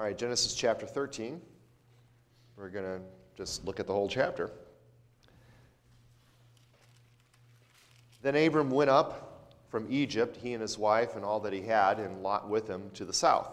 All 0.00 0.06
right, 0.06 0.16
Genesis 0.16 0.54
chapter 0.54 0.86
13. 0.86 1.42
We're 2.56 2.70
going 2.70 2.86
to 2.86 3.00
just 3.36 3.66
look 3.66 3.80
at 3.80 3.86
the 3.86 3.92
whole 3.92 4.08
chapter. 4.08 4.50
Then 8.22 8.34
Abram 8.34 8.70
went 8.70 8.88
up 8.88 9.52
from 9.68 9.86
Egypt, 9.90 10.38
he 10.38 10.54
and 10.54 10.62
his 10.62 10.78
wife 10.78 11.16
and 11.16 11.22
all 11.22 11.38
that 11.40 11.52
he 11.52 11.60
had, 11.60 11.98
and 11.98 12.22
Lot 12.22 12.48
with 12.48 12.66
him 12.66 12.90
to 12.94 13.04
the 13.04 13.12
south. 13.12 13.50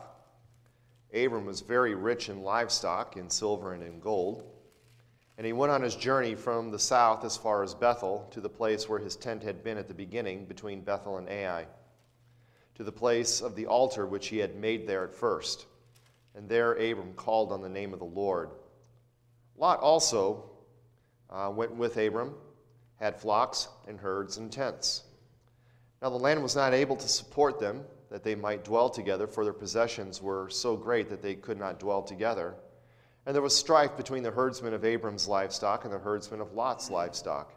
Abram 1.13 1.45
was 1.45 1.59
very 1.59 1.95
rich 1.95 2.29
in 2.29 2.41
livestock, 2.43 3.17
in 3.17 3.29
silver 3.29 3.73
and 3.73 3.83
in 3.83 3.99
gold. 3.99 4.45
And 5.37 5.45
he 5.45 5.51
went 5.51 5.73
on 5.73 5.81
his 5.81 5.97
journey 5.97 6.33
from 6.33 6.71
the 6.71 6.79
south 6.79 7.25
as 7.25 7.35
far 7.35 7.61
as 7.61 7.73
Bethel, 7.73 8.25
to 8.31 8.39
the 8.39 8.47
place 8.47 8.87
where 8.87 8.99
his 8.99 9.17
tent 9.17 9.43
had 9.43 9.65
been 9.65 9.77
at 9.77 9.89
the 9.89 9.93
beginning, 9.93 10.45
between 10.45 10.79
Bethel 10.79 11.17
and 11.17 11.27
Ai, 11.27 11.67
to 12.75 12.85
the 12.85 12.91
place 12.93 13.41
of 13.41 13.53
the 13.57 13.65
altar 13.65 14.05
which 14.05 14.29
he 14.29 14.37
had 14.37 14.55
made 14.55 14.87
there 14.87 15.03
at 15.03 15.13
first. 15.13 15.65
And 16.37 16.47
there 16.47 16.73
Abram 16.73 17.13
called 17.13 17.51
on 17.51 17.61
the 17.61 17.69
name 17.69 17.93
of 17.93 17.99
the 17.99 18.05
Lord. 18.05 18.51
Lot 19.57 19.79
also 19.79 20.51
uh, 21.31 21.51
went 21.53 21.75
with 21.75 21.97
Abram, 21.97 22.35
had 22.97 23.19
flocks 23.19 23.67
and 23.87 23.99
herds 23.99 24.37
and 24.37 24.51
tents. 24.51 25.03
Now 25.99 26.11
the 26.11 26.15
land 26.15 26.43
was 26.43 26.55
not 26.55 26.75
able 26.75 26.95
to 26.95 27.07
support 27.07 27.59
them, 27.59 27.83
that 28.11 28.23
they 28.23 28.35
might 28.35 28.63
dwell 28.63 28.87
together, 28.87 29.25
for 29.25 29.43
their 29.43 29.51
possessions 29.51 30.21
were 30.21 30.47
so 30.49 30.77
great 30.77 31.09
that 31.09 31.23
they 31.23 31.33
could 31.33 31.57
not 31.57 31.79
dwell 31.79 32.03
together. 32.03 32.53
And 33.25 33.33
there 33.33 33.41
was 33.41 33.57
strife 33.57 33.97
between 33.97 34.21
the 34.21 34.31
herdsmen 34.31 34.75
of 34.75 34.85
Abram's 34.85 35.27
livestock 35.27 35.85
and 35.85 35.93
the 35.93 35.97
herdsmen 35.97 36.39
of 36.39 36.53
Lot's 36.53 36.91
livestock. 36.91 37.51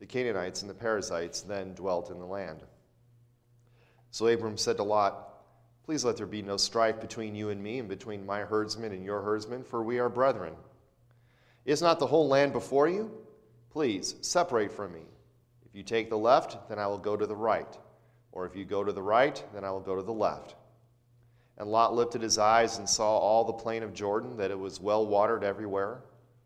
The 0.00 0.06
Canaanites 0.06 0.62
and 0.62 0.68
the 0.68 0.74
Perizzites 0.74 1.42
then 1.42 1.74
dwelt 1.74 2.10
in 2.10 2.18
the 2.18 2.26
land. 2.26 2.64
So 4.10 4.26
Abram 4.26 4.56
said 4.56 4.78
to 4.78 4.82
Lot, 4.82 5.29
Please 5.90 6.04
let 6.04 6.16
there 6.16 6.24
be 6.24 6.40
no 6.40 6.56
strife 6.56 7.00
between 7.00 7.34
you 7.34 7.48
and 7.48 7.60
me, 7.60 7.80
and 7.80 7.88
between 7.88 8.24
my 8.24 8.42
herdsmen 8.42 8.92
and 8.92 9.04
your 9.04 9.22
herdsmen, 9.22 9.64
for 9.64 9.82
we 9.82 9.98
are 9.98 10.08
brethren. 10.08 10.54
Is 11.64 11.82
not 11.82 11.98
the 11.98 12.06
whole 12.06 12.28
land 12.28 12.52
before 12.52 12.86
you? 12.86 13.10
Please 13.70 14.14
separate 14.20 14.70
from 14.70 14.92
me. 14.92 15.02
If 15.66 15.74
you 15.74 15.82
take 15.82 16.08
the 16.08 16.16
left, 16.16 16.68
then 16.68 16.78
I 16.78 16.86
will 16.86 16.96
go 16.96 17.16
to 17.16 17.26
the 17.26 17.34
right. 17.34 17.76
Or 18.30 18.46
if 18.46 18.54
you 18.54 18.64
go 18.64 18.84
to 18.84 18.92
the 18.92 19.02
right, 19.02 19.44
then 19.52 19.64
I 19.64 19.72
will 19.72 19.80
go 19.80 19.96
to 19.96 20.02
the 20.04 20.12
left. 20.12 20.54
And 21.58 21.68
Lot 21.68 21.92
lifted 21.92 22.22
his 22.22 22.38
eyes 22.38 22.78
and 22.78 22.88
saw 22.88 23.18
all 23.18 23.42
the 23.42 23.52
plain 23.52 23.82
of 23.82 23.92
Jordan, 23.92 24.36
that 24.36 24.52
it 24.52 24.58
was 24.60 24.80
well 24.80 25.04
watered 25.04 25.42
everywhere, 25.42 26.04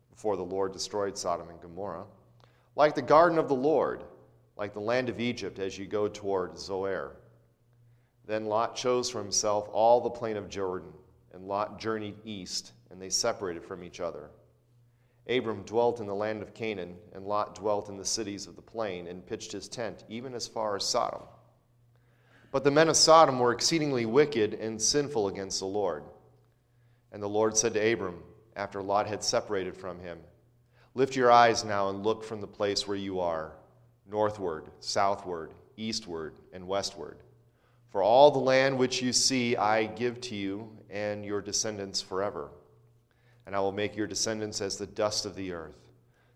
before 0.09 0.37
the 0.37 0.43
Lord 0.43 0.73
destroyed 0.73 1.19
Sodom 1.19 1.49
and 1.49 1.61
Gomorrah, 1.61 2.05
like 2.75 2.95
the 2.95 3.01
garden 3.03 3.37
of 3.37 3.47
the 3.47 3.53
Lord, 3.53 4.05
like 4.57 4.73
the 4.73 4.79
land 4.79 5.07
of 5.07 5.19
Egypt 5.19 5.59
as 5.59 5.77
you 5.77 5.85
go 5.85 6.07
toward 6.07 6.57
Zoar. 6.57 7.17
Then 8.27 8.45
Lot 8.45 8.75
chose 8.75 9.09
for 9.09 9.21
himself 9.21 9.69
all 9.71 10.01
the 10.01 10.09
plain 10.09 10.37
of 10.37 10.49
Jordan, 10.49 10.91
and 11.33 11.47
Lot 11.47 11.79
journeyed 11.79 12.15
east, 12.23 12.71
and 12.89 13.01
they 13.01 13.09
separated 13.09 13.63
from 13.63 13.83
each 13.83 13.99
other. 13.99 14.29
Abram 15.27 15.63
dwelt 15.63 15.99
in 15.99 16.07
the 16.07 16.15
land 16.15 16.41
of 16.41 16.53
Canaan, 16.53 16.95
and 17.13 17.25
Lot 17.25 17.55
dwelt 17.55 17.89
in 17.89 17.97
the 17.97 18.05
cities 18.05 18.47
of 18.47 18.55
the 18.55 18.61
plain, 18.61 19.07
and 19.07 19.25
pitched 19.25 19.51
his 19.51 19.67
tent 19.67 20.03
even 20.07 20.33
as 20.33 20.47
far 20.47 20.75
as 20.75 20.85
Sodom. 20.85 21.23
But 22.51 22.63
the 22.63 22.71
men 22.71 22.89
of 22.89 22.97
Sodom 22.97 23.39
were 23.39 23.51
exceedingly 23.51 24.05
wicked 24.05 24.53
and 24.53 24.81
sinful 24.81 25.27
against 25.27 25.59
the 25.59 25.65
Lord. 25.65 26.03
And 27.11 27.21
the 27.21 27.29
Lord 27.29 27.57
said 27.57 27.73
to 27.73 27.93
Abram, 27.93 28.23
after 28.55 28.81
Lot 28.81 29.07
had 29.07 29.23
separated 29.23 29.75
from 29.75 29.99
him, 29.99 30.19
Lift 30.93 31.15
your 31.15 31.29
eyes 31.29 31.65
now 31.65 31.89
and 31.89 32.03
look 32.03 32.23
from 32.23 32.39
the 32.39 32.47
place 32.47 32.87
where 32.87 32.95
you 32.95 33.19
are, 33.19 33.51
northward, 34.09 34.69
southward, 34.79 35.53
eastward, 35.75 36.35
and 36.53 36.65
westward. 36.65 37.17
For 37.89 38.03
all 38.03 38.31
the 38.31 38.39
land 38.39 38.77
which 38.77 39.01
you 39.01 39.13
see 39.13 39.55
I 39.55 39.85
give 39.85 40.19
to 40.21 40.35
you 40.35 40.69
and 40.89 41.25
your 41.25 41.41
descendants 41.41 42.01
forever. 42.01 42.49
And 43.45 43.55
I 43.55 43.59
will 43.59 43.71
make 43.71 43.95
your 43.95 44.07
descendants 44.07 44.61
as 44.61 44.77
the 44.77 44.87
dust 44.87 45.25
of 45.25 45.35
the 45.35 45.51
earth, 45.51 45.77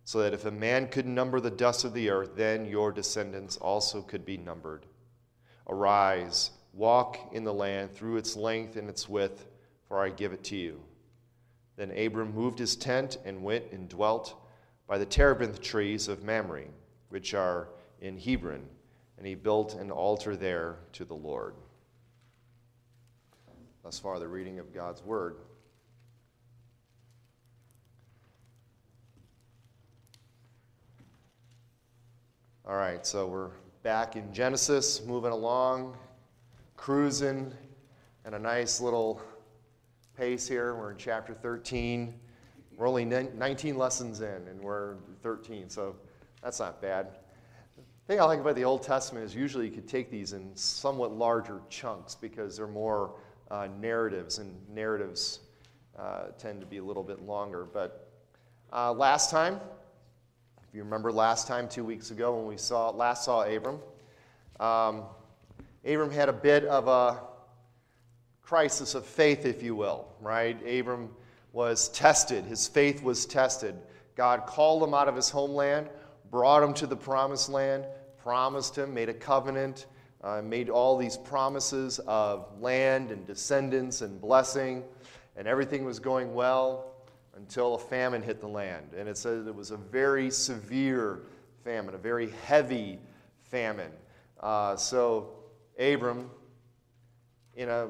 so 0.04 0.20
that 0.20 0.34
if 0.34 0.46
a 0.46 0.52
man 0.52 0.88
could 0.88 1.06
number 1.06 1.40
the 1.40 1.50
dust 1.50 1.86
of 1.86 1.94
the 1.94 2.10
earth, 2.10 2.36
then 2.36 2.66
your 2.66 2.92
descendants 2.92 3.58
also 3.58 4.02
could 4.02 4.26
be 4.26 4.38
numbered. 4.38 4.86
Arise, 5.68 6.52
walk 6.74 7.18
in 7.34 7.44
the 7.44 7.54
land 7.54 7.92
through 7.92 8.18
its 8.18 8.36
length 8.36 8.76
and 8.76 8.90
its 8.90 9.10
width, 9.10 9.46
for 9.88 10.00
I 10.00 10.10
give 10.10 10.34
it 10.34 10.44
to 10.46 10.56
you. 10.56 10.82
Then 11.76 11.92
Abram 11.98 12.34
moved 12.34 12.60
his 12.60 12.76
tent 12.76 13.18
and 13.26 13.44
went 13.44 13.72
and 13.72 13.88
dwelt 13.88 14.36
by 14.88 14.98
the 14.98 15.06
terebinth 15.06 15.62
trees 15.62 16.08
of 16.08 16.24
Mamre, 16.24 16.66
which 17.10 17.34
are 17.34 17.70
in 18.02 18.18
Hebron, 18.18 18.68
and 19.20 19.28
he 19.28 19.36
built 19.36 19.76
an 19.76 19.92
altar 19.92 20.38
there 20.38 20.78
to 20.94 21.04
the 21.04 21.14
Lord. 21.14 21.54
Thus 23.84 24.00
far, 24.00 24.18
the 24.18 24.28
reading 24.30 24.60
of 24.60 24.74
God's 24.74 25.04
word. 25.04 25.36
All 32.66 32.78
right, 32.78 33.06
so 33.06 33.28
we're 33.28 33.52
back 33.84 34.16
in 34.16 34.34
Genesis, 34.34 35.04
moving 35.06 35.34
along, 35.34 35.98
cruising 36.78 37.54
at 38.24 38.34
a 38.34 38.40
nice 38.40 38.80
little 38.80 39.22
pace 40.16 40.48
here. 40.48 40.76
We're 40.76 40.92
in 40.92 40.98
chapter 40.98 41.34
13. 41.34 42.14
We're 42.78 42.88
only 42.88 43.04
19 43.04 43.78
lessons 43.78 44.22
in, 44.22 44.48
and 44.48 44.62
we're 44.62 44.96
13, 45.24 45.70
so 45.70 45.98
that's 46.42 46.62
not 46.62 46.82
bad. 46.82 47.18
Thing 48.10 48.20
I 48.20 48.24
like 48.24 48.40
about 48.40 48.56
the 48.56 48.66
Old 48.66 48.82
Testament 48.82 49.24
is 49.24 49.36
usually 49.36 49.66
you 49.66 49.72
could 49.72 49.88
take 49.88 50.10
these 50.10 50.34
in 50.34 50.50
somewhat 50.56 51.12
larger 51.12 51.62
chunks 51.70 52.16
because 52.16 52.58
they're 52.58 52.66
more 52.66 53.14
uh, 53.52 53.68
narratives, 53.80 54.40
and 54.40 54.56
narratives 54.74 55.42
uh, 55.96 56.30
tend 56.40 56.60
to 56.62 56.66
be 56.66 56.78
a 56.78 56.84
little 56.84 57.04
bit 57.04 57.22
longer. 57.22 57.68
But 57.72 58.10
uh, 58.74 58.94
last 58.94 59.30
time, 59.30 59.60
if 60.68 60.74
you 60.74 60.82
remember 60.84 61.12
last 61.12 61.46
time, 61.46 61.70
two 61.70 61.86
weeks 61.86 62.10
ago, 62.10 62.36
when 62.36 62.48
we 62.48 62.58
saw 62.58 62.90
last 62.90 63.26
saw 63.26 63.44
Abram, 63.44 63.78
um, 64.60 65.04
Abram 65.86 66.10
had 66.10 66.30
a 66.30 66.34
bit 66.34 66.66
of 66.66 66.88
a 66.88 67.20
crisis 68.42 68.96
of 68.96 69.06
faith, 69.06 69.46
if 69.46 69.62
you 69.62 69.76
will, 69.76 70.08
right? 70.20 70.58
Abram 70.68 71.12
was 71.54 71.90
tested. 71.90 72.44
His 72.46 72.68
faith 72.68 73.04
was 73.04 73.28
tested. 73.28 73.76
God 74.16 74.48
called 74.48 74.82
him 74.82 74.96
out 74.96 75.08
of 75.08 75.16
his 75.16 75.30
homeland, 75.30 75.90
brought 76.32 76.64
him 76.64 76.74
to 76.74 76.88
the 76.88 76.98
promised 76.98 77.50
land, 77.50 77.86
promised 78.24 78.78
him, 78.78 78.94
made 78.94 79.10
a 79.10 79.14
covenant, 79.14 79.88
uh, 80.24 80.42
made 80.42 80.70
all 80.70 80.98
these 80.98 81.18
promises 81.18 82.00
of 82.08 82.48
land 82.60 83.12
and 83.12 83.26
descendants 83.26 84.02
and 84.02 84.20
blessing, 84.20 84.84
and 85.36 85.48
everything 85.48 85.86
was 85.86 86.00
going 86.00 86.34
well 86.34 86.94
until 87.36 87.76
a 87.76 87.80
famine 87.80 88.22
hit 88.22 88.42
the 88.42 88.48
land. 88.48 88.94
And 88.98 89.08
it 89.08 89.18
says 89.18 89.48
it 89.48 89.56
was 89.56 89.72
a 89.72 89.78
very 89.78 90.30
severe 90.30 91.22
famine, 91.64 91.96
a 91.96 91.98
very 91.98 92.32
heavy 92.46 93.00
famine. 93.44 93.92
Uh, 94.40 94.76
so 94.76 95.32
Abram, 95.80 96.30
in 97.56 97.70
a 97.70 97.90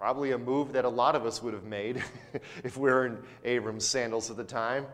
probably 0.00 0.32
a 0.32 0.38
move 0.38 0.72
that 0.72 0.86
a 0.86 0.88
lot 0.88 1.14
of 1.14 1.26
us 1.26 1.42
would 1.42 1.52
have 1.52 1.64
made 1.64 2.02
if 2.64 2.78
we 2.78 2.90
were 2.90 3.04
in 3.04 3.18
Abram's 3.44 3.86
sandals 3.86 4.30
at 4.30 4.36
the 4.38 4.44
time. 4.44 4.86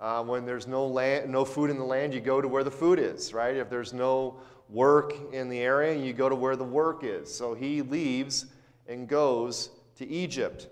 Uh, 0.00 0.22
when 0.22 0.46
there's 0.46 0.66
no, 0.66 0.86
land, 0.86 1.30
no 1.30 1.44
food 1.44 1.70
in 1.70 1.78
the 1.78 1.84
land, 1.84 2.14
you 2.14 2.20
go 2.20 2.40
to 2.40 2.46
where 2.46 2.62
the 2.62 2.70
food 2.70 2.98
is, 2.98 3.34
right? 3.34 3.56
If 3.56 3.68
there's 3.68 3.92
no 3.92 4.36
work 4.68 5.14
in 5.32 5.48
the 5.48 5.58
area, 5.58 5.94
you 5.94 6.12
go 6.12 6.28
to 6.28 6.36
where 6.36 6.54
the 6.54 6.64
work 6.64 7.02
is. 7.02 7.34
So 7.34 7.54
he 7.54 7.82
leaves 7.82 8.46
and 8.86 9.08
goes 9.08 9.70
to 9.96 10.06
Egypt. 10.06 10.68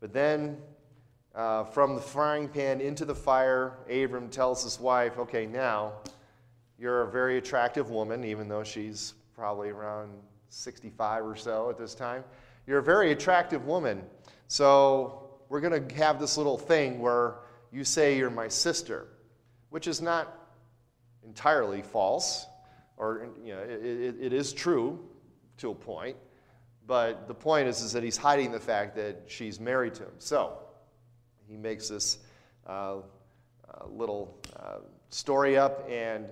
But 0.00 0.12
then 0.12 0.56
uh, 1.34 1.64
from 1.64 1.94
the 1.94 2.00
frying 2.00 2.48
pan 2.48 2.80
into 2.80 3.04
the 3.04 3.14
fire, 3.14 3.78
Abram 3.88 4.28
tells 4.28 4.64
his 4.64 4.80
wife, 4.80 5.18
Okay, 5.18 5.46
now 5.46 5.92
you're 6.78 7.02
a 7.02 7.10
very 7.10 7.38
attractive 7.38 7.90
woman, 7.90 8.24
even 8.24 8.48
though 8.48 8.64
she's 8.64 9.14
probably 9.34 9.68
around 9.68 10.10
65 10.48 11.24
or 11.24 11.36
so 11.36 11.70
at 11.70 11.78
this 11.78 11.94
time. 11.94 12.24
You're 12.66 12.78
a 12.78 12.82
very 12.82 13.12
attractive 13.12 13.66
woman. 13.66 14.02
So 14.48 15.30
we're 15.48 15.60
going 15.60 15.86
to 15.86 15.94
have 15.94 16.18
this 16.18 16.36
little 16.36 16.58
thing 16.58 16.98
where 16.98 17.36
you 17.72 17.84
say 17.84 18.16
you're 18.16 18.30
my 18.30 18.48
sister, 18.48 19.06
which 19.70 19.86
is 19.86 20.00
not 20.00 20.34
entirely 21.24 21.82
false, 21.82 22.46
or 22.96 23.28
you 23.44 23.54
know, 23.54 23.60
it, 23.60 23.84
it, 23.84 24.16
it 24.20 24.32
is 24.32 24.52
true 24.52 24.98
to 25.58 25.70
a 25.70 25.74
point. 25.74 26.16
But 26.86 27.28
the 27.28 27.34
point 27.34 27.68
is, 27.68 27.82
is 27.82 27.92
that 27.92 28.02
he's 28.02 28.16
hiding 28.16 28.50
the 28.50 28.60
fact 28.60 28.96
that 28.96 29.24
she's 29.26 29.60
married 29.60 29.94
to 29.96 30.04
him. 30.04 30.14
So 30.18 30.58
he 31.46 31.56
makes 31.56 31.88
this 31.88 32.18
uh, 32.66 32.70
uh, 32.70 33.86
little 33.90 34.38
uh, 34.56 34.78
story 35.10 35.58
up, 35.58 35.86
and, 35.90 36.30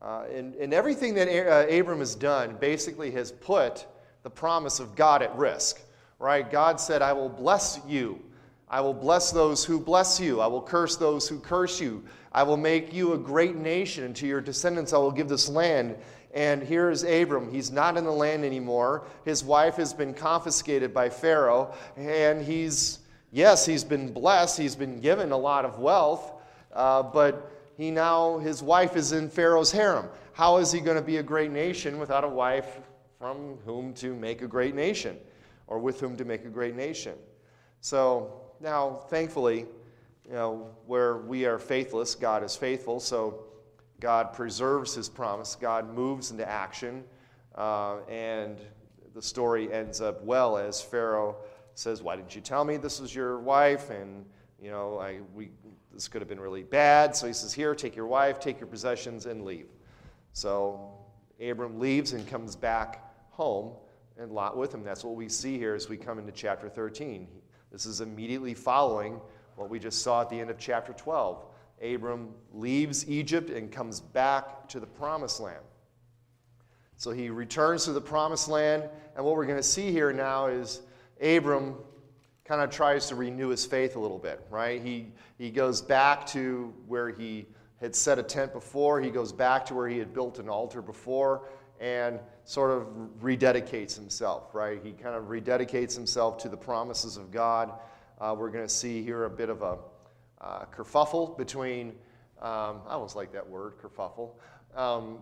uh, 0.00 0.24
and, 0.32 0.54
and 0.54 0.72
everything 0.72 1.14
that 1.14 1.28
a- 1.28 1.74
uh, 1.74 1.78
Abram 1.80 1.98
has 1.98 2.14
done 2.14 2.56
basically 2.58 3.10
has 3.10 3.32
put 3.32 3.86
the 4.22 4.30
promise 4.30 4.80
of 4.80 4.96
God 4.96 5.22
at 5.22 5.36
risk. 5.36 5.80
Right? 6.18 6.50
God 6.50 6.80
said, 6.80 7.00
I 7.00 7.12
will 7.12 7.28
bless 7.28 7.78
you. 7.86 8.20
I 8.70 8.80
will 8.80 8.94
bless 8.94 9.30
those 9.30 9.64
who 9.64 9.80
bless 9.80 10.20
you. 10.20 10.40
I 10.40 10.46
will 10.46 10.62
curse 10.62 10.96
those 10.96 11.28
who 11.28 11.38
curse 11.40 11.80
you. 11.80 12.04
I 12.32 12.42
will 12.42 12.56
make 12.56 12.92
you 12.92 13.14
a 13.14 13.18
great 13.18 13.56
nation, 13.56 14.04
and 14.04 14.16
to 14.16 14.26
your 14.26 14.40
descendants 14.40 14.92
I 14.92 14.98
will 14.98 15.10
give 15.10 15.28
this 15.28 15.48
land. 15.48 15.96
And 16.34 16.62
here's 16.62 17.02
Abram. 17.04 17.50
He's 17.50 17.70
not 17.70 17.96
in 17.96 18.04
the 18.04 18.12
land 18.12 18.44
anymore. 18.44 19.06
His 19.24 19.42
wife 19.42 19.76
has 19.76 19.94
been 19.94 20.12
confiscated 20.12 20.92
by 20.92 21.08
Pharaoh. 21.08 21.74
And 21.96 22.44
he's, 22.44 22.98
yes, 23.32 23.64
he's 23.64 23.84
been 23.84 24.12
blessed. 24.12 24.58
He's 24.58 24.76
been 24.76 25.00
given 25.00 25.32
a 25.32 25.36
lot 25.38 25.64
of 25.64 25.78
wealth. 25.78 26.32
Uh, 26.72 27.02
but 27.02 27.50
he 27.78 27.90
now, 27.90 28.38
his 28.38 28.62
wife 28.62 28.94
is 28.94 29.12
in 29.12 29.30
Pharaoh's 29.30 29.72
harem. 29.72 30.08
How 30.32 30.58
is 30.58 30.70
he 30.70 30.80
going 30.80 30.98
to 30.98 31.02
be 31.02 31.16
a 31.16 31.22
great 31.22 31.50
nation 31.50 31.98
without 31.98 32.24
a 32.24 32.28
wife 32.28 32.78
from 33.18 33.56
whom 33.64 33.94
to 33.94 34.14
make 34.14 34.42
a 34.42 34.46
great 34.46 34.74
nation 34.74 35.16
or 35.66 35.78
with 35.78 35.98
whom 35.98 36.16
to 36.18 36.24
make 36.24 36.44
a 36.44 36.50
great 36.50 36.76
nation? 36.76 37.14
So 37.80 38.47
now, 38.60 39.00
thankfully, 39.08 39.66
you 40.26 40.32
know, 40.32 40.70
where 40.86 41.18
we 41.18 41.46
are 41.46 41.58
faithless, 41.58 42.14
God 42.14 42.42
is 42.42 42.56
faithful. 42.56 43.00
So 43.00 43.44
God 44.00 44.32
preserves 44.32 44.94
his 44.94 45.08
promise. 45.08 45.54
God 45.54 45.94
moves 45.94 46.30
into 46.30 46.48
action. 46.48 47.04
Uh, 47.54 47.98
and 48.08 48.58
the 49.14 49.22
story 49.22 49.72
ends 49.72 50.00
up 50.00 50.22
well 50.22 50.56
as 50.56 50.80
Pharaoh 50.80 51.36
says, 51.74 52.02
Why 52.02 52.16
didn't 52.16 52.34
you 52.34 52.40
tell 52.40 52.64
me 52.64 52.76
this 52.76 53.00
was 53.00 53.14
your 53.14 53.38
wife? 53.38 53.90
And, 53.90 54.24
you 54.60 54.70
know, 54.70 54.98
I, 54.98 55.20
we, 55.34 55.50
this 55.92 56.08
could 56.08 56.20
have 56.20 56.28
been 56.28 56.40
really 56.40 56.62
bad. 56.62 57.16
So 57.16 57.26
he 57.26 57.32
says, 57.32 57.52
Here, 57.52 57.74
take 57.74 57.96
your 57.96 58.06
wife, 58.06 58.38
take 58.38 58.60
your 58.60 58.68
possessions, 58.68 59.26
and 59.26 59.44
leave. 59.44 59.66
So 60.32 60.90
Abram 61.40 61.78
leaves 61.78 62.12
and 62.12 62.26
comes 62.28 62.54
back 62.54 63.04
home, 63.30 63.72
and 64.18 64.30
Lot 64.30 64.56
with 64.56 64.74
him. 64.74 64.84
That's 64.84 65.04
what 65.04 65.14
we 65.14 65.28
see 65.28 65.58
here 65.58 65.74
as 65.74 65.88
we 65.88 65.96
come 65.96 66.18
into 66.18 66.32
chapter 66.32 66.68
13. 66.68 67.26
This 67.70 67.86
is 67.86 68.00
immediately 68.00 68.54
following 68.54 69.20
what 69.56 69.68
we 69.68 69.78
just 69.78 70.02
saw 70.02 70.22
at 70.22 70.30
the 70.30 70.38
end 70.38 70.50
of 70.50 70.58
chapter 70.58 70.92
12. 70.92 71.44
Abram 71.82 72.30
leaves 72.52 73.08
Egypt 73.08 73.50
and 73.50 73.70
comes 73.70 74.00
back 74.00 74.68
to 74.68 74.80
the 74.80 74.86
promised 74.86 75.40
land. 75.40 75.64
So 76.96 77.12
he 77.12 77.30
returns 77.30 77.84
to 77.84 77.92
the 77.92 78.00
promised 78.00 78.48
land, 78.48 78.88
and 79.14 79.24
what 79.24 79.36
we're 79.36 79.46
going 79.46 79.58
to 79.58 79.62
see 79.62 79.92
here 79.92 80.12
now 80.12 80.46
is 80.46 80.82
Abram 81.22 81.76
kind 82.44 82.60
of 82.60 82.70
tries 82.70 83.06
to 83.08 83.14
renew 83.14 83.48
his 83.48 83.64
faith 83.66 83.94
a 83.94 84.00
little 84.00 84.18
bit, 84.18 84.44
right? 84.50 84.82
He, 84.82 85.12
he 85.36 85.50
goes 85.50 85.80
back 85.80 86.26
to 86.28 86.72
where 86.86 87.10
he 87.10 87.46
had 87.80 87.94
set 87.94 88.18
a 88.18 88.22
tent 88.22 88.52
before, 88.52 89.00
he 89.00 89.10
goes 89.10 89.32
back 89.32 89.64
to 89.66 89.74
where 89.74 89.86
he 89.86 89.98
had 89.98 90.12
built 90.12 90.40
an 90.40 90.48
altar 90.48 90.82
before, 90.82 91.44
and 91.80 92.18
sort 92.44 92.70
of 92.70 92.86
rededicates 93.22 93.94
himself, 93.94 94.54
right? 94.54 94.80
He 94.82 94.92
kind 94.92 95.14
of 95.14 95.24
rededicates 95.24 95.94
himself 95.94 96.38
to 96.38 96.48
the 96.48 96.56
promises 96.56 97.16
of 97.16 97.30
God. 97.30 97.72
Uh, 98.20 98.34
we're 98.36 98.50
going 98.50 98.66
to 98.66 98.72
see 98.72 99.02
here 99.02 99.24
a 99.24 99.30
bit 99.30 99.48
of 99.48 99.62
a 99.62 99.78
uh, 100.40 100.64
kerfuffle 100.66 101.36
between, 101.36 101.88
um, 102.40 102.80
I 102.86 102.92
always 102.92 103.14
like 103.14 103.32
that 103.32 103.48
word, 103.48 103.74
kerfuffle. 103.78 104.30
Um, 104.74 105.18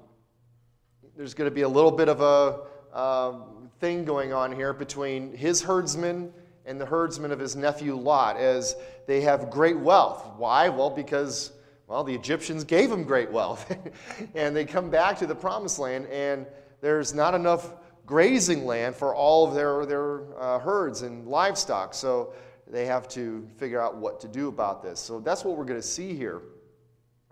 there's 1.17 1.35
going 1.35 1.51
to 1.51 1.55
be 1.55 1.63
a 1.63 1.69
little 1.69 1.91
bit 1.91 2.09
of 2.09 2.21
a 2.21 2.99
um, 2.99 3.71
thing 3.81 4.05
going 4.05 4.33
on 4.33 4.53
here 4.53 4.73
between 4.73 5.35
his 5.35 5.63
herdsmen 5.63 6.33
and 6.65 6.81
the 6.81 6.87
herdsmen 6.87 7.33
of 7.33 7.39
his 7.39 7.55
nephew 7.55 7.95
Lot 7.95 8.37
as 8.37 8.77
they 9.07 9.21
have 9.21 9.51
great 9.51 9.79
wealth. 9.79 10.27
Why? 10.37 10.69
Well, 10.69 10.91
because, 10.91 11.53
well, 11.87 12.03
the 12.03 12.15
Egyptians 12.15 12.65
gave 12.65 12.91
them 12.91 13.05
great 13.05 13.31
wealth. 13.31 13.77
and 14.35 14.55
they 14.57 14.65
come 14.65 14.91
back 14.91 15.19
to 15.19 15.27
the 15.27 15.35
promised 15.35 15.79
land, 15.79 16.07
and 16.07 16.47
there's 16.81 17.15
not 17.15 17.35
enough 17.35 17.73
grazing 18.07 18.65
land 18.65 18.95
for 18.95 19.15
all 19.15 19.47
of 19.47 19.55
their, 19.55 19.87
their 19.87 20.41
uh, 20.41 20.59
herds 20.59 21.03
and 21.03 21.27
livestock. 21.27 21.95
So 21.95 22.33
they 22.67 22.87
have 22.87 23.09
to 23.11 23.49
figure 23.57 23.81
out 23.81 23.97
what 23.97 24.21
to 24.21 24.29
do 24.29 24.49
about 24.49 24.83
this. 24.83 24.99
So 24.99 25.21
that's 25.21 25.45
what 25.45 25.57
we're 25.57 25.65
going 25.65 25.81
to 25.81 25.87
see 25.87 26.15
here 26.15 26.43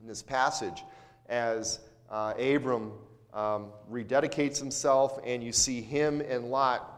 in 0.00 0.06
this 0.06 0.22
passage 0.22 0.84
as 1.28 1.80
uh, 2.10 2.34
Abram 2.38 2.92
um, 3.32 3.70
rededicates 3.90 4.58
himself, 4.58 5.18
and 5.24 5.42
you 5.42 5.50
see 5.50 5.80
him 5.80 6.20
and 6.20 6.50
Lot 6.50 6.90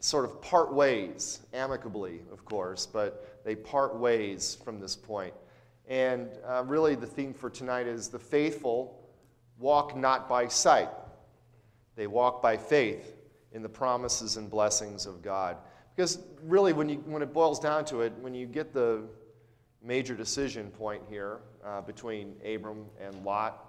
sort 0.00 0.24
of 0.24 0.42
part 0.42 0.72
ways, 0.72 1.40
amicably, 1.52 2.20
of 2.32 2.44
course, 2.44 2.86
but 2.86 3.42
they 3.44 3.54
part 3.54 3.96
ways 3.96 4.58
from 4.64 4.80
this 4.80 4.96
point. 4.96 5.32
And 5.88 6.30
uh, 6.46 6.64
really, 6.64 6.94
the 6.94 7.06
theme 7.06 7.34
for 7.34 7.50
tonight 7.50 7.86
is 7.86 8.08
the 8.08 8.18
faithful 8.18 9.00
walk 9.58 9.96
not 9.96 10.28
by 10.28 10.48
sight, 10.48 10.88
they 11.96 12.06
walk 12.06 12.42
by 12.42 12.56
faith 12.56 13.16
in 13.52 13.62
the 13.62 13.68
promises 13.68 14.36
and 14.36 14.50
blessings 14.50 15.06
of 15.06 15.22
God. 15.22 15.56
Because 15.94 16.18
really, 16.42 16.72
when, 16.72 16.88
you, 16.88 16.96
when 17.06 17.22
it 17.22 17.32
boils 17.32 17.60
down 17.60 17.84
to 17.86 18.00
it, 18.00 18.12
when 18.20 18.34
you 18.34 18.46
get 18.46 18.72
the 18.72 19.04
major 19.82 20.14
decision 20.14 20.70
point 20.70 21.02
here 21.08 21.38
uh, 21.64 21.80
between 21.82 22.34
Abram 22.44 22.86
and 23.00 23.24
Lot, 23.24 23.64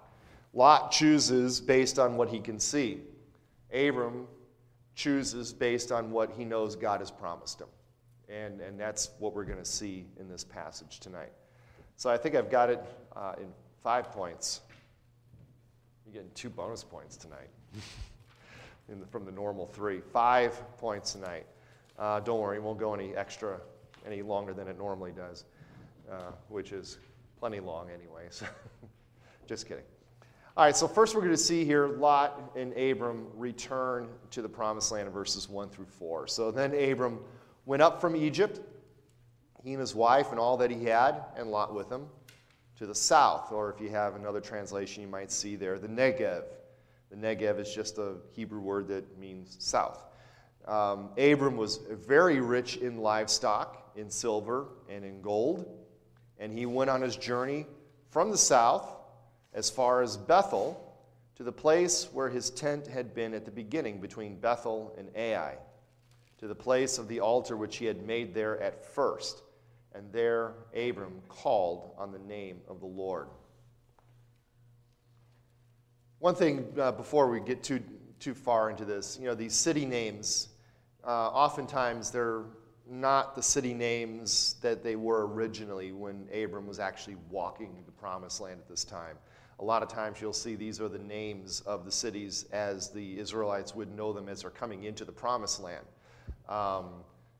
Lot 0.52 0.90
chooses 0.90 1.60
based 1.60 1.98
on 1.98 2.16
what 2.16 2.28
he 2.28 2.40
can 2.40 2.58
see. 2.58 3.00
Abram 3.72 4.26
chooses 4.94 5.52
based 5.52 5.92
on 5.92 6.10
what 6.10 6.32
he 6.32 6.44
knows 6.44 6.74
God 6.74 7.00
has 7.00 7.10
promised 7.10 7.60
him. 7.60 7.68
And, 8.28 8.60
and 8.60 8.80
that's 8.80 9.10
what 9.18 9.34
we're 9.34 9.44
going 9.44 9.58
to 9.58 9.64
see 9.64 10.06
in 10.18 10.28
this 10.28 10.42
passage 10.42 10.98
tonight. 10.98 11.30
So 11.96 12.10
I 12.10 12.18
think 12.18 12.34
I've 12.34 12.50
got 12.50 12.68
it 12.68 12.82
uh, 13.14 13.32
in 13.38 13.46
five 13.82 14.12
points. 14.12 14.60
You're 16.04 16.12
getting 16.12 16.30
two 16.34 16.50
bonus 16.50 16.84
points 16.84 17.16
tonight 17.16 17.48
the, 18.88 19.06
from 19.06 19.24
the 19.24 19.32
normal 19.32 19.66
three. 19.66 20.00
Five 20.12 20.52
points 20.76 21.12
tonight. 21.12 21.46
Uh, 21.98 22.20
don't 22.20 22.40
worry, 22.40 22.58
it 22.58 22.62
won't 22.62 22.78
go 22.78 22.92
any 22.92 23.16
extra, 23.16 23.58
any 24.06 24.20
longer 24.20 24.52
than 24.52 24.68
it 24.68 24.76
normally 24.76 25.12
does, 25.12 25.44
uh, 26.10 26.32
which 26.48 26.72
is 26.72 26.98
plenty 27.40 27.60
long 27.60 27.88
anyway. 27.90 28.28
So 28.30 28.46
just 29.46 29.68
kidding. 29.68 29.84
All 30.56 30.64
right, 30.64 30.76
so 30.76 30.88
first 30.88 31.14
we're 31.14 31.20
going 31.20 31.32
to 31.32 31.38
see 31.38 31.64
here 31.64 31.86
Lot 31.86 32.50
and 32.56 32.72
Abram 32.76 33.28
return 33.34 34.08
to 34.32 34.42
the 34.42 34.48
promised 34.48 34.90
land 34.90 35.06
in 35.06 35.12
verses 35.12 35.48
1 35.48 35.68
through 35.68 35.86
4. 35.86 36.26
So 36.26 36.50
then 36.50 36.74
Abram 36.74 37.20
went 37.64 37.80
up 37.80 38.00
from 38.00 38.16
Egypt, 38.16 38.60
he 39.66 39.72
and 39.72 39.80
his 39.80 39.96
wife 39.96 40.30
and 40.30 40.38
all 40.38 40.56
that 40.58 40.70
he 40.70 40.84
had, 40.84 41.24
and 41.36 41.50
Lot 41.50 41.74
with 41.74 41.90
him, 41.90 42.06
to 42.78 42.86
the 42.86 42.94
south. 42.94 43.50
Or 43.50 43.68
if 43.68 43.80
you 43.80 43.90
have 43.90 44.14
another 44.14 44.40
translation, 44.40 45.02
you 45.02 45.08
might 45.08 45.32
see 45.32 45.56
there 45.56 45.76
the 45.76 45.88
Negev. 45.88 46.44
The 47.10 47.16
Negev 47.16 47.58
is 47.58 47.74
just 47.74 47.98
a 47.98 48.14
Hebrew 48.30 48.60
word 48.60 48.86
that 48.86 49.18
means 49.18 49.56
south. 49.58 50.04
Um, 50.68 51.08
Abram 51.18 51.56
was 51.56 51.80
very 51.90 52.40
rich 52.40 52.76
in 52.76 52.98
livestock, 52.98 53.90
in 53.96 54.08
silver, 54.08 54.68
and 54.88 55.04
in 55.04 55.20
gold. 55.20 55.66
And 56.38 56.56
he 56.56 56.64
went 56.64 56.88
on 56.88 57.02
his 57.02 57.16
journey 57.16 57.66
from 58.10 58.30
the 58.30 58.38
south 58.38 58.88
as 59.52 59.68
far 59.68 60.00
as 60.00 60.16
Bethel 60.16 60.80
to 61.34 61.42
the 61.42 61.50
place 61.50 62.08
where 62.12 62.28
his 62.28 62.50
tent 62.50 62.86
had 62.86 63.14
been 63.14 63.34
at 63.34 63.44
the 63.44 63.50
beginning 63.50 64.00
between 64.00 64.38
Bethel 64.38 64.94
and 64.96 65.08
Ai, 65.16 65.56
to 66.38 66.46
the 66.46 66.54
place 66.54 66.98
of 66.98 67.08
the 67.08 67.18
altar 67.18 67.56
which 67.56 67.78
he 67.78 67.84
had 67.84 68.06
made 68.06 68.32
there 68.32 68.62
at 68.62 68.84
first. 68.94 69.42
And 69.96 70.12
there 70.12 70.54
Abram 70.74 71.22
called 71.28 71.92
on 71.96 72.12
the 72.12 72.18
name 72.18 72.58
of 72.68 72.80
the 72.80 72.86
Lord. 72.86 73.28
One 76.18 76.34
thing 76.34 76.66
uh, 76.78 76.92
before 76.92 77.30
we 77.30 77.40
get 77.40 77.62
too, 77.62 77.82
too 78.20 78.34
far 78.34 78.70
into 78.70 78.84
this, 78.84 79.18
you 79.20 79.26
know, 79.26 79.34
these 79.34 79.54
city 79.54 79.86
names 79.86 80.48
uh, 81.06 81.28
oftentimes 81.28 82.10
they're 82.10 82.42
not 82.88 83.34
the 83.36 83.42
city 83.42 83.72
names 83.72 84.56
that 84.60 84.82
they 84.82 84.96
were 84.96 85.26
originally 85.28 85.92
when 85.92 86.28
Abram 86.34 86.66
was 86.66 86.78
actually 86.78 87.16
walking 87.30 87.82
the 87.86 87.92
promised 87.92 88.40
land 88.40 88.60
at 88.60 88.68
this 88.68 88.84
time. 88.84 89.16
A 89.60 89.64
lot 89.64 89.82
of 89.82 89.88
times 89.88 90.20
you'll 90.20 90.32
see 90.32 90.56
these 90.56 90.80
are 90.80 90.88
the 90.88 90.98
names 90.98 91.60
of 91.60 91.84
the 91.84 91.92
cities 91.92 92.46
as 92.52 92.90
the 92.90 93.18
Israelites 93.18 93.74
would 93.74 93.96
know 93.96 94.12
them 94.12 94.28
as 94.28 94.42
they're 94.42 94.50
coming 94.50 94.84
into 94.84 95.04
the 95.04 95.12
promised 95.12 95.62
land. 95.62 95.84
Um, 96.48 96.86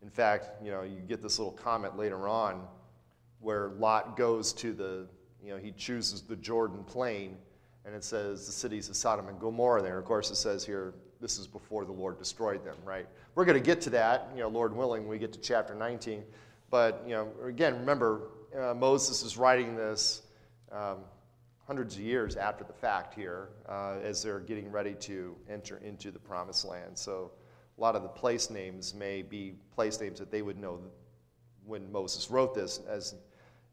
in 0.02 0.10
fact, 0.10 0.62
you 0.62 0.70
know, 0.70 0.82
you 0.82 1.00
get 1.00 1.22
this 1.22 1.38
little 1.38 1.52
comment 1.52 1.96
later 1.96 2.28
on 2.28 2.62
where 3.40 3.68
Lot 3.78 4.16
goes 4.16 4.52
to 4.54 4.72
the, 4.72 5.06
you 5.42 5.50
know, 5.50 5.58
he 5.58 5.72
chooses 5.72 6.22
the 6.22 6.36
Jordan 6.36 6.84
plain, 6.84 7.36
and 7.84 7.94
it 7.94 8.04
says 8.04 8.46
the 8.46 8.52
cities 8.52 8.88
of 8.88 8.96
Sodom 8.96 9.28
and 9.28 9.38
Gomorrah 9.38 9.82
there. 9.82 9.98
Of 9.98 10.04
course, 10.04 10.30
it 10.30 10.36
says 10.36 10.64
here 10.64 10.94
this 11.20 11.38
is 11.38 11.46
before 11.46 11.84
the 11.84 11.92
Lord 11.92 12.18
destroyed 12.18 12.64
them, 12.64 12.76
right? 12.84 13.06
We're 13.34 13.44
going 13.44 13.58
to 13.58 13.64
get 13.64 13.80
to 13.82 13.90
that, 13.90 14.28
you 14.34 14.40
know, 14.40 14.48
Lord 14.48 14.74
willing, 14.74 15.02
when 15.02 15.10
we 15.10 15.18
get 15.18 15.32
to 15.32 15.40
chapter 15.40 15.74
19. 15.74 16.22
But, 16.70 17.02
you 17.06 17.14
know, 17.14 17.28
again, 17.44 17.74
remember, 17.78 18.28
uh, 18.58 18.74
Moses 18.74 19.22
is 19.22 19.36
writing 19.36 19.76
this 19.76 20.22
um, 20.72 20.98
hundreds 21.66 21.96
of 21.96 22.02
years 22.02 22.36
after 22.36 22.64
the 22.64 22.72
fact 22.72 23.14
here 23.14 23.48
uh, 23.68 23.96
as 24.02 24.22
they're 24.22 24.40
getting 24.40 24.70
ready 24.70 24.94
to 24.94 25.34
enter 25.48 25.78
into 25.78 26.10
the 26.10 26.18
promised 26.18 26.64
land. 26.64 26.96
So 26.96 27.32
a 27.76 27.80
lot 27.80 27.94
of 27.94 28.02
the 28.02 28.08
place 28.08 28.50
names 28.50 28.94
may 28.94 29.22
be 29.22 29.54
place 29.74 30.00
names 30.00 30.18
that 30.18 30.30
they 30.30 30.42
would 30.42 30.58
know 30.58 30.80
when 31.64 31.90
Moses 31.92 32.30
wrote 32.30 32.54
this 32.54 32.80
as, 32.88 33.14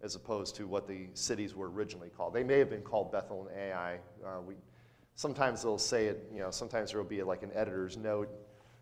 as 0.01 0.15
opposed 0.15 0.55
to 0.55 0.67
what 0.67 0.88
the 0.88 1.07
cities 1.13 1.55
were 1.55 1.69
originally 1.69 2.10
called. 2.10 2.33
They 2.33 2.43
may 2.43 2.60
have 2.60 2.69
been 2.69 2.81
called 2.81 3.12
Bethel 3.12 3.48
and 3.48 3.60
Ai. 3.60 4.00
Uh, 4.25 4.41
we, 4.41 4.55
sometimes 5.15 5.62
they'll 5.62 5.77
say 5.77 6.07
it, 6.07 6.29
you 6.33 6.39
know, 6.39 6.51
sometimes 6.51 6.91
there 6.91 7.01
will 7.01 7.07
be 7.07 7.24
like 7.24 7.43
an 7.43 7.51
editor's 7.53 7.95
note. 7.95 8.29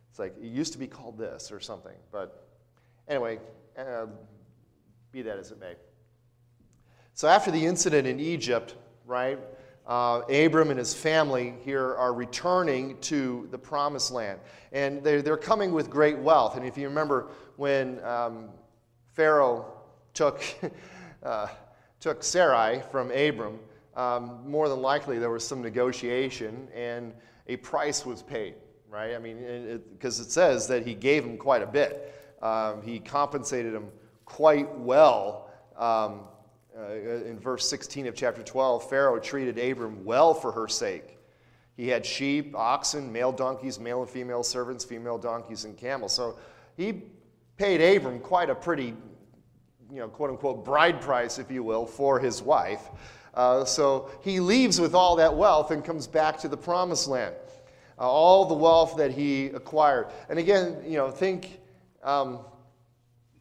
It's 0.09 0.19
like, 0.19 0.33
it 0.41 0.47
used 0.47 0.73
to 0.73 0.79
be 0.79 0.87
called 0.87 1.17
this 1.17 1.51
or 1.51 1.59
something. 1.59 1.95
But 2.11 2.47
anyway, 3.07 3.39
uh, 3.77 4.07
be 5.11 5.21
that 5.21 5.37
as 5.37 5.51
it 5.51 5.59
may. 5.59 5.75
So 7.13 7.27
after 7.27 7.51
the 7.51 7.65
incident 7.65 8.07
in 8.07 8.19
Egypt, 8.19 8.75
right, 9.05 9.37
uh, 9.87 10.21
Abram 10.29 10.69
and 10.69 10.79
his 10.79 10.93
family 10.93 11.55
here 11.63 11.95
are 11.95 12.13
returning 12.13 12.97
to 12.99 13.47
the 13.51 13.57
promised 13.57 14.11
land. 14.11 14.39
And 14.71 15.03
they're, 15.03 15.21
they're 15.21 15.37
coming 15.37 15.71
with 15.71 15.89
great 15.89 16.17
wealth. 16.17 16.55
And 16.55 16.65
if 16.65 16.77
you 16.77 16.87
remember 16.87 17.27
when 17.57 18.03
um, 18.03 18.49
Pharaoh 19.13 19.73
took, 20.13 20.43
uh, 21.23 21.47
took 21.99 22.23
Sarai 22.23 22.81
from 22.91 23.11
Abram, 23.11 23.59
um, 23.95 24.39
more 24.49 24.69
than 24.69 24.81
likely 24.81 25.19
there 25.19 25.29
was 25.29 25.45
some 25.45 25.61
negotiation 25.61 26.67
and 26.73 27.13
a 27.47 27.57
price 27.57 28.05
was 28.05 28.21
paid, 28.21 28.55
right? 28.89 29.15
I 29.15 29.19
mean, 29.19 29.81
because 29.91 30.19
it, 30.19 30.27
it, 30.27 30.31
says 30.31 30.67
that 30.67 30.85
he 30.87 30.93
gave 30.93 31.25
him 31.25 31.37
quite 31.37 31.61
a 31.61 31.67
bit. 31.67 32.15
Um, 32.41 32.81
he 32.81 32.99
compensated 32.99 33.73
him 33.73 33.87
quite 34.25 34.73
well. 34.77 35.49
Uh, 36.77 36.93
in 36.93 37.37
verse 37.37 37.67
16 37.69 38.07
of 38.07 38.15
chapter 38.15 38.41
12, 38.41 38.89
Pharaoh 38.89 39.19
treated 39.19 39.59
Abram 39.59 40.05
well 40.05 40.33
for 40.33 40.53
her 40.53 40.69
sake. 40.69 41.17
He 41.75 41.89
had 41.89 42.05
sheep, 42.05 42.55
oxen, 42.55 43.11
male 43.11 43.33
donkeys, 43.33 43.77
male 43.77 44.01
and 44.01 44.09
female 44.09 44.41
servants, 44.41 44.85
female 44.85 45.17
donkeys, 45.17 45.65
and 45.65 45.75
camels. 45.75 46.13
So 46.13 46.39
he 46.77 47.01
paid 47.57 47.81
Abram 47.81 48.19
quite 48.19 48.49
a 48.49 48.55
pretty, 48.55 48.95
you 49.91 49.99
know, 49.99 50.07
quote 50.07 50.29
unquote, 50.29 50.63
bride 50.63 51.01
price, 51.01 51.39
if 51.39 51.51
you 51.51 51.61
will, 51.61 51.85
for 51.85 52.19
his 52.19 52.41
wife. 52.41 52.89
Uh, 53.33 53.65
so 53.65 54.09
he 54.21 54.39
leaves 54.39 54.79
with 54.79 54.95
all 54.95 55.17
that 55.17 55.35
wealth 55.35 55.71
and 55.71 55.83
comes 55.83 56.07
back 56.07 56.37
to 56.39 56.47
the 56.47 56.57
promised 56.57 57.07
land. 57.07 57.35
Uh, 57.99 58.09
all 58.09 58.45
the 58.45 58.53
wealth 58.53 58.95
that 58.95 59.11
he 59.11 59.47
acquired. 59.47 60.07
And 60.29 60.39
again, 60.39 60.81
you 60.85 60.97
know, 60.97 61.11
think 61.11 61.59
um, 62.01 62.39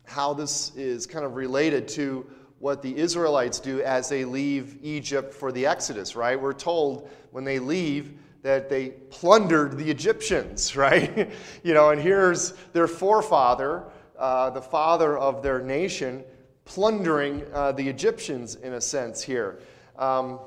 how 0.04 0.34
this 0.34 0.75
is 0.75 1.06
kind 1.06 1.25
of 1.25 1.37
related 1.37 1.87
to 1.88 2.26
what 2.60 2.82
the 2.82 2.94
Israelites 2.96 3.58
do 3.58 3.80
as 3.82 4.08
they 4.10 4.24
leave 4.24 4.76
Egypt 4.82 5.32
for 5.32 5.50
the 5.50 5.64
Exodus, 5.64 6.14
right? 6.14 6.40
We're 6.40 6.52
told 6.52 7.10
when 7.30 7.42
they 7.42 7.58
leave 7.58 8.12
that 8.42 8.68
they 8.68 8.90
plundered 8.90 9.78
the 9.78 9.90
Egyptians, 9.90 10.76
right? 10.76 11.32
you 11.64 11.74
know, 11.74 11.90
and 11.90 12.00
here's 12.00 12.52
their 12.74 12.86
forefather, 12.86 13.84
uh, 14.18 14.50
the 14.50 14.60
father 14.60 15.16
of 15.18 15.42
their 15.42 15.60
nation, 15.60 16.22
plundering 16.66 17.44
uh, 17.54 17.72
the 17.72 17.88
Egyptians 17.88 18.56
in 18.56 18.74
a 18.74 18.80
sense 18.80 19.22
here. 19.22 19.60
Um, 19.98 20.38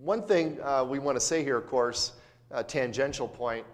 one 0.00 0.26
thing 0.26 0.58
uh, 0.60 0.84
we 0.84 0.98
want 0.98 1.16
to 1.16 1.20
say 1.20 1.44
here, 1.44 1.56
of 1.56 1.68
course, 1.68 2.14
a 2.50 2.64
tangential 2.64 3.28
point, 3.28 3.64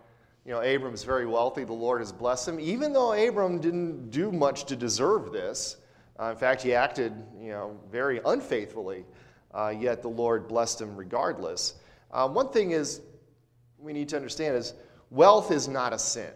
you 0.45 0.52
know, 0.52 0.61
Abram's 0.61 1.02
very 1.02 1.26
wealthy. 1.26 1.64
The 1.64 1.73
Lord 1.73 2.02
has 2.02 2.12
blessed 2.12 2.49
him. 2.49 2.61
Even 2.61 2.92
though 2.92 3.12
Abram 3.12 3.59
didn't 3.59 4.11
do 4.11 4.30
much 4.30 4.66
to 4.66 4.76
deserve 4.76 5.33
this, 5.33 5.76
uh, 6.21 6.31
in 6.31 6.37
fact, 6.37 6.62
he 6.62 6.75
acted, 6.75 7.12
you 7.41 7.49
know, 7.49 7.79
very 7.91 8.21
unfaithfully, 8.27 9.05
uh, 9.55 9.73
yet 9.77 10.03
the 10.03 10.09
Lord 10.09 10.49
blessed 10.49 10.81
him 10.81 10.95
regardless. 10.95 11.75
Uh, 12.11 12.29
one 12.29 12.50
thing 12.50 12.73
is 12.73 13.00
we 13.79 13.93
need 13.93 14.09
to 14.11 14.17
understand 14.17 14.57
is 14.57 14.75
wealth 15.11 15.50
is 15.50 15.67
not 15.67 15.93
a 15.93 15.99
sin. 15.99 16.31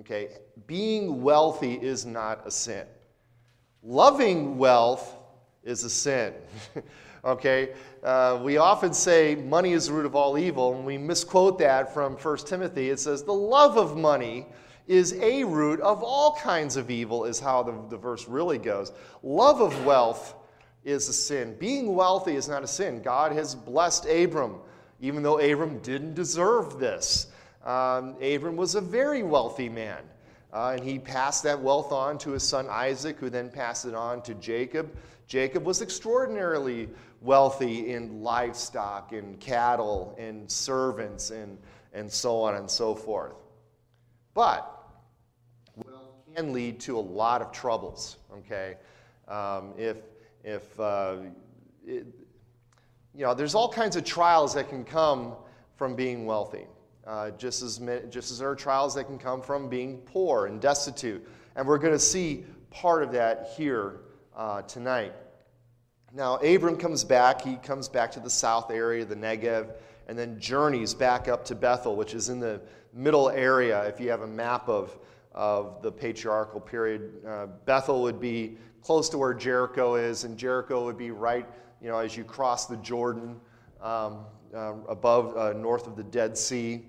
Okay, 0.00 0.28
being 0.66 1.22
wealthy 1.22 1.74
is 1.74 2.04
not 2.04 2.46
a 2.46 2.50
sin. 2.50 2.86
Loving 3.82 4.58
wealth 4.58 5.16
is 5.64 5.84
a 5.84 5.90
sin. 5.90 6.34
okay, 7.24 7.74
uh, 8.02 8.40
we 8.42 8.56
often 8.56 8.92
say 8.92 9.34
money 9.34 9.72
is 9.72 9.86
the 9.86 9.92
root 9.92 10.06
of 10.06 10.14
all 10.14 10.36
evil, 10.38 10.74
and 10.74 10.84
we 10.84 10.98
misquote 10.98 11.58
that 11.58 11.94
from 11.94 12.16
1 12.16 12.36
Timothy. 12.38 12.90
It 12.90 13.00
says 13.00 13.22
the 13.22 13.32
love 13.32 13.76
of 13.78 13.96
money 13.96 14.46
is 14.86 15.14
a 15.14 15.44
root 15.44 15.80
of 15.80 16.02
all 16.02 16.36
kinds 16.36 16.76
of 16.76 16.90
evil, 16.90 17.24
is 17.24 17.40
how 17.40 17.62
the, 17.62 17.74
the 17.90 17.96
verse 17.96 18.28
really 18.28 18.58
goes. 18.58 18.92
Love 19.22 19.60
of 19.60 19.84
wealth 19.84 20.34
is 20.84 21.08
a 21.08 21.12
sin. 21.12 21.56
Being 21.58 21.94
wealthy 21.94 22.36
is 22.36 22.48
not 22.48 22.62
a 22.62 22.66
sin. 22.68 23.02
God 23.02 23.32
has 23.32 23.54
blessed 23.54 24.06
Abram, 24.06 24.60
even 25.00 25.22
though 25.22 25.40
Abram 25.40 25.78
didn't 25.80 26.14
deserve 26.14 26.78
this. 26.78 27.26
Um, 27.64 28.14
Abram 28.22 28.56
was 28.56 28.76
a 28.76 28.80
very 28.80 29.24
wealthy 29.24 29.68
man. 29.68 29.98
Uh, 30.52 30.74
and 30.76 30.84
he 30.84 30.98
passed 30.98 31.42
that 31.42 31.60
wealth 31.60 31.92
on 31.92 32.16
to 32.18 32.30
his 32.30 32.42
son 32.44 32.68
Isaac, 32.70 33.18
who 33.18 33.28
then 33.28 33.50
passed 33.50 33.84
it 33.84 33.94
on 33.94 34.22
to 34.22 34.34
Jacob. 34.34 34.96
Jacob 35.26 35.64
was 35.64 35.82
extraordinarily 35.82 36.88
wealthy 37.20 37.92
in 37.92 38.22
livestock 38.22 39.12
and 39.12 39.40
cattle 39.40 40.14
and 40.18 40.50
servants 40.50 41.30
and, 41.30 41.58
and 41.92 42.10
so 42.10 42.40
on 42.40 42.54
and 42.54 42.70
so 42.70 42.94
forth. 42.94 43.34
But 44.34 44.72
can 46.36 46.52
lead 46.52 46.78
to 46.78 46.98
a 46.98 47.00
lot 47.00 47.40
of 47.40 47.50
troubles, 47.50 48.18
okay? 48.30 48.76
Um, 49.26 49.72
if, 49.78 49.96
if 50.44 50.78
uh, 50.78 51.16
it, 51.86 52.06
you 53.14 53.24
know, 53.24 53.32
there's 53.32 53.54
all 53.54 53.72
kinds 53.72 53.96
of 53.96 54.04
trials 54.04 54.54
that 54.54 54.68
can 54.68 54.84
come 54.84 55.34
from 55.76 55.96
being 55.96 56.26
wealthy, 56.26 56.66
uh, 57.06 57.30
just, 57.30 57.62
as, 57.62 57.80
just 58.10 58.30
as 58.30 58.38
there 58.38 58.50
are 58.50 58.54
trials 58.54 58.94
that 58.96 59.04
can 59.04 59.18
come 59.18 59.40
from 59.40 59.70
being 59.70 59.98
poor 59.98 60.46
and 60.46 60.60
destitute. 60.60 61.26
And 61.54 61.66
we're 61.66 61.78
going 61.78 61.94
to 61.94 61.98
see 61.98 62.44
part 62.70 63.02
of 63.02 63.12
that 63.12 63.52
here 63.56 64.00
uh, 64.36 64.60
tonight. 64.62 65.14
Now, 66.12 66.36
Abram 66.36 66.76
comes 66.76 67.02
back. 67.02 67.40
He 67.40 67.56
comes 67.56 67.88
back 67.88 68.12
to 68.12 68.20
the 68.20 68.30
south 68.30 68.70
area, 68.70 69.06
the 69.06 69.16
Negev, 69.16 69.70
and 70.06 70.18
then 70.18 70.38
journeys 70.38 70.92
back 70.92 71.28
up 71.28 71.46
to 71.46 71.54
Bethel, 71.54 71.96
which 71.96 72.12
is 72.12 72.28
in 72.28 72.40
the 72.40 72.60
middle 72.92 73.30
area 73.30 73.84
if 73.84 74.00
you 74.00 74.10
have 74.10 74.20
a 74.20 74.26
map 74.26 74.68
of 74.68 74.96
of 75.36 75.82
the 75.82 75.92
patriarchal 75.92 76.60
period. 76.60 77.12
Uh, 77.26 77.46
Bethel 77.66 78.02
would 78.02 78.18
be 78.18 78.56
close 78.82 79.08
to 79.10 79.18
where 79.18 79.34
Jericho 79.34 79.94
is, 79.96 80.24
and 80.24 80.36
Jericho 80.38 80.84
would 80.84 80.96
be 80.96 81.10
right, 81.10 81.46
you 81.82 81.88
know, 81.88 81.98
as 81.98 82.16
you 82.16 82.24
cross 82.24 82.66
the 82.66 82.76
Jordan, 82.78 83.38
um, 83.82 84.24
uh, 84.54 84.72
above, 84.88 85.36
uh, 85.36 85.52
north 85.52 85.86
of 85.86 85.96
the 85.96 86.04
Dead 86.04 86.38
Sea. 86.38 86.86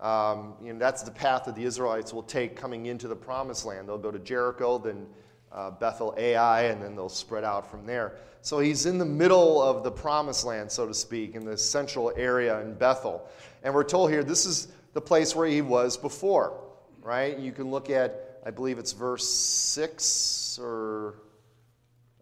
Um, 0.00 0.54
you 0.64 0.72
know, 0.72 0.78
that's 0.78 1.02
the 1.02 1.10
path 1.10 1.44
that 1.44 1.54
the 1.54 1.64
Israelites 1.64 2.12
will 2.12 2.22
take 2.22 2.56
coming 2.56 2.86
into 2.86 3.06
the 3.08 3.16
promised 3.16 3.66
land. 3.66 3.88
They'll 3.88 3.98
go 3.98 4.10
to 4.10 4.18
Jericho, 4.18 4.78
then 4.78 5.06
uh, 5.52 5.70
Bethel 5.72 6.14
Ai, 6.16 6.62
and 6.62 6.82
then 6.82 6.96
they'll 6.96 7.08
spread 7.08 7.44
out 7.44 7.70
from 7.70 7.84
there. 7.84 8.16
So 8.40 8.58
he's 8.58 8.86
in 8.86 8.98
the 8.98 9.04
middle 9.04 9.62
of 9.62 9.84
the 9.84 9.90
promised 9.92 10.44
land, 10.44 10.72
so 10.72 10.86
to 10.86 10.94
speak, 10.94 11.34
in 11.34 11.44
the 11.44 11.56
central 11.56 12.12
area 12.16 12.60
in 12.62 12.74
Bethel. 12.74 13.28
And 13.62 13.72
we're 13.74 13.84
told 13.84 14.10
here 14.10 14.24
this 14.24 14.46
is 14.46 14.68
the 14.94 15.00
place 15.00 15.36
where 15.36 15.46
he 15.46 15.60
was 15.60 15.96
before 15.96 16.71
right? 17.02 17.38
You 17.38 17.52
can 17.52 17.70
look 17.70 17.90
at, 17.90 18.38
I 18.46 18.50
believe 18.50 18.78
it's 18.78 18.92
verse 18.92 19.28
6 19.28 20.58
or, 20.62 21.14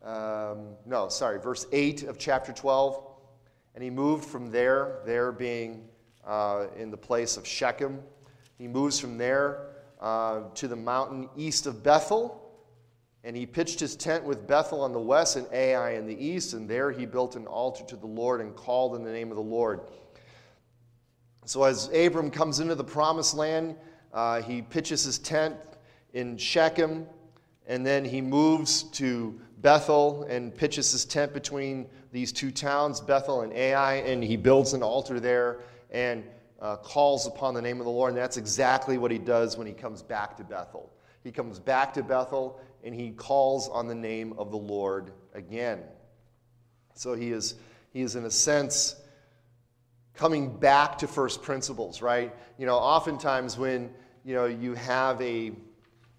um, 0.03 0.75
no, 0.87 1.09
sorry, 1.09 1.39
verse 1.39 1.67
8 1.71 2.05
of 2.05 2.19
chapter 2.19 2.53
12. 2.53 3.05
And 3.75 3.85
he 3.85 3.91
moved 3.91 4.25
from 4.25 4.51
there, 4.51 5.01
there 5.05 5.31
being 5.31 5.89
uh, 6.27 6.67
in 6.77 6.91
the 6.91 6.97
place 6.97 7.37
of 7.37 7.47
Shechem. 7.47 8.01
He 8.59 8.67
moves 8.67 8.99
from 8.99 9.17
there 9.17 9.67
uh, 10.01 10.43
to 10.55 10.67
the 10.67 10.77
mountain 10.77 11.29
east 11.37 11.67
of 11.67 11.83
Bethel. 11.83 12.39
And 13.23 13.37
he 13.37 13.45
pitched 13.45 13.79
his 13.79 13.97
tent 13.97 14.25
with 14.25 14.47
Bethel 14.47 14.81
on 14.81 14.95
the 14.95 15.01
west 15.01 15.37
and 15.37 15.47
Ai 15.53 15.93
in 15.93 16.07
the 16.07 16.25
east. 16.25 16.55
And 16.55 16.69
there 16.69 16.91
he 16.91 17.05
built 17.05 17.37
an 17.37 17.47
altar 17.47 17.85
to 17.85 17.97
the 17.97 18.07
Lord 18.07 18.41
and 18.41 18.57
called 18.57 18.97
in 18.97 19.05
the 19.05 19.13
name 19.13 19.31
of 19.31 19.37
the 19.37 19.43
Lord. 19.43 19.81
So 21.45 21.65
as 21.65 21.91
Abram 21.95 22.31
comes 22.31 22.61
into 22.61 22.75
the 22.75 22.85
promised 22.85 23.35
land, 23.35 23.77
uh, 24.13 24.43
he 24.43 24.63
pitches 24.63 25.05
his 25.05 25.19
tent 25.19 25.57
in 26.13 26.37
Shechem, 26.37 27.07
and 27.67 27.87
then 27.87 28.05
he 28.05 28.21
moves 28.21 28.85
to 28.85 29.41
Bethel 29.59 30.25
and 30.25 30.55
pitches 30.55 30.91
his 30.93 31.05
tent 31.05 31.33
between 31.33 31.87
these 32.13 32.33
two 32.33 32.51
towns, 32.51 33.01
Bethel 33.01 33.43
and 33.43 33.53
Ai, 33.53 33.95
and 33.97 34.25
he 34.25 34.37
builds 34.37 34.73
an 34.73 34.83
altar 34.83 35.21
there 35.21 35.61
and 35.91 36.25
uh, 36.61 36.77
calls 36.77 37.27
upon 37.27 37.55
the 37.55 37.63
name 37.63 37.79
of 37.79 37.85
the 37.85 37.91
Lord. 37.91 38.11
And 38.11 38.19
that's 38.19 38.37
exactly 38.37 38.99
what 38.99 39.11
he 39.11 39.19
does 39.19 39.57
when 39.57 39.67
he 39.67 39.73
comes 39.73 40.03
back 40.03 40.37
to 40.39 40.45
Bethel. 40.45 40.93
He 41.23 41.31
comes 41.31 41.59
back 41.59 41.95
to 41.95 42.03
Bethel 42.03 42.61
and 42.83 42.95
he 42.95 43.11
calls 43.11 43.69
on 43.69 43.87
the 43.87 43.95
name 43.95 44.35
of 44.39 44.51
the 44.51 44.57
Lord 44.57 45.13
again. 45.35 45.81
So 46.95 47.15
he 47.15 47.31
is, 47.31 47.55
he 47.93 48.03
is 48.03 48.17
in 48.17 48.25
a 48.25 48.31
sense, 48.31 48.97
coming 50.15 50.57
back 50.57 50.99
to 50.99 51.07
first 51.07 51.43
principles, 51.43 52.03
right? 52.03 52.35
You 52.59 52.67
know, 52.67 52.77
oftentimes 52.77 53.59
when 53.59 53.91
you 54.25 54.35
know 54.35 54.47
you 54.47 54.75
have 54.75 55.21
a 55.23 55.53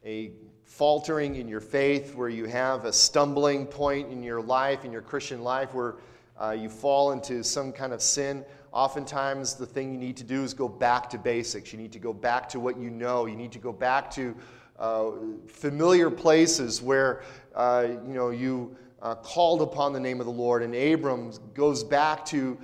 a 0.05 0.31
faltering 0.63 1.35
in 1.35 1.47
your 1.47 1.59
faith, 1.59 2.15
where 2.15 2.29
you 2.29 2.45
have 2.45 2.85
a 2.85 2.93
stumbling 2.93 3.65
point 3.65 4.09
in 4.11 4.23
your 4.23 4.41
life, 4.41 4.85
in 4.85 4.91
your 4.91 5.01
Christian 5.01 5.43
life, 5.43 5.73
where 5.73 5.95
uh, 6.41 6.51
you 6.51 6.69
fall 6.69 7.11
into 7.11 7.43
some 7.43 7.71
kind 7.71 7.93
of 7.93 8.01
sin, 8.01 8.43
oftentimes 8.71 9.55
the 9.55 9.65
thing 9.65 9.91
you 9.91 9.99
need 9.99 10.17
to 10.17 10.23
do 10.23 10.43
is 10.43 10.53
go 10.53 10.67
back 10.67 11.09
to 11.09 11.17
basics. 11.17 11.71
You 11.71 11.79
need 11.79 11.91
to 11.91 11.99
go 11.99 12.13
back 12.13 12.47
to 12.49 12.59
what 12.59 12.77
you 12.77 12.89
know. 12.89 13.25
You 13.25 13.35
need 13.35 13.51
to 13.51 13.59
go 13.59 13.73
back 13.73 14.09
to 14.11 14.35
uh, 14.79 15.11
familiar 15.47 16.09
places 16.09 16.81
where 16.81 17.21
uh, 17.53 17.87
you 18.07 18.13
know 18.13 18.29
you 18.29 18.75
uh, 19.01 19.15
called 19.15 19.61
upon 19.61 19.93
the 19.93 19.99
name 19.99 20.19
of 20.19 20.25
the 20.25 20.31
Lord. 20.31 20.63
And 20.63 20.73
Abram 20.73 21.31
goes 21.53 21.83
back 21.83 22.25
to 22.27 22.57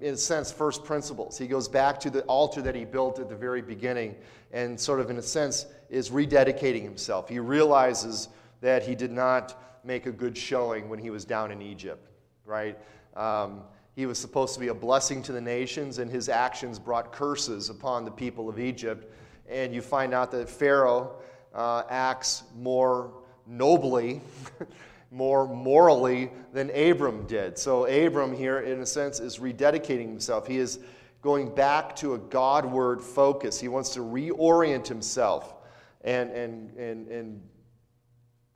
in 0.00 0.14
a 0.14 0.16
sense, 0.16 0.52
first 0.52 0.84
principles. 0.84 1.36
He 1.36 1.46
goes 1.46 1.68
back 1.68 1.98
to 2.00 2.10
the 2.10 2.22
altar 2.22 2.62
that 2.62 2.74
he 2.74 2.84
built 2.84 3.18
at 3.18 3.28
the 3.28 3.34
very 3.34 3.62
beginning 3.62 4.14
and, 4.52 4.78
sort 4.78 5.00
of, 5.00 5.10
in 5.10 5.18
a 5.18 5.22
sense, 5.22 5.66
is 5.90 6.10
rededicating 6.10 6.82
himself. 6.82 7.28
He 7.28 7.38
realizes 7.38 8.28
that 8.60 8.82
he 8.82 8.94
did 8.94 9.10
not 9.10 9.60
make 9.84 10.06
a 10.06 10.12
good 10.12 10.36
showing 10.36 10.88
when 10.88 10.98
he 10.98 11.10
was 11.10 11.24
down 11.24 11.50
in 11.50 11.62
Egypt, 11.62 12.08
right? 12.44 12.78
Um, 13.16 13.62
he 13.94 14.06
was 14.06 14.18
supposed 14.18 14.54
to 14.54 14.60
be 14.60 14.68
a 14.68 14.74
blessing 14.74 15.22
to 15.24 15.32
the 15.32 15.40
nations, 15.40 15.98
and 15.98 16.10
his 16.10 16.28
actions 16.28 16.78
brought 16.78 17.10
curses 17.10 17.68
upon 17.68 18.04
the 18.04 18.10
people 18.10 18.48
of 18.48 18.60
Egypt. 18.60 19.12
And 19.48 19.74
you 19.74 19.82
find 19.82 20.14
out 20.14 20.30
that 20.30 20.48
Pharaoh 20.48 21.16
uh, 21.54 21.82
acts 21.90 22.44
more 22.56 23.12
nobly, 23.46 24.20
more 25.10 25.46
morally 25.48 26.30
than 26.52 26.70
Abram 26.70 27.26
did. 27.26 27.58
So, 27.58 27.86
Abram 27.86 28.34
here, 28.34 28.60
in 28.60 28.80
a 28.80 28.86
sense, 28.86 29.20
is 29.20 29.38
rededicating 29.38 30.08
himself. 30.08 30.46
He 30.46 30.58
is 30.58 30.80
going 31.22 31.54
back 31.54 31.96
to 31.96 32.14
a 32.14 32.18
Godward 32.18 33.00
focus. 33.00 33.58
He 33.58 33.68
wants 33.68 33.90
to 33.94 34.00
reorient 34.00 34.86
himself 34.86 35.54
and, 36.02 36.30
and, 36.30 36.76
and, 36.76 37.08
and 37.08 37.42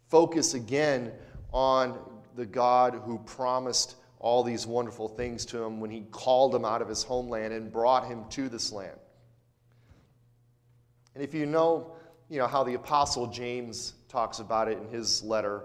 focus 0.09 0.54
again 0.54 1.12
on 1.52 1.99
the 2.37 2.47
God 2.47 3.00
who 3.04 3.18
promised 3.18 3.97
all 4.18 4.44
these 4.44 4.66
wonderful 4.66 5.09
things 5.09 5.44
to 5.47 5.62
him 5.62 5.80
when 5.80 5.90
he 5.90 6.02
called 6.12 6.54
him 6.54 6.64
out 6.64 6.80
of 6.80 6.88
his 6.88 7.02
homeland 7.02 7.52
and 7.52 7.73
brought 7.73 8.06
him 8.06 8.25
to 8.30 8.49
this 8.49 8.73
land. 8.73 8.97
And 11.14 11.25
if 11.25 11.35
you 11.35 11.44
know, 11.44 11.92
you 12.30 12.38
know 12.38 12.47
how 12.47 12.62
the 12.62 12.75
apostle 12.75 13.26
James 13.26 13.94
talks 14.09 14.38
about 14.38 14.68
it 14.68 14.78
in 14.78 14.88
his 14.88 15.23
letter 15.23 15.64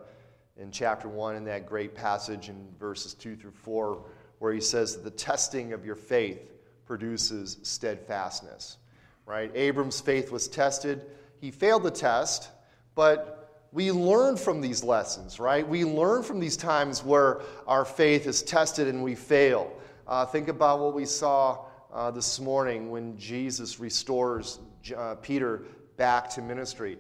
in 0.60 0.72
chapter 0.72 1.08
1 1.08 1.36
in 1.36 1.44
that 1.46 1.66
great 1.68 1.94
passage 1.94 2.50
in 2.50 2.68
verses 2.80 3.14
2 3.14 3.36
through 3.36 3.52
4 3.52 4.04
where 4.40 4.54
he 4.54 4.62
says 4.62 4.96
that 4.96 5.04
the 5.04 5.12
testing 5.12 5.74
of 5.74 5.86
your 5.86 5.96
faith 5.96 6.52
produces 6.86 7.58
steadfastness. 7.64 8.78
Right? 9.26 9.52
Abram's 9.56 10.00
faith 10.00 10.32
was 10.32 10.48
tested. 10.48 11.02
He 11.42 11.52
failed 11.52 11.84
the 11.84 11.92
test, 11.92 12.50
but 12.96 13.68
we 13.72 13.92
learn 13.92 14.38
from 14.38 14.62
these 14.62 14.84
lessons, 14.84 15.40
right? 15.40 15.68
We 15.68 15.84
learn 15.84 16.24
from 16.24 16.40
these 16.40 16.56
times 16.56 17.04
where 17.04 17.42
our 17.68 17.84
faith 17.84 18.26
is 18.26 18.42
tested 18.42 18.88
and 18.88 19.04
we 19.04 19.16
fail. 19.16 19.72
Uh, 20.08 20.26
think 20.26 20.48
about 20.48 20.80
what 20.80 20.94
we 20.94 21.06
saw 21.06 21.66
uh, 21.94 22.10
this 22.12 22.40
morning 22.40 22.90
when 22.90 23.18
Jesus 23.18 23.80
restores 23.80 24.60
uh, 24.96 25.16
Peter 25.16 25.64
back 25.98 26.30
to 26.30 26.42
ministry. 26.42 26.98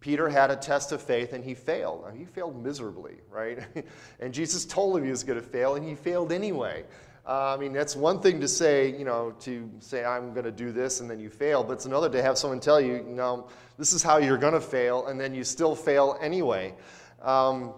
Peter 0.00 0.28
had 0.28 0.50
a 0.50 0.56
test 0.56 0.92
of 0.92 1.02
faith 1.02 1.34
and 1.34 1.44
he 1.44 1.54
failed. 1.54 2.10
He 2.16 2.24
failed 2.24 2.62
miserably, 2.62 3.16
right? 3.30 3.58
and 4.20 4.32
Jesus 4.32 4.64
told 4.64 4.96
him 4.96 5.04
he 5.04 5.10
was 5.10 5.22
going 5.22 5.38
to 5.40 5.46
fail 5.46 5.76
and 5.76 5.86
he 5.86 5.94
failed 5.94 6.32
anyway. 6.32 6.84
Uh, 7.26 7.54
I 7.54 7.58
mean, 7.58 7.72
that's 7.72 7.94
one 7.94 8.20
thing 8.20 8.40
to 8.40 8.48
say, 8.48 8.96
you 8.96 9.04
know, 9.04 9.32
to 9.40 9.70
say, 9.78 10.04
I'm 10.04 10.32
going 10.32 10.46
to 10.46 10.50
do 10.50 10.72
this, 10.72 11.00
and 11.00 11.08
then 11.08 11.20
you 11.20 11.28
fail. 11.28 11.62
But 11.62 11.74
it's 11.74 11.84
another 11.84 12.08
to 12.08 12.22
have 12.22 12.38
someone 12.38 12.60
tell 12.60 12.80
you, 12.80 13.02
know, 13.02 13.46
this 13.78 13.92
is 13.92 14.02
how 14.02 14.16
you're 14.16 14.38
going 14.38 14.54
to 14.54 14.60
fail, 14.60 15.06
and 15.06 15.20
then 15.20 15.34
you 15.34 15.44
still 15.44 15.76
fail 15.76 16.18
anyway. 16.20 16.74
Um, 17.22 17.74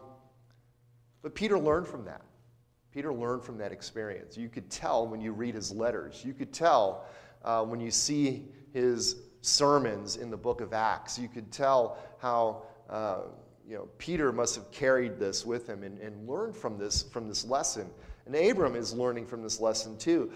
but 1.23 1.35
Peter 1.35 1.59
learned 1.59 1.89
from 1.89 2.05
that. 2.05 2.23
Peter 2.93 3.13
learned 3.13 3.43
from 3.43 3.59
that 3.59 3.73
experience. 3.73 4.37
You 4.37 4.49
could 4.49 4.71
tell 4.71 5.07
when 5.07 5.21
you 5.21 5.33
read 5.33 5.55
his 5.55 5.73
letters. 5.73 6.23
You 6.25 6.35
could 6.35 6.53
tell 6.53 7.07
uh, 7.45 7.65
when 7.65 7.81
you 7.81 7.91
see 7.91 8.47
his 8.73 9.17
sermons 9.41 10.17
in 10.17 10.31
the 10.31 10.37
book 10.37 10.61
of 10.61 10.73
Acts. 10.73 11.19
You 11.19 11.29
could 11.29 11.51
tell 11.51 11.99
how 12.23 12.63
uh, 12.89 13.23
you 13.69 13.75
know 13.75 13.89
Peter 13.99 14.33
must 14.33 14.55
have 14.55 14.71
carried 14.71 15.19
this 15.19 15.45
with 15.45 15.69
him 15.69 15.83
and, 15.83 15.99
and 15.99 16.29
learned 16.29 16.57
from 16.57 16.79
this 16.79 17.03
from 17.03 17.29
this 17.29 17.45
lesson. 17.45 17.91
And 18.25 18.37
Abram 18.37 18.77
is 18.77 18.95
learning 18.95 19.27
from 19.27 19.43
this 19.43 19.61
lesson 19.61 19.99
too. 19.99 20.31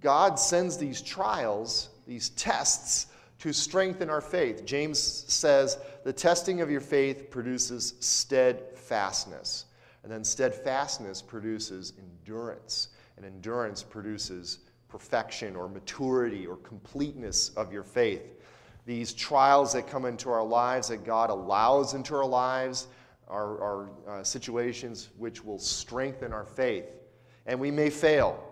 God 0.00 0.38
sends 0.38 0.78
these 0.78 1.02
trials, 1.02 1.90
these 2.06 2.30
tests, 2.30 3.06
to 3.38 3.52
strengthen 3.52 4.08
our 4.08 4.20
faith. 4.20 4.64
James 4.64 4.98
says, 4.98 5.78
the 6.04 6.12
testing 6.12 6.60
of 6.60 6.70
your 6.70 6.80
faith 6.80 7.30
produces 7.30 7.94
steadfastness. 8.00 9.66
And 10.02 10.10
then 10.10 10.24
steadfastness 10.24 11.22
produces 11.22 11.92
endurance. 11.98 12.88
And 13.16 13.26
endurance 13.26 13.82
produces 13.82 14.60
perfection 14.88 15.54
or 15.56 15.68
maturity 15.68 16.46
or 16.46 16.56
completeness 16.56 17.50
of 17.50 17.72
your 17.72 17.84
faith. 17.84 18.41
These 18.84 19.12
trials 19.12 19.72
that 19.74 19.86
come 19.86 20.04
into 20.04 20.30
our 20.30 20.42
lives, 20.42 20.88
that 20.88 21.04
God 21.04 21.30
allows 21.30 21.94
into 21.94 22.14
our 22.14 22.26
lives, 22.26 22.88
are, 23.28 23.90
uh, 24.06 24.22
situations 24.22 25.08
which 25.16 25.42
will 25.44 25.58
strengthen 25.58 26.32
our 26.32 26.44
faith 26.44 26.84
and 27.46 27.58
we 27.58 27.70
may 27.70 27.90
fail. 27.90 28.42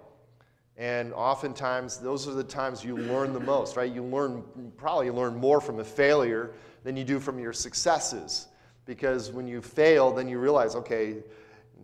And 0.77 1.13
oftentimes, 1.13 1.99
those 1.99 2.27
are 2.27 2.33
the 2.33 2.45
times 2.45 2.83
you 2.83 2.97
learn 2.97 3.35
the 3.35 3.41
most, 3.41 3.77
right? 3.77 3.93
You 3.93 4.03
learn, 4.03 4.43
probably 4.79 5.11
learn 5.11 5.37
more 5.37 5.61
from 5.61 5.79
a 5.81 5.85
failure 5.85 6.53
than 6.85 6.97
you 6.97 7.05
do 7.05 7.21
from 7.21 7.39
your 7.39 7.53
successes. 7.53 8.49
Because 8.87 9.31
when 9.31 9.47
you 9.47 9.61
fail, 9.61 10.11
then 10.11 10.27
you 10.27 10.39
realize, 10.39 10.75
okay, 10.75 11.19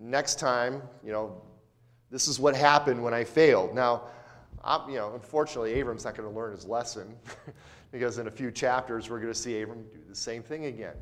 next 0.00 0.38
time, 0.38 0.82
you 1.04 1.12
know, 1.12 1.42
this 2.10 2.26
is 2.26 2.40
what 2.40 2.56
happened 2.56 3.02
when 3.02 3.12
I 3.12 3.24
failed. 3.24 3.74
Now, 3.74 4.04
I'm, 4.64 4.88
you 4.88 4.96
know, 4.96 5.12
unfortunately, 5.14 5.74
Abram's 5.74 6.04
not 6.04 6.16
going 6.16 6.28
to 6.28 6.34
learn 6.34 6.52
his 6.52 6.64
lesson 6.64 7.14
because 7.92 8.18
in 8.18 8.26
a 8.26 8.30
few 8.30 8.50
chapters, 8.50 9.08
we're 9.10 9.20
going 9.20 9.32
to 9.32 9.38
see 9.38 9.60
Abram 9.60 9.82
do 9.92 10.00
the 10.08 10.14
same 10.14 10.42
thing 10.42 10.66
again. 10.66 10.96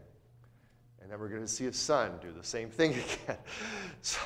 And 1.01 1.11
then 1.11 1.19
we're 1.19 1.29
going 1.29 1.43
to 1.43 1.49
see 1.49 1.65
his 1.65 1.77
son 1.77 2.13
do 2.23 2.33
the 2.33 2.45
same 2.45 2.71
thing 2.71 2.93
again. 3.27 3.39
So, 4.03 4.21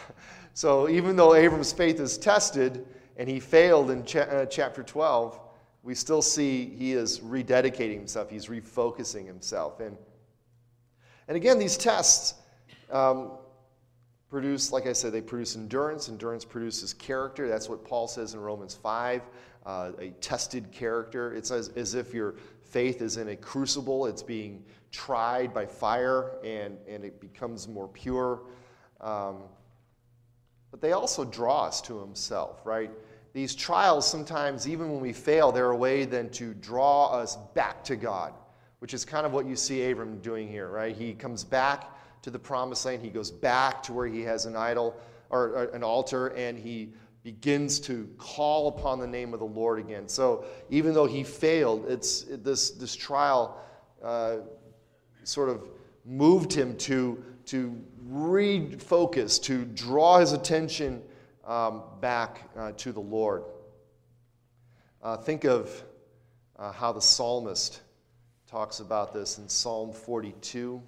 so 0.54 0.88
even 0.88 1.16
though 1.16 1.34
Abram's 1.34 1.72
faith 1.72 2.00
is 2.00 2.18
tested 2.18 2.86
and 3.16 3.28
he 3.28 3.40
failed 3.40 3.90
in 3.90 4.04
cha- 4.04 4.20
uh, 4.20 4.46
chapter 4.46 4.82
12, 4.82 5.40
we 5.82 5.94
still 5.94 6.22
see 6.22 6.66
he 6.76 6.92
is 6.92 7.20
rededicating 7.20 7.96
himself, 7.96 8.30
he's 8.30 8.46
refocusing 8.46 9.26
himself. 9.26 9.80
And, 9.80 9.96
and 11.26 11.36
again, 11.36 11.58
these 11.58 11.76
tests 11.76 12.34
um, 12.90 13.32
produce, 14.30 14.72
like 14.72 14.86
I 14.86 14.92
said, 14.92 15.12
they 15.12 15.20
produce 15.20 15.56
endurance. 15.56 16.08
Endurance 16.08 16.44
produces 16.44 16.92
character. 16.92 17.48
That's 17.48 17.68
what 17.68 17.84
Paul 17.84 18.08
says 18.08 18.34
in 18.34 18.40
Romans 18.40 18.74
5 18.74 19.22
uh, 19.68 19.92
a 19.98 20.08
tested 20.22 20.72
character. 20.72 21.34
It's 21.34 21.50
as, 21.50 21.68
as 21.76 21.94
if 21.94 22.14
your 22.14 22.36
faith 22.62 23.02
is 23.02 23.18
in 23.18 23.28
a 23.28 23.36
crucible, 23.36 24.06
it's 24.06 24.22
being 24.22 24.64
tried 24.90 25.52
by 25.52 25.66
fire, 25.66 26.38
and, 26.42 26.78
and 26.88 27.04
it 27.04 27.20
becomes 27.20 27.68
more 27.68 27.86
pure. 27.86 28.40
Um, 29.02 29.42
but 30.70 30.80
they 30.80 30.92
also 30.92 31.22
draw 31.22 31.64
us 31.64 31.82
to 31.82 32.00
Himself, 32.00 32.62
right? 32.64 32.90
These 33.34 33.54
trials, 33.54 34.10
sometimes, 34.10 34.66
even 34.66 34.90
when 34.90 35.00
we 35.02 35.12
fail, 35.12 35.52
they're 35.52 35.70
a 35.70 35.76
way 35.76 36.06
then 36.06 36.30
to 36.30 36.54
draw 36.54 37.12
us 37.12 37.36
back 37.54 37.84
to 37.84 37.96
God, 37.96 38.32
which 38.78 38.94
is 38.94 39.04
kind 39.04 39.26
of 39.26 39.32
what 39.32 39.44
you 39.44 39.54
see 39.54 39.90
Abram 39.90 40.18
doing 40.20 40.48
here, 40.48 40.68
right? 40.68 40.96
He 40.96 41.12
comes 41.12 41.44
back 41.44 41.90
to 42.22 42.30
the 42.30 42.38
promised 42.38 42.86
land, 42.86 43.02
he 43.02 43.10
goes 43.10 43.30
back 43.30 43.82
to 43.84 43.92
where 43.92 44.06
he 44.06 44.22
has 44.22 44.46
an 44.46 44.56
idol 44.56 44.98
or, 45.28 45.48
or 45.48 45.64
an 45.74 45.84
altar, 45.84 46.28
and 46.28 46.58
he 46.58 46.94
begins 47.22 47.80
to 47.80 48.08
call 48.18 48.68
upon 48.68 48.98
the 48.98 49.06
name 49.06 49.34
of 49.34 49.40
the 49.40 49.46
Lord 49.46 49.78
again. 49.78 50.08
So 50.08 50.44
even 50.70 50.94
though 50.94 51.06
he 51.06 51.24
failed, 51.24 51.86
it's 51.88 52.22
it, 52.24 52.44
this 52.44 52.70
this 52.70 52.94
trial 52.94 53.60
uh, 54.02 54.36
sort 55.24 55.48
of 55.48 55.68
moved 56.04 56.52
him 56.52 56.76
to 56.78 57.22
to 57.46 57.80
refocus, 58.10 59.42
to 59.42 59.64
draw 59.64 60.18
his 60.18 60.32
attention 60.32 61.02
um, 61.44 61.82
back 62.00 62.48
uh, 62.56 62.72
to 62.72 62.92
the 62.92 63.00
Lord. 63.00 63.44
Uh, 65.02 65.16
think 65.16 65.44
of 65.44 65.84
uh, 66.58 66.72
how 66.72 66.92
the 66.92 67.00
psalmist 67.00 67.80
talks 68.46 68.80
about 68.80 69.12
this 69.12 69.38
in 69.38 69.48
Psalm 69.48 69.92
42. 69.92 70.82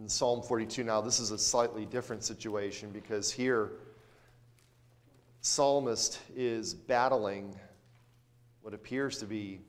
In 0.00 0.08
Psalm 0.08 0.40
42, 0.40 0.82
now 0.82 1.02
this 1.02 1.20
is 1.20 1.30
a 1.30 1.36
slightly 1.36 1.84
different 1.84 2.24
situation 2.24 2.88
because 2.90 3.30
here, 3.30 3.72
psalmist 5.42 6.20
is 6.34 6.72
battling 6.72 7.54
what 8.62 8.72
appears 8.72 9.18
to 9.18 9.26
be 9.26 9.60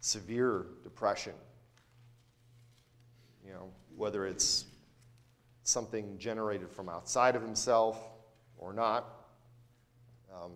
severe 0.00 0.64
depression. 0.82 1.34
You 3.44 3.52
know, 3.52 3.70
whether 3.96 4.26
it's 4.26 4.64
something 5.64 6.16
generated 6.16 6.70
from 6.70 6.88
outside 6.88 7.36
of 7.36 7.42
himself 7.42 8.02
or 8.56 8.72
not. 8.72 9.04
Um, 10.34 10.52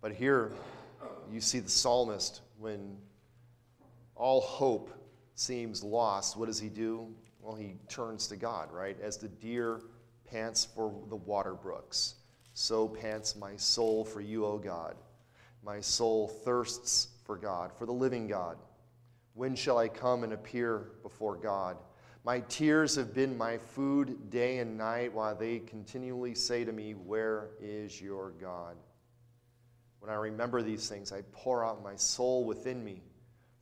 but 0.00 0.10
here 0.10 0.50
you 1.30 1.40
see 1.40 1.60
the 1.60 1.70
psalmist 1.70 2.40
when 2.58 2.96
all 4.16 4.40
hope 4.40 4.90
seems 5.36 5.84
lost, 5.84 6.36
what 6.36 6.46
does 6.46 6.58
he 6.58 6.68
do? 6.68 7.14
Well, 7.50 7.58
he 7.58 7.74
turns 7.88 8.28
to 8.28 8.36
God, 8.36 8.70
right? 8.70 8.96
As 9.02 9.16
the 9.16 9.26
deer 9.26 9.80
pants 10.30 10.68
for 10.72 10.94
the 11.08 11.16
water 11.16 11.54
brooks 11.54 12.14
so 12.54 12.86
pants 12.86 13.34
my 13.34 13.56
soul 13.56 14.04
for 14.04 14.20
you, 14.20 14.46
O 14.46 14.56
God. 14.56 14.94
My 15.64 15.80
soul 15.80 16.28
thirsts 16.28 17.08
for 17.24 17.36
God, 17.36 17.72
for 17.76 17.86
the 17.86 17.92
living 17.92 18.28
God. 18.28 18.56
When 19.34 19.56
shall 19.56 19.78
I 19.78 19.88
come 19.88 20.22
and 20.22 20.32
appear 20.32 20.92
before 21.02 21.34
God? 21.34 21.76
My 22.22 22.38
tears 22.38 22.94
have 22.94 23.14
been 23.14 23.36
my 23.36 23.58
food 23.58 24.30
day 24.30 24.58
and 24.58 24.78
night 24.78 25.12
while 25.12 25.34
they 25.34 25.58
continually 25.58 26.36
say 26.36 26.64
to 26.64 26.70
me, 26.70 26.92
Where 26.92 27.48
is 27.60 28.00
your 28.00 28.30
God? 28.40 28.76
When 29.98 30.08
I 30.08 30.14
remember 30.14 30.62
these 30.62 30.88
things, 30.88 31.10
I 31.10 31.22
pour 31.32 31.64
out 31.64 31.82
my 31.82 31.96
soul 31.96 32.44
within 32.44 32.84
me. 32.84 33.02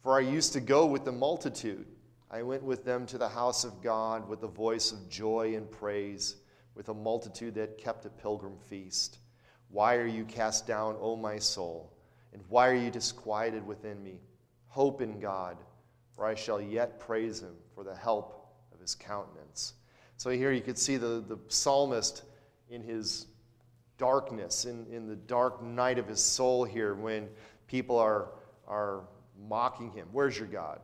For 0.03 0.15
I 0.15 0.21
used 0.21 0.53
to 0.53 0.61
go 0.61 0.85
with 0.85 1.07
the 1.07 1.13
multitude. 1.13 1.87
I 2.31 2.43
went 2.43 2.63
with 2.63 2.85
them 2.85 3.07
to 3.07 3.19
the 3.19 3.29
house 3.29 3.65
of 3.65 3.83
God 3.83 4.29
with 4.29 4.43
a 4.43 4.49
voice 4.49 4.93
of 4.93 5.09
joy 5.09 5.55
and 5.57 5.71
praise, 5.71 6.37
with 6.75 6.91
a 6.91 6.95
multitude 6.95 7.55
that 7.55 7.79
kept 7.79 8.05
a 8.05 8.11
pilgrim 8.11 8.57
feast. 8.69 9.19
Why 9.71 9.97
are 9.97 10.07
you 10.07 10.25
cast 10.25 10.67
down, 10.67 10.97
O 11.01 11.17
my 11.17 11.39
soul? 11.39 11.93
And 12.33 12.43
why 12.49 12.69
are 12.69 12.75
you 12.75 12.91
disquieted 12.91 13.67
within 13.67 14.03
me? 14.03 14.21
Hope 14.67 15.01
in 15.01 15.19
God, 15.19 15.57
for 16.15 16.27
I 16.27 16.35
shall 16.35 16.61
yet 16.61 17.01
praise 17.01 17.41
him 17.41 17.55
for 17.75 17.83
the 17.83 17.95
help 17.95 18.55
of 18.75 18.81
his 18.81 18.95
countenance. 18.95 19.75
So 20.19 20.31
here 20.31 20.53
you 20.53 20.61
could 20.61 20.79
see 20.79 20.99
the, 20.99 21.25
the 21.27 21.39
psalmist 21.49 22.25
in 22.69 22.83
his 22.83 23.27
darkness, 23.97 24.67
in, 24.67 24.87
in 24.93 25.07
the 25.09 25.17
dark 25.17 25.63
night 25.63 25.99
of 25.99 26.07
his 26.07 26.23
soul 26.23 26.65
here, 26.65 26.95
when 26.95 27.29
people 27.67 27.99
are, 27.99 28.29
are 28.67 29.05
mocking 29.49 29.91
him. 29.93 30.09
Where's 30.13 30.39
your 30.39 30.49
God? 30.49 30.81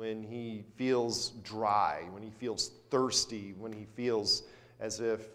When 0.00 0.22
he 0.22 0.64
feels 0.76 1.32
dry, 1.44 2.04
when 2.10 2.22
he 2.22 2.30
feels 2.30 2.70
thirsty, 2.88 3.52
when 3.58 3.70
he 3.70 3.84
feels 3.84 4.44
as 4.80 4.98
if 4.98 5.28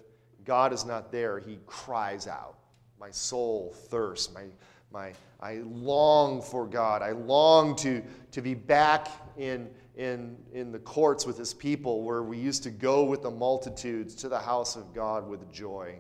God 0.44 0.74
is 0.74 0.86
not 0.86 1.12
there, 1.12 1.38
he 1.38 1.60
cries 1.68 2.26
out. 2.26 2.58
My 3.00 3.12
soul 3.12 3.76
thirsts. 3.92 4.34
My, 4.34 4.46
my, 4.92 5.14
I 5.40 5.58
long 5.58 6.42
for 6.42 6.66
God. 6.66 7.04
I 7.04 7.12
long 7.12 7.76
to, 7.76 8.02
to 8.32 8.42
be 8.42 8.56
back 8.56 9.10
in, 9.38 9.70
in, 9.98 10.36
in 10.52 10.72
the 10.72 10.80
courts 10.80 11.28
with 11.28 11.38
his 11.38 11.54
people 11.54 12.02
where 12.02 12.24
we 12.24 12.40
used 12.40 12.64
to 12.64 12.72
go 12.72 13.04
with 13.04 13.22
the 13.22 13.30
multitudes 13.30 14.16
to 14.16 14.30
the 14.30 14.40
house 14.40 14.76
of 14.76 14.96
God 14.96 15.28
with 15.28 15.54
joy. 15.54 15.94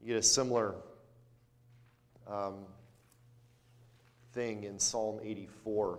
You 0.00 0.06
get 0.06 0.16
a 0.16 0.22
similar 0.22 0.76
um, 2.26 2.64
thing 4.32 4.64
in 4.64 4.78
Psalm 4.78 5.20
84. 5.22 5.98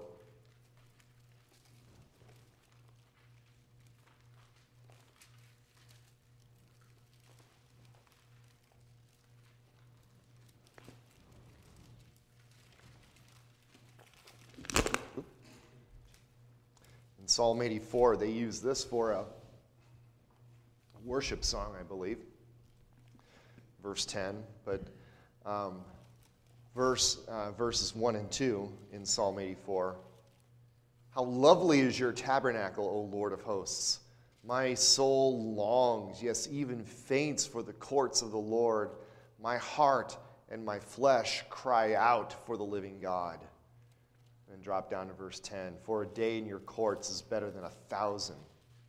In 17.25 17.25
Psalm 17.36 17.62
84, 17.62 18.15
they 18.15 18.30
use 18.30 18.62
this 18.62 18.82
for 18.82 19.12
a 19.12 19.26
worship 21.04 21.43
song, 21.43 21.76
I 21.78 21.84
believe. 21.84 22.19
Verse 23.84 24.06
10. 24.06 24.41
But 24.63 24.84
um, 25.45 25.82
verse, 26.74 27.19
uh, 27.28 27.52
verses 27.52 27.93
1 27.93 28.15
and 28.15 28.32
2 28.32 28.71
in 28.93 29.06
Psalm 29.06 29.38
84. 29.38 29.98
How 31.13 31.24
lovely 31.24 31.82
is 31.82 32.00
your 32.00 32.13
tabernacle, 32.13 32.86
O 32.88 33.13
Lord 33.13 33.34
of 33.34 33.41
hosts! 33.41 34.00
My 34.45 34.74
soul 34.74 35.54
longs, 35.56 36.24
yes, 36.24 36.48
even 36.50 36.86
faints 36.86 37.45
for 37.45 37.62
the 37.62 37.74
courts 37.74 38.21
of 38.21 38.32
the 38.32 38.38
Lord. 38.38 38.91
My 39.41 39.58
heart 39.58 40.17
and 40.50 40.63
my 40.63 40.80
flesh 40.80 41.43
cry 41.50 41.95
out 41.95 42.45
for 42.45 42.56
the 42.56 42.63
living 42.63 43.02
God. 43.02 43.39
Drop 44.65 44.89
down 44.89 45.08
to 45.10 45.13
verse 45.13 45.39
10. 45.41 45.75
For 45.84 46.01
a 46.01 46.08
day 46.08 46.39
in 46.39 46.47
your 46.47 46.58
courts 46.58 47.12
is 47.12 47.21
better 47.21 47.51
than 47.51 47.65
a 47.65 47.69
thousand. 47.69 48.38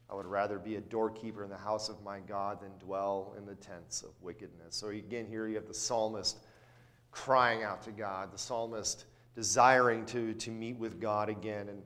I 0.08 0.14
would 0.14 0.24
rather 0.24 0.58
be 0.58 0.76
a 0.76 0.80
doorkeeper 0.80 1.44
in 1.44 1.50
the 1.50 1.58
house 1.58 1.90
of 1.90 2.02
my 2.02 2.18
God 2.20 2.62
than 2.62 2.70
dwell 2.78 3.34
in 3.36 3.44
the 3.44 3.56
tents 3.56 4.00
of 4.00 4.10
wickedness. 4.22 4.74
So 4.74 4.88
again, 4.88 5.26
here 5.26 5.46
you 5.46 5.54
have 5.56 5.66
the 5.66 5.74
psalmist 5.74 6.38
crying 7.10 7.62
out 7.62 7.82
to 7.82 7.90
God, 7.90 8.32
the 8.32 8.38
psalmist 8.38 9.04
desiring 9.34 10.06
to, 10.06 10.32
to 10.32 10.50
meet 10.50 10.78
with 10.78 10.98
God 10.98 11.28
again. 11.28 11.68
And 11.68 11.82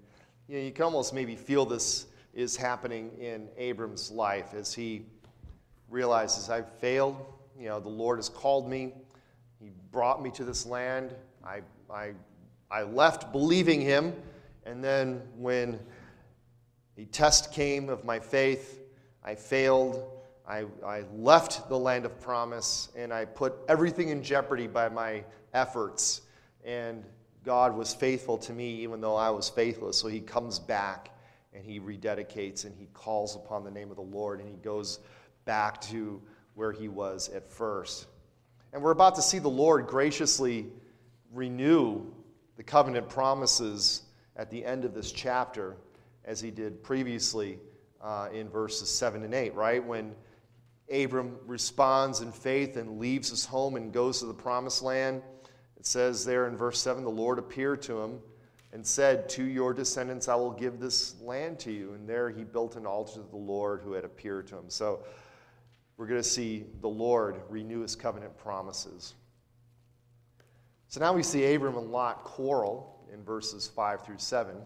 you, 0.47 0.59
know, 0.59 0.63
you 0.63 0.71
can 0.71 0.85
almost 0.85 1.13
maybe 1.13 1.35
feel 1.35 1.67
this 1.67 2.07
is 2.33 2.57
happening 2.57 3.11
in 3.19 3.49
Abram's 3.57 4.09
life 4.09 4.55
as 4.55 4.73
he 4.73 5.05
realizes, 5.89 6.49
I've 6.49 6.73
failed. 6.79 7.17
You 7.59 7.71
know, 7.71 7.81
the 7.81 7.89
Lord 7.89 8.19
has 8.19 8.29
called 8.29 8.71
me. 8.71 8.95
He 9.61 9.73
brought 9.91 10.23
me 10.23 10.31
to 10.31 10.45
this 10.45 10.65
land. 10.65 11.13
I, 11.45 11.63
I, 11.93 12.13
I 12.71 12.83
left 12.83 13.33
believing 13.33 13.81
him. 13.81 14.15
And 14.65 14.83
then 14.85 15.23
when 15.37 15.81
a 16.97 17.05
test 17.07 17.53
came 17.53 17.89
of 17.89 18.05
my 18.05 18.21
faith, 18.21 18.81
I 19.25 19.35
failed. 19.35 20.09
I, 20.47 20.65
I 20.85 21.05
left 21.15 21.69
the 21.69 21.79
land 21.79 22.05
of 22.05 22.21
promise 22.21 22.89
and 22.97 23.13
I 23.13 23.25
put 23.25 23.55
everything 23.69 24.09
in 24.09 24.23
jeopardy 24.23 24.67
by 24.67 24.89
my 24.89 25.25
efforts. 25.53 26.23
And 26.65 27.05
God 27.45 27.75
was 27.75 27.95
faithful 27.95 28.39
to 28.39 28.53
me 28.53 28.83
even 28.83 29.01
though 29.01 29.17
I 29.17 29.31
was 29.31 29.49
faithless. 29.49 29.97
So 29.97 30.09
he 30.09 30.21
comes 30.21 30.59
back 30.59 31.17
and 31.53 31.65
he 31.65 31.81
rededicates 31.81 32.65
and 32.65 32.75
he 32.75 32.87
calls 32.93 33.35
upon 33.35 33.65
the 33.65 33.71
name 33.71 33.91
of 33.91 33.97
the 33.97 34.03
Lord 34.03 34.41
and 34.41 34.49
he 34.49 34.57
goes 34.57 35.01
back 35.45 35.81
to 35.83 36.21
where 36.55 36.73
he 36.73 36.89
was 36.89 37.29
at 37.31 37.51
first. 37.51 38.07
And 38.73 38.83
we're 38.83 38.91
about 38.91 39.17
to 39.17 39.23
see 39.23 39.39
the 39.39 39.49
Lord 39.49 39.87
graciously 39.87 40.67
renew 41.33 42.07
the 42.61 42.65
covenant 42.65 43.09
promises 43.09 44.03
at 44.37 44.51
the 44.51 44.63
end 44.63 44.85
of 44.85 44.93
this 44.93 45.13
chapter 45.13 45.79
as 46.27 46.43
he 46.43 46.51
did 46.51 46.83
previously 46.83 47.59
uh, 48.03 48.29
in 48.35 48.51
verses 48.51 48.91
7 48.91 49.25
and 49.25 49.33
8, 49.33 49.55
right? 49.55 49.83
When 49.83 50.15
Abram 50.93 51.39
responds 51.47 52.21
in 52.21 52.31
faith 52.33 52.77
and 52.77 52.99
leaves 52.99 53.31
his 53.31 53.47
home 53.47 53.77
and 53.77 53.91
goes 53.95 54.19
to 54.19 54.27
the 54.27 54.35
promised 54.35 54.83
land. 54.83 55.23
It 55.79 55.87
says 55.87 56.23
there 56.23 56.49
in 56.49 56.55
verse 56.55 56.79
7 56.83 57.03
the 57.03 57.09
Lord 57.09 57.39
appeared 57.39 57.81
to 57.81 57.99
him 57.99 58.19
and 58.75 58.87
said, 58.87 59.31
To 59.31 59.43
your 59.43 59.73
descendants 59.73 60.29
I 60.29 60.35
will 60.35 60.53
give 60.53 60.81
this 60.81 61.19
land 61.23 61.61
to 61.61 61.73
you. 61.73 61.95
And 61.95 62.07
there 62.07 62.29
he 62.29 62.45
built 62.45 62.77
an 62.77 62.85
altar 62.85 63.23
to 63.23 63.27
the 63.27 63.39
Lord 63.39 63.81
who 63.81 63.95
had 63.95 64.05
appeared 64.05 64.49
to 64.49 64.59
him. 64.59 64.69
So 64.69 65.03
we're 65.97 66.09
going 66.09 66.21
to 66.21 66.29
see 66.29 66.67
the 66.83 66.91
Lord 66.91 67.41
renew 67.49 67.81
his 67.81 67.97
covenant 67.97 68.37
promises. 68.37 69.15
So 70.91 70.99
now 70.99 71.13
we 71.13 71.23
see 71.23 71.55
Abram 71.55 71.79
and 71.79 71.93
Lot 71.93 72.25
quarrel 72.25 72.99
in 73.15 73.23
verses 73.23 73.69
5 73.69 74.05
through 74.05 74.19
7. 74.19 74.57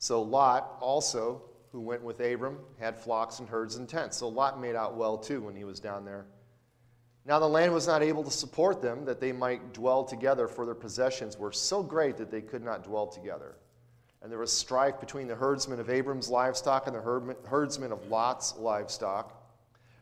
So 0.00 0.20
Lot 0.20 0.76
also 0.80 1.40
who 1.70 1.80
went 1.80 2.02
with 2.02 2.20
Abram 2.20 2.58
had 2.78 2.98
flocks 2.98 3.38
and 3.38 3.48
herds 3.48 3.76
and 3.76 3.88
tents. 3.88 4.18
So 4.18 4.28
Lot 4.28 4.60
made 4.60 4.76
out 4.76 4.96
well 4.96 5.16
too 5.16 5.40
when 5.40 5.56
he 5.56 5.64
was 5.64 5.80
down 5.80 6.04
there. 6.04 6.26
Now 7.24 7.38
the 7.38 7.48
land 7.48 7.72
was 7.72 7.86
not 7.86 8.02
able 8.02 8.22
to 8.22 8.30
support 8.30 8.82
them, 8.82 9.06
that 9.06 9.18
they 9.18 9.32
might 9.32 9.72
dwell 9.72 10.04
together, 10.04 10.46
for 10.46 10.66
their 10.66 10.74
possessions 10.74 11.38
were 11.38 11.50
so 11.50 11.82
great 11.82 12.18
that 12.18 12.30
they 12.30 12.42
could 12.42 12.62
not 12.62 12.84
dwell 12.84 13.06
together. 13.06 13.56
And 14.20 14.30
there 14.30 14.38
was 14.38 14.52
strife 14.52 15.00
between 15.00 15.26
the 15.26 15.36
herdsmen 15.36 15.80
of 15.80 15.88
Abram's 15.88 16.28
livestock 16.28 16.86
and 16.86 16.94
the 16.94 17.36
herdsmen 17.48 17.92
of 17.92 18.06
Lot's 18.08 18.56
livestock. 18.58 19.42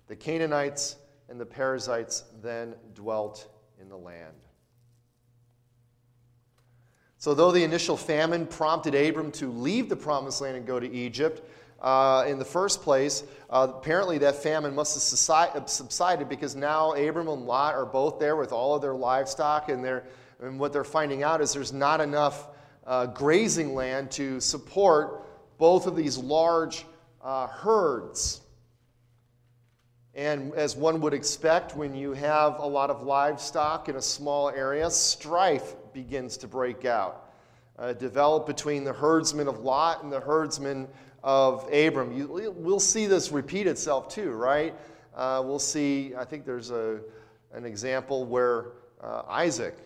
The 0.09 0.17
Canaanites 0.17 0.97
and 1.29 1.41
the 1.41 1.47
Perizzites 1.47 2.25
then 2.43 2.75
dwelt 2.95 3.47
in 3.81 3.89
the 3.89 3.97
land. 3.97 4.35
So, 7.19 7.35
though 7.35 7.53
the 7.53 7.65
initial 7.65 7.97
famine 7.97 8.47
prompted 8.47 8.95
Abram 8.95 9.31
to 9.33 9.51
leave 9.51 9.89
the 9.89 9.97
promised 9.97 10.41
land 10.41 10.57
and 10.57 10.67
go 10.67 10.81
to 10.81 10.91
Egypt, 10.91 11.43
uh, 11.81 12.25
in 12.27 12.39
the 12.39 12.45
first 12.45 12.83
place, 12.83 13.25
uh, 13.49 13.69
apparently 13.75 14.19
that 14.19 14.37
famine 14.37 14.75
must 14.75 14.95
have 14.95 15.69
subsided 15.69 16.29
because 16.29 16.55
now 16.55 16.93
Abram 16.93 17.29
and 17.29 17.47
Lot 17.47 17.75
are 17.75 17.87
both 17.87 18.19
there 18.19 18.37
with 18.37 18.53
all 18.53 18.75
of 18.75 18.83
their 18.83 18.95
livestock, 18.95 19.69
and, 19.69 19.83
they're, 19.83 20.05
and 20.41 20.59
what 20.59 20.73
they're 20.73 20.85
finding 20.85 21.23
out 21.23 21.41
is 21.41 21.53
there's 21.53 21.73
not 21.73 22.01
enough 22.01 22.49
uh, 22.87 23.07
grazing 23.07 23.75
land 23.75 24.11
to 24.13 24.41
support 24.41 25.25
both 25.59 25.87
of 25.87 25.97
these 25.97 26.19
large 26.19 26.85
uh, 27.23 27.47
herds. 27.47 28.41
And 30.15 30.53
as 30.55 30.77
one 30.77 31.01
would 31.03 31.15
expect, 31.15 31.77
when 31.77 31.95
you 31.95 32.13
have 32.13 32.59
a 32.59 32.67
lot 32.67 32.91
of 32.91 33.03
livestock 33.03 33.89
in 33.89 33.97
a 33.97 34.03
small 34.03 34.51
area, 34.51 34.91
strife 34.91 35.75
begins 35.93 36.37
to 36.39 36.49
break 36.49 36.85
out. 36.85 37.31
Uh, 37.79 37.93
develop 37.93 38.47
between 38.47 38.85
the 38.85 38.93
herdsmen 38.93 39.49
of 39.49 39.61
Lot 39.61 40.03
and 40.03 40.13
the 40.13 40.21
herdsmen 40.21 40.89
of 41.23 41.73
Abram. 41.73 42.13
You, 42.13 42.53
we'll 42.57 42.81
see 42.81 43.07
this 43.07 43.31
repeat 43.31 43.67
itself 43.67 44.09
too, 44.09 44.31
right? 44.33 44.75
Uh, 45.15 45.43
we'll 45.45 45.59
see, 45.59 46.15
I 46.17 46.25
think 46.25 46.45
there's 46.45 46.71
a, 46.71 47.01
an 47.53 47.65
example 47.65 48.25
where 48.25 48.73
uh, 49.03 49.23
Isaac, 49.29 49.77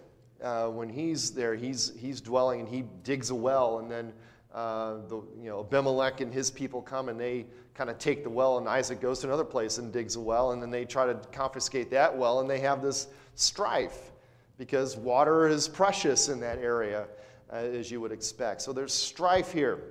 uh, 0.42 0.68
when 0.68 0.88
he's 0.88 1.32
there, 1.32 1.54
he's, 1.54 1.92
he's 1.98 2.20
dwelling 2.20 2.60
and 2.60 2.68
he 2.68 2.84
digs 3.02 3.30
a 3.30 3.34
well, 3.34 3.78
and 3.78 3.90
then 3.90 4.12
uh, 4.54 4.94
the, 5.08 5.16
you 5.40 5.50
know, 5.50 5.60
Abimelech 5.60 6.20
and 6.20 6.32
his 6.32 6.50
people 6.50 6.80
come 6.80 7.08
and 7.08 7.20
they 7.20 7.46
kind 7.74 7.90
of 7.90 7.98
take 7.98 8.22
the 8.22 8.30
well, 8.30 8.58
and 8.58 8.68
Isaac 8.68 9.00
goes 9.00 9.20
to 9.20 9.26
another 9.26 9.44
place 9.44 9.78
and 9.78 9.92
digs 9.92 10.16
a 10.16 10.20
well, 10.20 10.52
and 10.52 10.62
then 10.62 10.70
they 10.70 10.84
try 10.84 11.06
to 11.06 11.14
confiscate 11.32 11.90
that 11.90 12.16
well, 12.16 12.40
and 12.40 12.48
they 12.48 12.60
have 12.60 12.82
this 12.82 13.08
strife 13.34 14.12
because 14.58 14.96
water 14.96 15.48
is 15.48 15.66
precious 15.66 16.28
in 16.28 16.38
that 16.40 16.58
area, 16.58 17.08
uh, 17.52 17.56
as 17.56 17.90
you 17.90 18.00
would 18.00 18.12
expect. 18.12 18.62
So 18.62 18.72
there's 18.72 18.94
strife 18.94 19.52
here. 19.52 19.82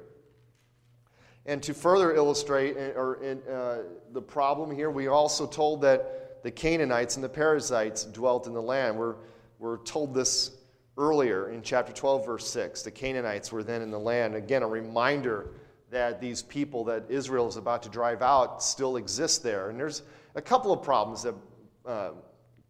And 1.45 1.61
to 1.63 1.73
further 1.73 2.15
illustrate 2.15 2.77
uh, 2.77 2.97
or 2.97 3.19
uh, 3.21 3.77
the 4.13 4.21
problem 4.21 4.73
here, 4.73 4.89
we 4.89 5.07
are 5.07 5.13
also 5.13 5.45
told 5.45 5.81
that 5.81 6.41
the 6.43 6.51
Canaanites 6.51 7.15
and 7.15 7.23
the 7.23 7.29
Perizzites 7.29 8.05
dwelt 8.05 8.47
in 8.47 8.53
the 8.53 8.61
land. 8.61 8.97
We're, 8.97 9.15
we're 9.59 9.77
told 9.79 10.13
this 10.13 10.51
earlier 10.97 11.49
in 11.49 11.61
chapter 11.61 11.91
12, 11.91 12.25
verse 12.25 12.47
6. 12.49 12.83
The 12.83 12.91
Canaanites 12.91 13.51
were 13.51 13.63
then 13.63 13.81
in 13.81 13.91
the 13.91 13.99
land. 13.99 14.35
Again, 14.35 14.63
a 14.63 14.67
reminder 14.67 15.49
that 15.93 16.19
these 16.19 16.41
people 16.41 16.83
that 16.83 17.03
Israel 17.07 17.47
is 17.47 17.55
about 17.55 17.83
to 17.83 17.89
drive 17.89 18.23
out 18.23 18.63
still 18.63 18.97
exist 18.97 19.43
there. 19.43 19.69
And 19.69 19.79
there's 19.79 20.01
a 20.33 20.41
couple 20.41 20.73
of 20.73 20.81
problems 20.81 21.21
that 21.21 21.35
uh, 21.85 22.09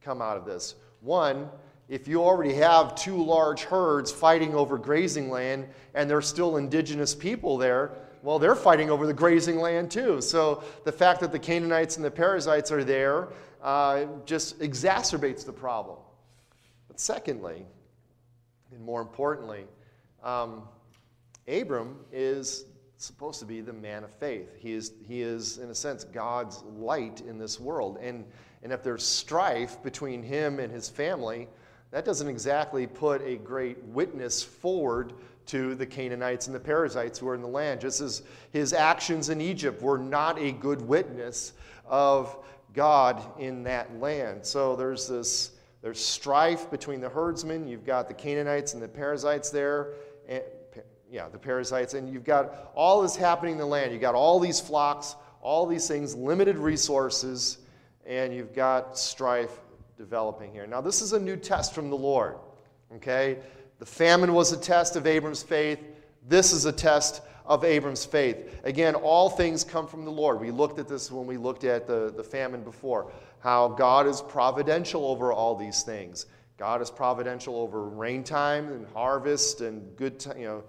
come 0.02 0.22
out 0.22 0.36
of 0.36 0.46
this. 0.46 0.76
One, 1.00 1.50
if 1.88 2.06
you 2.06 2.22
already 2.22 2.54
have 2.56 2.96
two 2.96 3.24
large 3.24 3.64
herds 3.64 4.12
fighting 4.12 4.54
over 4.54 4.78
grazing 4.78 5.30
land 5.30 5.68
and 5.94 6.10
there's 6.10 6.28
still 6.28 6.58
indigenous 6.58 7.16
people 7.16 7.58
there, 7.58 7.94
well, 8.24 8.40
they're 8.40 8.56
fighting 8.56 8.90
over 8.90 9.08
the 9.08 9.14
grazing 9.14 9.58
land 9.58 9.90
too. 9.90 10.20
So 10.20 10.62
the 10.84 10.92
fact 10.92 11.22
that 11.22 11.32
the 11.32 11.40
Canaanites 11.40 11.96
and 11.96 12.06
the 12.06 12.12
Perizzites 12.12 12.74
are 12.74 12.84
there 12.84 13.30
uh, 13.62 14.06
just 14.26 14.60
exacerbates 14.60 15.46
the 15.46 15.54
problem. 15.54 15.98
But 16.90 17.00
secondly, 17.00 17.66
and 18.74 18.84
more 18.84 19.02
importantly, 19.02 19.66
um, 20.24 20.64
Abram 21.48 22.00
is 22.12 22.66
supposed 23.04 23.40
to 23.40 23.46
be 23.46 23.62
the 23.62 23.74
man 23.74 24.04
of 24.04 24.12
faith. 24.12 24.56
He 24.58 24.74
is, 24.74 24.94
he 25.08 25.22
is, 25.22 25.58
in 25.58 25.70
a 25.70 25.76
sense, 25.76 26.04
God's 26.04 26.64
light 26.78 27.22
in 27.22 27.38
this 27.38 27.60
world. 27.60 27.98
And, 28.02 28.26
and 28.64 28.72
if 28.72 28.82
there's 28.82 29.06
strife 29.06 29.82
between 29.84 30.24
him 30.24 30.60
and 30.60 30.72
his 30.72 30.90
family, 30.90 31.50
that 31.92 32.06
doesn't 32.06 32.28
exactly 32.28 32.88
put 32.88 33.22
a 33.22 33.36
great 33.36 33.84
witness 33.86 34.42
forward 34.42 35.14
to 35.48 35.76
the 35.76 35.86
Canaanites 35.86 36.48
and 36.48 36.56
the 36.56 36.60
Perizzites 36.60 37.20
who 37.20 37.28
are 37.28 37.36
in 37.36 37.42
the 37.42 37.48
land, 37.48 37.82
just 37.82 38.00
as 38.00 38.24
his 38.52 38.72
actions 38.72 39.28
in 39.30 39.42
Egypt 39.42 39.82
were 39.82 39.98
not 39.98 40.40
a 40.40 40.54
good 40.54 40.82
witness 40.82 41.54
of 41.86 42.38
God 42.74 43.22
in 43.38 43.64
that 43.64 44.00
land. 44.00 44.46
So 44.46 44.76
there's 44.76 45.08
this 45.08 45.52
there's 45.82 46.04
strife 46.04 46.72
between 46.72 47.02
the 47.02 47.10
herdsmen. 47.10 47.68
You've 47.68 47.86
got 47.86 48.08
the 48.08 48.14
Canaanites 48.14 48.74
and 48.74 48.82
the 48.82 48.88
Perizzites 48.88 49.50
there. 49.50 49.96
And, 50.30 50.42
yeah, 51.14 51.30
the 51.30 51.38
parasites, 51.38 51.94
And 51.94 52.12
you've 52.12 52.24
got 52.24 52.72
all 52.74 53.04
this 53.04 53.16
happening 53.16 53.54
in 53.54 53.58
the 53.60 53.66
land. 53.68 53.92
You've 53.92 54.02
got 54.02 54.16
all 54.16 54.40
these 54.40 54.60
flocks, 54.60 55.16
all 55.44 55.68
these 55.68 55.88
things, 55.88 56.16
limited 56.16 56.58
resources, 56.58 57.60
and 58.08 58.34
you've 58.34 58.52
got 58.52 58.98
strife 58.98 59.60
developing 59.96 60.52
here. 60.52 60.66
Now, 60.66 60.82
this 60.82 61.04
is 61.04 61.14
a 61.14 61.20
new 61.20 61.38
test 61.38 61.76
from 61.76 61.92
the 61.92 61.96
Lord. 61.96 62.38
Okay? 62.96 63.38
The 63.78 63.86
famine 63.86 64.34
was 64.34 64.54
a 64.54 64.58
test 64.58 64.96
of 64.96 65.06
Abram's 65.06 65.44
faith. 65.44 65.80
This 66.28 66.52
is 66.52 66.66
a 66.66 66.72
test 66.72 67.22
of 67.46 67.64
Abram's 67.64 68.06
faith. 68.06 68.60
Again, 68.64 68.96
all 68.96 69.30
things 69.30 69.64
come 69.64 69.86
from 69.86 70.06
the 70.06 70.12
Lord. 70.12 70.40
We 70.40 70.50
looked 70.50 70.80
at 70.80 70.88
this 70.88 71.12
when 71.12 71.28
we 71.28 71.38
looked 71.38 71.64
at 71.64 71.86
the, 71.86 72.12
the 72.18 72.24
famine 72.24 72.64
before, 72.64 73.12
how 73.38 73.68
God 73.68 74.08
is 74.08 74.20
providential 74.20 75.06
over 75.06 75.32
all 75.32 75.56
these 75.56 75.84
things. 75.84 76.26
God 76.58 76.82
is 76.82 76.90
providential 76.90 77.58
over 77.58 77.84
rain 77.84 78.24
time 78.24 78.72
and 78.72 78.88
harvest 78.94 79.62
and 79.62 79.96
good, 79.96 80.20
t- 80.20 80.30
you 80.40 80.46
know, 80.46 80.64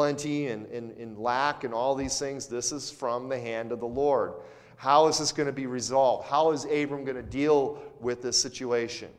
plenty 0.00 0.46
and, 0.46 0.66
and 0.72 1.18
lack 1.18 1.62
and 1.62 1.74
all 1.74 1.94
these 1.94 2.18
things. 2.18 2.46
This 2.46 2.72
is 2.72 2.90
from 2.90 3.28
the 3.28 3.38
hand 3.38 3.70
of 3.70 3.80
the 3.80 3.86
Lord. 3.86 4.32
How 4.76 5.08
is 5.08 5.18
this 5.18 5.30
going 5.30 5.46
to 5.46 5.52
be 5.52 5.66
resolved? 5.66 6.26
How 6.26 6.52
is 6.52 6.64
Abram 6.64 7.04
going 7.04 7.18
to 7.18 7.22
deal 7.22 7.78
with 8.00 8.22
this 8.22 8.40
situation? 8.40 9.10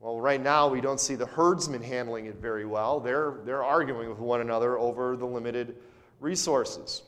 Well, 0.00 0.18
right 0.18 0.42
now, 0.42 0.66
we 0.66 0.80
don't 0.80 0.98
see 0.98 1.14
the 1.14 1.26
herdsmen 1.26 1.80
handling 1.80 2.26
it 2.26 2.38
very 2.38 2.66
well. 2.66 2.98
They're, 2.98 3.38
they're 3.44 3.62
arguing 3.62 4.08
with 4.08 4.18
one 4.18 4.40
another 4.40 4.80
over 4.80 5.16
the 5.16 5.26
limited 5.26 5.76
resources. 6.18 7.02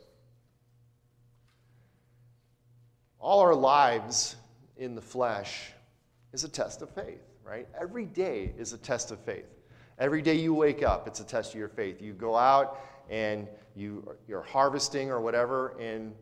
All 3.19 3.41
our 3.41 3.57
lives 3.57 4.37
in 4.77 4.95
the 4.95 5.03
flesh 5.03 5.73
is 6.33 6.45
a 6.45 6.49
test 6.49 6.83
of 6.83 6.91
faith, 6.91 7.25
right? 7.45 7.67
Every 7.81 8.05
day 8.05 8.55
is 8.57 8.73
a 8.73 8.79
test 8.79 9.11
of 9.11 9.19
faith. 9.19 9.47
Every 9.99 10.23
day 10.23 10.35
you 10.35 10.55
wake 10.55 10.83
up, 10.83 11.07
it's 11.07 11.21
a 11.21 11.25
test 11.25 11.55
of 11.55 11.59
your 11.59 11.69
faith. 11.69 12.03
You 12.03 12.13
go 12.13 12.37
out 12.37 12.81
and 13.09 13.47
you, 13.77 14.17
you're 14.27 14.43
harvesting 14.43 15.11
or 15.11 15.21
whatever, 15.21 15.77
and 15.81 16.15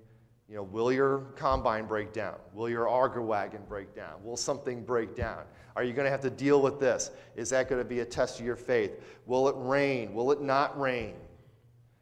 you 0.49 0.57
know, 0.57 0.65
will 0.65 0.93
your 0.93 1.21
combine 1.37 1.87
break 1.87 2.13
down? 2.13 2.35
Will 2.53 2.69
your 2.69 2.87
auger 2.87 3.23
wagon 3.23 3.63
break 3.67 3.95
down? 3.95 4.23
Will 4.23 4.37
something 4.37 4.85
break 4.85 5.17
down? 5.17 5.45
Are 5.77 5.85
you 5.85 5.95
going 5.95 6.05
to 6.05 6.11
have 6.11 6.21
to 6.21 6.31
deal 6.31 6.61
with 6.61 6.79
this? 6.79 7.11
Is 7.37 7.49
that 7.51 7.71
going 7.71 7.81
to 7.81 7.89
be 7.89 8.01
a 8.01 8.05
test 8.05 8.39
of 8.39 8.45
your 8.45 8.57
faith? 8.57 9.01
Will 9.25 9.49
it 9.49 9.55
rain? 9.57 10.13
Will 10.13 10.31
it 10.31 10.43
not 10.43 10.79
rain? 10.79 11.15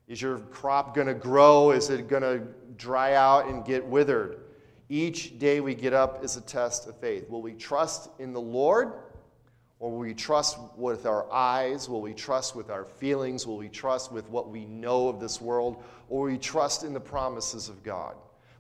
Is 0.09 0.21
your 0.21 0.39
crop 0.39 0.97
going 0.97 1.07
to 1.07 1.15
grow? 1.15 1.71
Is 1.71 1.91
it 1.91 2.09
going 2.09 2.23
to 2.23 2.43
dry 2.77 3.15
out 3.15 3.47
and 3.47 3.65
get 3.65 3.87
withered? 3.87 4.41
Each 4.89 5.39
day 5.39 5.61
we 5.61 5.77
get 5.77 5.93
up 5.93 6.25
is 6.25 6.37
a 6.37 6.41
test 6.41 6.89
of 6.89 6.99
faith. 6.99 7.31
Will 7.31 7.43
we 7.43 7.53
trust 7.53 8.11
in 8.19 8.33
the 8.33 8.41
Lord? 8.41 8.95
Or 9.81 9.91
will 9.91 9.99
we 9.99 10.13
trust 10.13 10.59
with 10.77 11.07
our 11.07 11.31
eyes? 11.33 11.89
Will 11.89 12.03
we 12.03 12.13
trust 12.13 12.55
with 12.55 12.69
our 12.69 12.85
feelings? 12.85 13.47
Will 13.47 13.57
we 13.57 13.71
trust 13.71 14.13
with 14.13 14.29
what 14.29 14.51
we 14.51 14.67
know 14.67 15.09
of 15.09 15.19
this 15.19 15.41
world? 15.41 15.83
Or 16.11 16.21
will 16.21 16.33
we 16.33 16.39
trust 16.39 16.85
in 16.85 16.93
the 16.93 17.01
promises 17.01 17.71
of 17.71 17.83
God? 17.83 18.15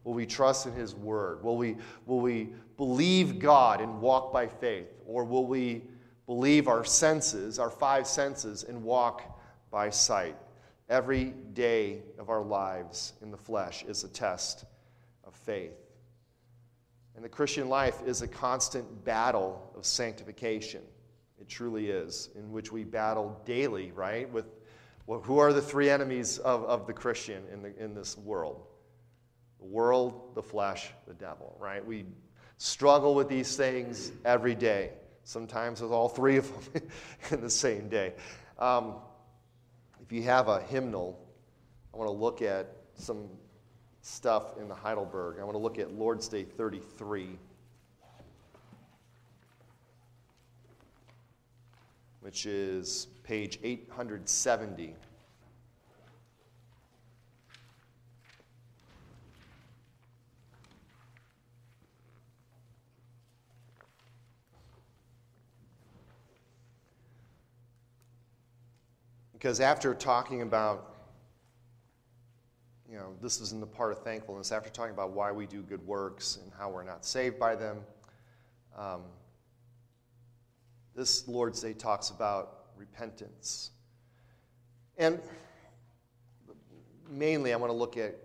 Will 0.04 0.14
we 0.14 0.24
trust 0.24 0.66
in 0.66 0.72
His 0.72 0.94
Word? 0.94 1.44
Will 1.44 1.58
we, 1.58 1.76
will 2.06 2.20
we 2.20 2.48
believe 2.78 3.38
God 3.38 3.82
and 3.82 4.00
walk 4.00 4.32
by 4.32 4.46
faith? 4.46 4.88
Or 5.04 5.24
will 5.24 5.46
we 5.46 5.82
believe 6.24 6.68
our 6.68 6.84
senses, 6.84 7.58
our 7.58 7.70
five 7.70 8.06
senses, 8.06 8.64
and 8.64 8.82
walk 8.82 9.38
by 9.70 9.90
sight? 9.90 10.36
Every 10.88 11.34
day 11.52 12.00
of 12.18 12.30
our 12.30 12.42
lives 12.42 13.12
in 13.20 13.30
the 13.30 13.36
flesh 13.36 13.84
is 13.84 14.04
a 14.04 14.08
test 14.08 14.64
of 15.24 15.34
faith. 15.34 15.76
And 17.14 17.22
the 17.22 17.28
Christian 17.28 17.68
life 17.68 18.00
is 18.06 18.22
a 18.22 18.28
constant 18.28 19.04
battle 19.04 19.70
of 19.76 19.84
sanctification. 19.84 20.80
It 21.40 21.48
truly 21.48 21.90
is, 21.90 22.28
in 22.36 22.52
which 22.52 22.70
we 22.70 22.84
battle 22.84 23.40
daily, 23.44 23.92
right? 23.92 24.30
With 24.30 24.46
well, 25.06 25.20
who 25.20 25.38
are 25.38 25.52
the 25.52 25.62
three 25.62 25.90
enemies 25.90 26.38
of, 26.38 26.62
of 26.64 26.86
the 26.86 26.92
Christian 26.92 27.42
in, 27.52 27.62
the, 27.62 27.76
in 27.82 27.94
this 27.94 28.16
world? 28.16 28.62
the 29.60 29.66
world, 29.66 30.34
the 30.34 30.42
flesh, 30.42 30.90
the 31.06 31.14
devil, 31.14 31.56
right? 31.60 31.84
We 31.84 32.06
struggle 32.56 33.14
with 33.14 33.28
these 33.28 33.56
things 33.56 34.10
every 34.24 34.54
day, 34.54 34.90
sometimes 35.24 35.80
with 35.80 35.92
all 35.92 36.08
three 36.08 36.38
of 36.38 36.72
them 36.72 36.82
in 37.30 37.40
the 37.40 37.50
same 37.50 37.88
day. 37.88 38.14
Um, 38.58 38.94
if 40.02 40.12
you 40.12 40.22
have 40.24 40.48
a 40.48 40.62
hymnal, 40.62 41.18
I 41.92 41.98
want 41.98 42.08
to 42.08 42.16
look 42.16 42.42
at 42.42 42.74
some 42.94 43.28
stuff 44.00 44.56
in 44.58 44.68
the 44.68 44.74
Heidelberg. 44.74 45.38
I 45.40 45.44
want 45.44 45.54
to 45.54 45.62
look 45.62 45.78
at 45.78 45.92
Lord's 45.92 46.28
Day 46.28 46.44
33. 46.44 47.38
Which 52.20 52.46
is 52.46 53.08
page 53.22 53.58
870. 53.62 54.94
Because 69.40 69.60
after 69.60 69.94
talking 69.94 70.42
about, 70.42 70.96
you 72.86 72.98
know, 72.98 73.14
this 73.22 73.40
is 73.40 73.52
in 73.52 73.60
the 73.60 73.66
part 73.66 73.90
of 73.90 74.02
thankfulness, 74.02 74.52
after 74.52 74.68
talking 74.68 74.92
about 74.92 75.12
why 75.12 75.32
we 75.32 75.46
do 75.46 75.62
good 75.62 75.84
works 75.86 76.38
and 76.42 76.52
how 76.58 76.68
we're 76.68 76.82
not 76.82 77.06
saved 77.06 77.38
by 77.38 77.56
them, 77.56 77.78
um, 78.76 79.00
this 80.94 81.26
Lord's 81.28 81.60
Day 81.60 81.72
talks 81.72 82.10
about 82.10 82.66
repentance. 82.76 83.70
And 84.98 85.20
mainly, 87.08 87.52
I 87.52 87.56
want 87.56 87.70
to 87.70 87.76
look 87.76 87.96
at 87.96 88.16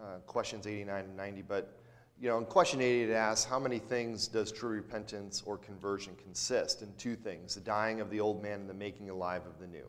uh, 0.00 0.18
questions 0.26 0.66
89 0.66 1.04
and 1.04 1.16
90, 1.16 1.42
but 1.42 1.76
you 2.20 2.28
know, 2.28 2.36
in 2.36 2.44
question 2.44 2.82
80, 2.82 3.10
it 3.10 3.14
asks, 3.14 3.48
How 3.48 3.58
many 3.58 3.78
things 3.78 4.28
does 4.28 4.52
true 4.52 4.70
repentance 4.70 5.42
or 5.46 5.56
conversion 5.56 6.14
consist? 6.22 6.82
In 6.82 6.92
two 6.98 7.16
things 7.16 7.54
the 7.54 7.60
dying 7.62 8.00
of 8.00 8.10
the 8.10 8.20
old 8.20 8.42
man 8.42 8.60
and 8.60 8.68
the 8.68 8.74
making 8.74 9.08
alive 9.08 9.42
of 9.46 9.58
the 9.58 9.66
new. 9.66 9.86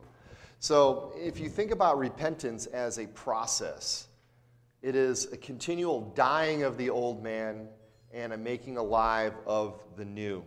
So, 0.58 1.12
if 1.16 1.38
you 1.38 1.48
think 1.48 1.72
about 1.72 1.98
repentance 1.98 2.66
as 2.66 2.98
a 2.98 3.06
process, 3.08 4.06
it 4.80 4.96
is 4.96 5.30
a 5.32 5.36
continual 5.36 6.12
dying 6.14 6.62
of 6.62 6.78
the 6.78 6.88
old 6.88 7.22
man 7.22 7.68
and 8.12 8.32
a 8.32 8.38
making 8.38 8.78
alive 8.78 9.34
of 9.46 9.82
the 9.96 10.04
new. 10.04 10.42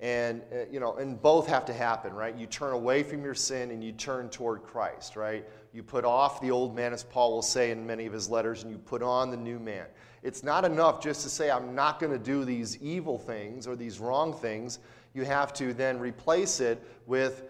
And, 0.00 0.40
uh, 0.50 0.64
you 0.70 0.80
know, 0.80 0.96
and 0.96 1.20
both 1.20 1.46
have 1.46 1.66
to 1.66 1.74
happen, 1.74 2.14
right? 2.14 2.34
You 2.34 2.46
turn 2.46 2.72
away 2.72 3.02
from 3.02 3.22
your 3.22 3.34
sin 3.34 3.70
and 3.70 3.84
you 3.84 3.92
turn 3.92 4.30
toward 4.30 4.62
Christ, 4.62 5.14
right? 5.14 5.46
You 5.74 5.82
put 5.82 6.06
off 6.06 6.40
the 6.40 6.50
old 6.50 6.74
man, 6.74 6.94
as 6.94 7.04
Paul 7.04 7.32
will 7.32 7.42
say 7.42 7.70
in 7.70 7.86
many 7.86 8.06
of 8.06 8.12
his 8.12 8.30
letters, 8.30 8.62
and 8.62 8.72
you 8.72 8.78
put 8.78 9.02
on 9.02 9.30
the 9.30 9.36
new 9.36 9.58
man. 9.58 9.86
It's 10.22 10.42
not 10.42 10.64
enough 10.64 11.02
just 11.02 11.22
to 11.22 11.28
say, 11.28 11.50
I'm 11.50 11.74
not 11.74 12.00
going 12.00 12.12
to 12.12 12.18
do 12.18 12.46
these 12.46 12.80
evil 12.82 13.18
things 13.18 13.66
or 13.66 13.76
these 13.76 14.00
wrong 14.00 14.32
things. 14.32 14.78
You 15.12 15.24
have 15.24 15.52
to 15.54 15.74
then 15.74 15.98
replace 15.98 16.60
it 16.60 16.82
with 17.06 17.44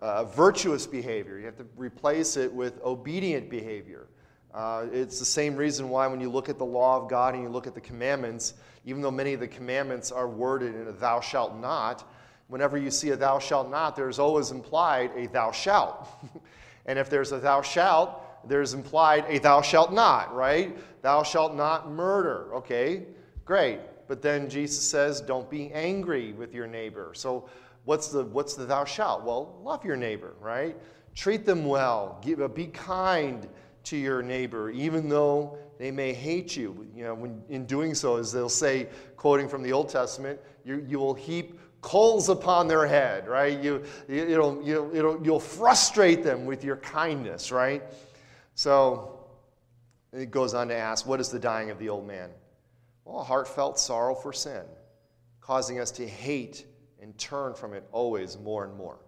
uh, 0.00 0.24
virtuous 0.24 0.86
behavior. 0.86 1.38
You 1.38 1.46
have 1.46 1.56
to 1.56 1.66
replace 1.76 2.36
it 2.36 2.52
with 2.52 2.80
obedient 2.82 3.50
behavior. 3.50 4.06
Uh, 4.58 4.88
it's 4.92 5.20
the 5.20 5.24
same 5.24 5.54
reason 5.54 5.88
why, 5.88 6.04
when 6.08 6.20
you 6.20 6.28
look 6.28 6.48
at 6.48 6.58
the 6.58 6.64
law 6.64 7.00
of 7.00 7.08
God 7.08 7.34
and 7.34 7.44
you 7.44 7.48
look 7.48 7.68
at 7.68 7.76
the 7.76 7.80
commandments, 7.80 8.54
even 8.84 9.00
though 9.00 9.10
many 9.10 9.32
of 9.32 9.38
the 9.38 9.46
commandments 9.46 10.10
are 10.10 10.26
worded 10.26 10.74
in 10.74 10.88
a 10.88 10.92
thou 10.92 11.20
shalt 11.20 11.56
not, 11.60 12.10
whenever 12.48 12.76
you 12.76 12.90
see 12.90 13.10
a 13.10 13.16
thou 13.16 13.38
shalt 13.38 13.70
not, 13.70 13.94
there's 13.94 14.18
always 14.18 14.50
implied 14.50 15.12
a 15.14 15.28
thou 15.28 15.52
shalt. 15.52 16.08
and 16.86 16.98
if 16.98 17.08
there's 17.08 17.30
a 17.30 17.38
thou 17.38 17.62
shalt, 17.62 18.48
there's 18.48 18.74
implied 18.74 19.24
a 19.28 19.38
thou 19.38 19.62
shalt 19.62 19.92
not, 19.92 20.34
right? 20.34 20.76
Thou 21.02 21.22
shalt 21.22 21.54
not 21.54 21.92
murder. 21.92 22.52
Okay, 22.56 23.04
great. 23.44 23.78
But 24.08 24.22
then 24.22 24.50
Jesus 24.50 24.82
says, 24.82 25.20
don't 25.20 25.48
be 25.48 25.70
angry 25.72 26.32
with 26.32 26.52
your 26.52 26.66
neighbor. 26.66 27.12
So 27.14 27.48
what's 27.84 28.08
the, 28.08 28.24
what's 28.24 28.54
the 28.54 28.64
thou 28.64 28.84
shalt? 28.84 29.22
Well, 29.22 29.60
love 29.62 29.84
your 29.84 29.96
neighbor, 29.96 30.34
right? 30.40 30.76
Treat 31.14 31.46
them 31.46 31.64
well. 31.64 32.20
Give, 32.24 32.52
be 32.56 32.66
kind 32.66 33.48
to 33.88 33.96
your 33.96 34.22
neighbor, 34.22 34.70
even 34.70 35.08
though 35.08 35.58
they 35.78 35.90
may 35.90 36.12
hate 36.12 36.56
you. 36.56 36.86
You 36.94 37.04
know, 37.04 37.14
when, 37.14 37.42
in 37.48 37.64
doing 37.64 37.94
so, 37.94 38.16
as 38.16 38.32
they'll 38.32 38.48
say, 38.48 38.88
quoting 39.16 39.48
from 39.48 39.62
the 39.62 39.72
Old 39.72 39.88
Testament, 39.88 40.40
you, 40.64 40.84
you 40.86 40.98
will 40.98 41.14
heap 41.14 41.58
coals 41.80 42.28
upon 42.28 42.68
their 42.68 42.86
head, 42.86 43.28
right? 43.28 43.58
You, 43.60 43.84
it'll, 44.08 44.62
you, 44.62 44.90
it'll, 44.94 45.24
you'll 45.24 45.40
frustrate 45.40 46.22
them 46.22 46.44
with 46.44 46.64
your 46.64 46.76
kindness, 46.76 47.50
right? 47.50 47.82
So 48.54 49.20
it 50.12 50.30
goes 50.30 50.54
on 50.54 50.68
to 50.68 50.76
ask, 50.76 51.06
what 51.06 51.20
is 51.20 51.28
the 51.30 51.38
dying 51.38 51.70
of 51.70 51.78
the 51.78 51.88
old 51.88 52.06
man? 52.06 52.30
Well, 53.04 53.22
heartfelt 53.24 53.78
sorrow 53.78 54.14
for 54.14 54.32
sin, 54.32 54.64
causing 55.40 55.80
us 55.80 55.90
to 55.92 56.06
hate 56.06 56.66
and 57.00 57.16
turn 57.16 57.54
from 57.54 57.72
it 57.72 57.84
always 57.92 58.36
more 58.38 58.64
and 58.64 58.76
more. 58.76 58.98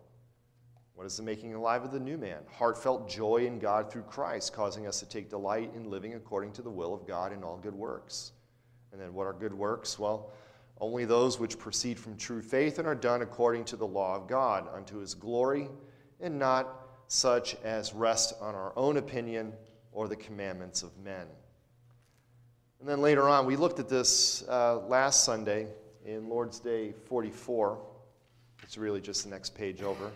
What 1.01 1.07
is 1.07 1.17
the 1.17 1.23
making 1.23 1.55
alive 1.55 1.83
of 1.83 1.93
the 1.93 1.99
new 1.99 2.19
man? 2.19 2.41
Heartfelt 2.53 3.09
joy 3.09 3.47
in 3.47 3.59
God 3.59 3.91
through 3.91 4.03
Christ, 4.03 4.53
causing 4.53 4.87
us 4.87 5.01
to 5.01 5.09
take 5.09 5.31
delight 5.31 5.73
in 5.75 5.89
living 5.89 6.13
according 6.13 6.53
to 6.53 6.61
the 6.61 6.69
will 6.69 6.93
of 6.93 7.07
God 7.07 7.33
in 7.33 7.43
all 7.43 7.57
good 7.57 7.75
works. 7.75 8.33
And 8.93 9.01
then 9.01 9.15
what 9.15 9.27
are 9.27 9.33
good 9.33 9.55
works? 9.55 9.99
Well, 9.99 10.31
only 10.79 11.07
those 11.07 11.41
which 11.41 11.59
proceed 11.59 11.99
from 11.99 12.19
true 12.19 12.43
faith 12.43 12.79
and 12.79 12.87
are 12.87 12.95
done 12.95 13.23
according 13.23 13.65
to 13.65 13.77
the 13.77 13.87
law 13.87 14.15
of 14.15 14.29
God, 14.29 14.69
unto 14.75 14.99
his 14.99 15.15
glory, 15.15 15.71
and 16.21 16.39
not 16.39 16.69
such 17.07 17.57
as 17.65 17.95
rest 17.95 18.35
on 18.39 18.55
our 18.55 18.75
own 18.77 18.99
opinion 18.99 19.55
or 19.93 20.07
the 20.07 20.17
commandments 20.17 20.83
of 20.83 20.95
men. 20.99 21.27
And 22.79 22.87
then 22.87 23.01
later 23.01 23.27
on, 23.27 23.47
we 23.47 23.57
looked 23.57 23.79
at 23.79 23.89
this 23.89 24.47
uh, 24.51 24.81
last 24.81 25.25
Sunday 25.25 25.67
in 26.05 26.29
Lord's 26.29 26.61
Day 26.61 26.93
44. 27.07 27.79
It's 28.63 28.77
really 28.77 29.01
just 29.01 29.25
the 29.25 29.31
next 29.31 29.55
page 29.55 29.81
over. 29.81 30.13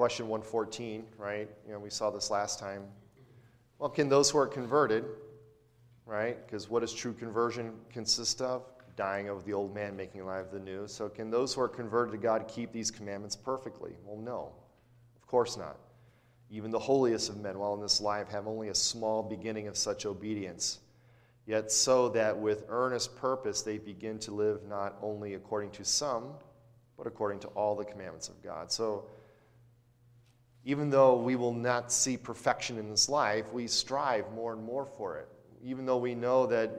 Question 0.00 0.28
114, 0.28 1.04
right? 1.18 1.46
You 1.66 1.74
know, 1.74 1.78
we 1.78 1.90
saw 1.90 2.08
this 2.08 2.30
last 2.30 2.58
time. 2.58 2.84
Well, 3.78 3.90
can 3.90 4.08
those 4.08 4.30
who 4.30 4.38
are 4.38 4.46
converted, 4.46 5.04
right? 6.06 6.38
Because 6.46 6.70
what 6.70 6.80
does 6.80 6.94
true 6.94 7.12
conversion 7.12 7.74
consist 7.92 8.40
of? 8.40 8.62
Dying 8.96 9.28
of 9.28 9.44
the 9.44 9.52
old 9.52 9.74
man, 9.74 9.94
making 9.94 10.22
alive 10.22 10.46
the 10.50 10.58
new. 10.58 10.88
So, 10.88 11.10
can 11.10 11.30
those 11.30 11.52
who 11.52 11.60
are 11.60 11.68
converted 11.68 12.12
to 12.12 12.18
God 12.18 12.48
keep 12.48 12.72
these 12.72 12.90
commandments 12.90 13.36
perfectly? 13.36 13.92
Well, 14.06 14.16
no, 14.16 14.52
of 15.16 15.26
course 15.26 15.58
not. 15.58 15.76
Even 16.48 16.70
the 16.70 16.78
holiest 16.78 17.28
of 17.28 17.36
men, 17.36 17.58
while 17.58 17.74
in 17.74 17.82
this 17.82 18.00
life, 18.00 18.28
have 18.28 18.46
only 18.46 18.68
a 18.70 18.74
small 18.74 19.22
beginning 19.22 19.68
of 19.68 19.76
such 19.76 20.06
obedience. 20.06 20.78
Yet, 21.44 21.70
so 21.70 22.08
that 22.08 22.38
with 22.38 22.64
earnest 22.70 23.16
purpose 23.16 23.60
they 23.60 23.76
begin 23.76 24.18
to 24.20 24.30
live 24.30 24.62
not 24.66 24.96
only 25.02 25.34
according 25.34 25.72
to 25.72 25.84
some, 25.84 26.30
but 26.96 27.06
according 27.06 27.40
to 27.40 27.48
all 27.48 27.76
the 27.76 27.84
commandments 27.84 28.30
of 28.30 28.42
God. 28.42 28.72
So, 28.72 29.04
even 30.64 30.90
though 30.90 31.16
we 31.16 31.36
will 31.36 31.54
not 31.54 31.90
see 31.90 32.16
perfection 32.16 32.78
in 32.78 32.90
this 32.90 33.08
life, 33.08 33.52
we 33.52 33.66
strive 33.66 34.30
more 34.32 34.52
and 34.52 34.62
more 34.62 34.84
for 34.84 35.18
it. 35.18 35.28
Even 35.64 35.86
though 35.86 35.98
we 35.98 36.14
know 36.14 36.46
that 36.46 36.70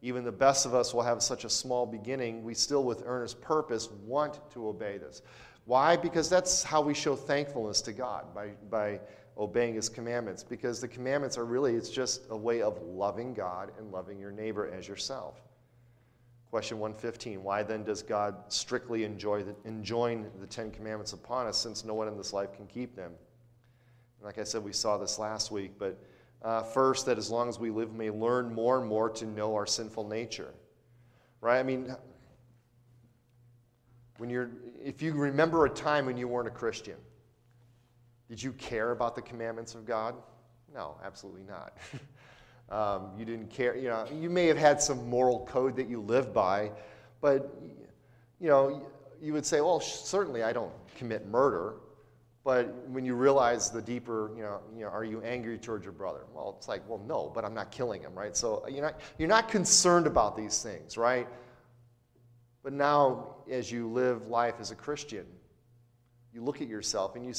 even 0.00 0.24
the 0.24 0.32
best 0.32 0.64
of 0.64 0.74
us 0.74 0.94
will 0.94 1.02
have 1.02 1.22
such 1.22 1.44
a 1.44 1.50
small 1.50 1.84
beginning, 1.84 2.44
we 2.44 2.54
still, 2.54 2.84
with 2.84 3.02
earnest 3.04 3.40
purpose, 3.40 3.90
want 4.06 4.38
to 4.52 4.68
obey 4.68 4.96
this. 4.98 5.22
Why? 5.64 5.96
Because 5.96 6.30
that's 6.30 6.62
how 6.62 6.80
we 6.80 6.94
show 6.94 7.16
thankfulness 7.16 7.82
to 7.82 7.92
God, 7.92 8.32
by, 8.34 8.50
by 8.70 9.00
obeying 9.36 9.74
His 9.74 9.88
commandments. 9.88 10.42
Because 10.42 10.80
the 10.80 10.88
commandments 10.88 11.36
are 11.36 11.44
really, 11.44 11.74
it's 11.74 11.90
just 11.90 12.22
a 12.30 12.36
way 12.36 12.62
of 12.62 12.80
loving 12.82 13.34
God 13.34 13.72
and 13.78 13.90
loving 13.90 14.18
your 14.18 14.30
neighbor 14.30 14.70
as 14.72 14.88
yourself. 14.88 15.34
Question 16.50 16.78
115 16.78 17.42
Why 17.42 17.62
then 17.62 17.84
does 17.84 18.02
God 18.02 18.36
strictly 18.48 19.04
enjoy 19.04 19.42
the, 19.42 19.54
enjoin 19.64 20.30
the 20.40 20.46
Ten 20.46 20.70
Commandments 20.70 21.12
upon 21.12 21.46
us 21.46 21.58
since 21.58 21.84
no 21.84 21.94
one 21.94 22.08
in 22.08 22.16
this 22.16 22.32
life 22.32 22.52
can 22.54 22.66
keep 22.66 22.96
them? 22.96 23.12
And 24.18 24.24
Like 24.24 24.38
I 24.38 24.44
said, 24.44 24.64
we 24.64 24.72
saw 24.72 24.96
this 24.96 25.18
last 25.18 25.50
week, 25.50 25.72
but 25.78 26.02
uh, 26.42 26.62
first, 26.62 27.06
that 27.06 27.18
as 27.18 27.30
long 27.30 27.48
as 27.48 27.58
we 27.58 27.70
live, 27.70 27.90
we 27.92 27.98
may 27.98 28.10
learn 28.10 28.54
more 28.54 28.78
and 28.78 28.88
more 28.88 29.10
to 29.10 29.26
know 29.26 29.54
our 29.54 29.66
sinful 29.66 30.08
nature. 30.08 30.54
Right? 31.40 31.58
I 31.58 31.62
mean, 31.62 31.94
when 34.18 34.30
you're, 34.30 34.50
if 34.82 35.02
you 35.02 35.12
remember 35.12 35.66
a 35.66 35.70
time 35.70 36.06
when 36.06 36.16
you 36.16 36.28
weren't 36.28 36.48
a 36.48 36.52
Christian, 36.52 36.96
did 38.28 38.42
you 38.42 38.52
care 38.52 38.92
about 38.92 39.14
the 39.14 39.22
commandments 39.22 39.74
of 39.74 39.84
God? 39.84 40.14
No, 40.72 40.96
absolutely 41.04 41.42
not. 41.42 41.76
um, 42.70 43.10
you 43.18 43.24
didn't 43.24 43.50
care. 43.50 43.76
You 43.76 43.88
know, 43.88 44.06
you 44.12 44.30
may 44.30 44.46
have 44.46 44.58
had 44.58 44.80
some 44.80 45.08
moral 45.08 45.46
code 45.46 45.76
that 45.76 45.88
you 45.88 46.00
lived 46.00 46.32
by, 46.34 46.70
but 47.20 47.54
you 48.40 48.48
know, 48.48 48.86
you 49.20 49.32
would 49.32 49.46
say, 49.46 49.60
well, 49.60 49.80
certainly 49.80 50.42
I 50.42 50.52
don't 50.52 50.72
commit 50.96 51.26
murder. 51.26 51.74
But 52.44 52.88
when 52.88 53.04
you 53.04 53.14
realize 53.14 53.70
the 53.70 53.82
deeper, 53.82 54.30
you 54.34 54.42
know, 54.42 54.60
you 54.74 54.82
know, 54.82 54.88
are 54.88 55.04
you 55.04 55.20
angry 55.22 55.58
towards 55.58 55.84
your 55.84 55.92
brother? 55.92 56.20
Well, 56.32 56.54
it's 56.56 56.68
like, 56.68 56.82
well, 56.88 57.00
no, 57.06 57.30
but 57.34 57.44
I'm 57.44 57.52
not 57.52 57.70
killing 57.70 58.00
him, 58.00 58.14
right? 58.14 58.34
So 58.34 58.64
you're 58.68 58.82
not, 58.82 59.00
you're 59.18 59.28
not 59.28 59.48
concerned 59.48 60.06
about 60.06 60.36
these 60.36 60.62
things, 60.62 60.96
right? 60.96 61.28
But 62.62 62.72
now, 62.72 63.36
as 63.50 63.70
you 63.70 63.88
live 63.88 64.28
life 64.28 64.54
as 64.60 64.70
a 64.70 64.74
Christian, 64.74 65.26
you 66.32 66.42
look 66.42 66.62
at 66.62 66.68
yourself 66.68 67.16
and 67.16 67.26
you 67.26 67.34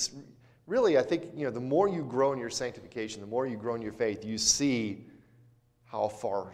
really, 0.67 0.97
I 0.97 1.01
think, 1.01 1.25
you 1.35 1.45
know, 1.45 1.51
the 1.51 1.59
more 1.59 1.87
you 1.89 2.03
grow 2.03 2.31
in 2.31 2.39
your 2.39 2.49
sanctification, 2.49 3.21
the 3.21 3.27
more 3.27 3.47
you 3.47 3.57
grow 3.57 3.73
in 3.73 3.81
your 3.81 3.93
faith, 3.93 4.23
you 4.23 4.37
see 4.37 5.05
how 5.91 6.07
far, 6.07 6.51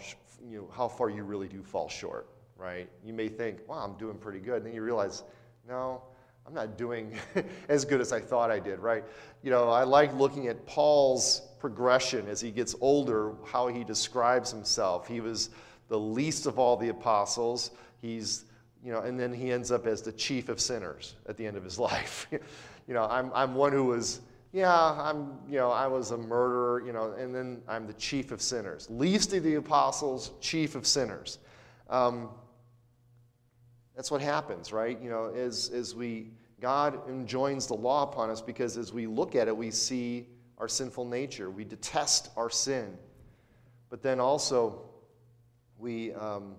you 0.49 0.57
know, 0.57 0.69
how 0.73 0.87
far 0.87 1.09
you 1.09 1.23
really 1.23 1.47
do 1.47 1.61
fall 1.61 1.89
short, 1.89 2.27
right? 2.57 2.89
You 3.03 3.13
may 3.13 3.27
think, 3.27 3.59
wow, 3.67 3.77
I'm 3.77 3.97
doing 3.97 4.17
pretty 4.17 4.39
good. 4.39 4.57
And 4.57 4.67
then 4.67 4.73
you 4.73 4.81
realize, 4.81 5.23
no, 5.67 6.01
I'm 6.47 6.53
not 6.53 6.77
doing 6.77 7.17
as 7.69 7.85
good 7.85 8.01
as 8.01 8.13
I 8.13 8.19
thought 8.19 8.51
I 8.51 8.59
did, 8.59 8.79
right? 8.79 9.03
You 9.43 9.51
know, 9.51 9.69
I 9.69 9.83
like 9.83 10.13
looking 10.15 10.47
at 10.47 10.65
Paul's 10.65 11.41
progression 11.59 12.27
as 12.27 12.39
he 12.39 12.51
gets 12.51 12.75
older, 12.79 13.33
how 13.45 13.67
he 13.67 13.83
describes 13.83 14.51
himself. 14.51 15.07
He 15.07 15.19
was 15.19 15.49
the 15.87 15.99
least 15.99 16.45
of 16.45 16.57
all 16.57 16.77
the 16.77 16.89
apostles. 16.89 17.71
He's, 18.01 18.45
you 18.83 18.91
know, 18.91 19.01
and 19.01 19.19
then 19.19 19.33
he 19.33 19.51
ends 19.51 19.71
up 19.71 19.85
as 19.85 20.01
the 20.01 20.11
chief 20.11 20.47
of 20.47 20.61
sinners 20.61 21.15
at 21.27 21.35
the 21.37 21.45
end 21.45 21.57
of 21.57 21.63
his 21.63 21.77
life. 21.91 22.27
you 22.31 22.93
know, 22.93 23.03
I'm, 23.03 23.31
I'm 23.33 23.55
one 23.55 23.73
who 23.73 23.85
was, 23.85 24.21
yeah, 24.55 24.95
I'm, 24.97 25.37
you 25.49 25.57
know, 25.57 25.69
I 25.69 25.85
was 25.85 26.11
a 26.11 26.17
murderer, 26.17 26.81
you 26.85 26.93
know, 26.93 27.11
and 27.11 27.35
then 27.35 27.61
I'm 27.67 27.85
the 27.85 27.93
chief 27.95 28.31
of 28.31 28.41
sinners. 28.41 28.87
Least 28.89 29.33
of 29.33 29.43
the 29.43 29.55
apostles, 29.55 30.31
chief 30.39 30.75
of 30.75 30.87
sinners. 30.87 31.39
Um, 31.89 32.29
that's 33.97 34.09
what 34.09 34.21
happens, 34.21 34.71
right? 34.71 34.97
You 35.01 35.09
know, 35.09 35.25
as, 35.25 35.71
as 35.71 35.93
we, 35.93 36.31
God 36.61 37.05
enjoins 37.09 37.67
the 37.67 37.73
law 37.73 38.03
upon 38.03 38.29
us 38.29 38.41
because 38.41 38.77
as 38.77 38.93
we 38.93 39.07
look 39.07 39.35
at 39.35 39.49
it, 39.49 39.57
we 39.57 39.71
see 39.71 40.25
our 40.57 40.69
sinful 40.69 41.03
nature. 41.03 41.49
We 41.49 41.65
detest 41.65 42.29
our 42.37 42.49
sin. 42.49 42.97
But 43.89 44.01
then 44.01 44.21
also, 44.21 44.83
we, 45.77 46.13
um, 46.13 46.55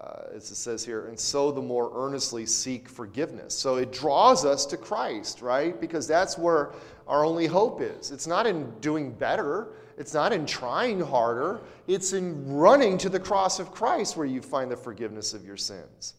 uh, 0.00 0.22
as 0.32 0.50
it 0.50 0.54
says 0.54 0.84
here, 0.84 1.06
and 1.06 1.18
so 1.18 1.50
the 1.50 1.60
more 1.60 1.90
earnestly 1.94 2.46
seek 2.46 2.88
forgiveness. 2.88 3.52
So 3.52 3.76
it 3.76 3.92
draws 3.92 4.44
us 4.44 4.64
to 4.66 4.76
Christ, 4.76 5.42
right? 5.42 5.80
Because 5.80 6.06
that's 6.06 6.38
where 6.38 6.70
our 7.08 7.24
only 7.24 7.46
hope 7.46 7.80
is. 7.80 8.12
It's 8.12 8.26
not 8.26 8.46
in 8.46 8.70
doing 8.80 9.12
better, 9.12 9.68
it's 9.96 10.14
not 10.14 10.32
in 10.32 10.46
trying 10.46 11.00
harder, 11.00 11.60
it's 11.88 12.12
in 12.12 12.54
running 12.54 12.96
to 12.98 13.08
the 13.08 13.18
cross 13.18 13.58
of 13.58 13.72
Christ 13.72 14.16
where 14.16 14.26
you 14.26 14.40
find 14.40 14.70
the 14.70 14.76
forgiveness 14.76 15.34
of 15.34 15.44
your 15.44 15.56
sins. 15.56 16.14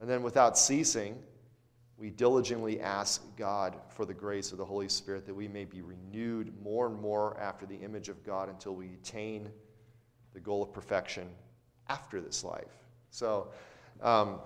And 0.00 0.10
then 0.10 0.24
without 0.24 0.58
ceasing, 0.58 1.16
we 1.98 2.10
diligently 2.10 2.80
ask 2.80 3.22
God 3.36 3.76
for 3.90 4.06
the 4.06 4.14
grace 4.14 4.50
of 4.50 4.58
the 4.58 4.64
Holy 4.64 4.88
Spirit 4.88 5.24
that 5.26 5.34
we 5.34 5.46
may 5.46 5.64
be 5.64 5.82
renewed 5.82 6.52
more 6.62 6.86
and 6.86 7.00
more 7.00 7.38
after 7.40 7.64
the 7.64 7.76
image 7.76 8.08
of 8.08 8.24
God 8.24 8.48
until 8.48 8.74
we 8.74 8.86
attain 8.86 9.48
the 10.32 10.40
goal 10.40 10.62
of 10.62 10.72
perfection 10.72 11.28
after 11.88 12.20
this 12.20 12.42
life. 12.42 12.87
So, 13.10 13.48
um, 14.02 14.38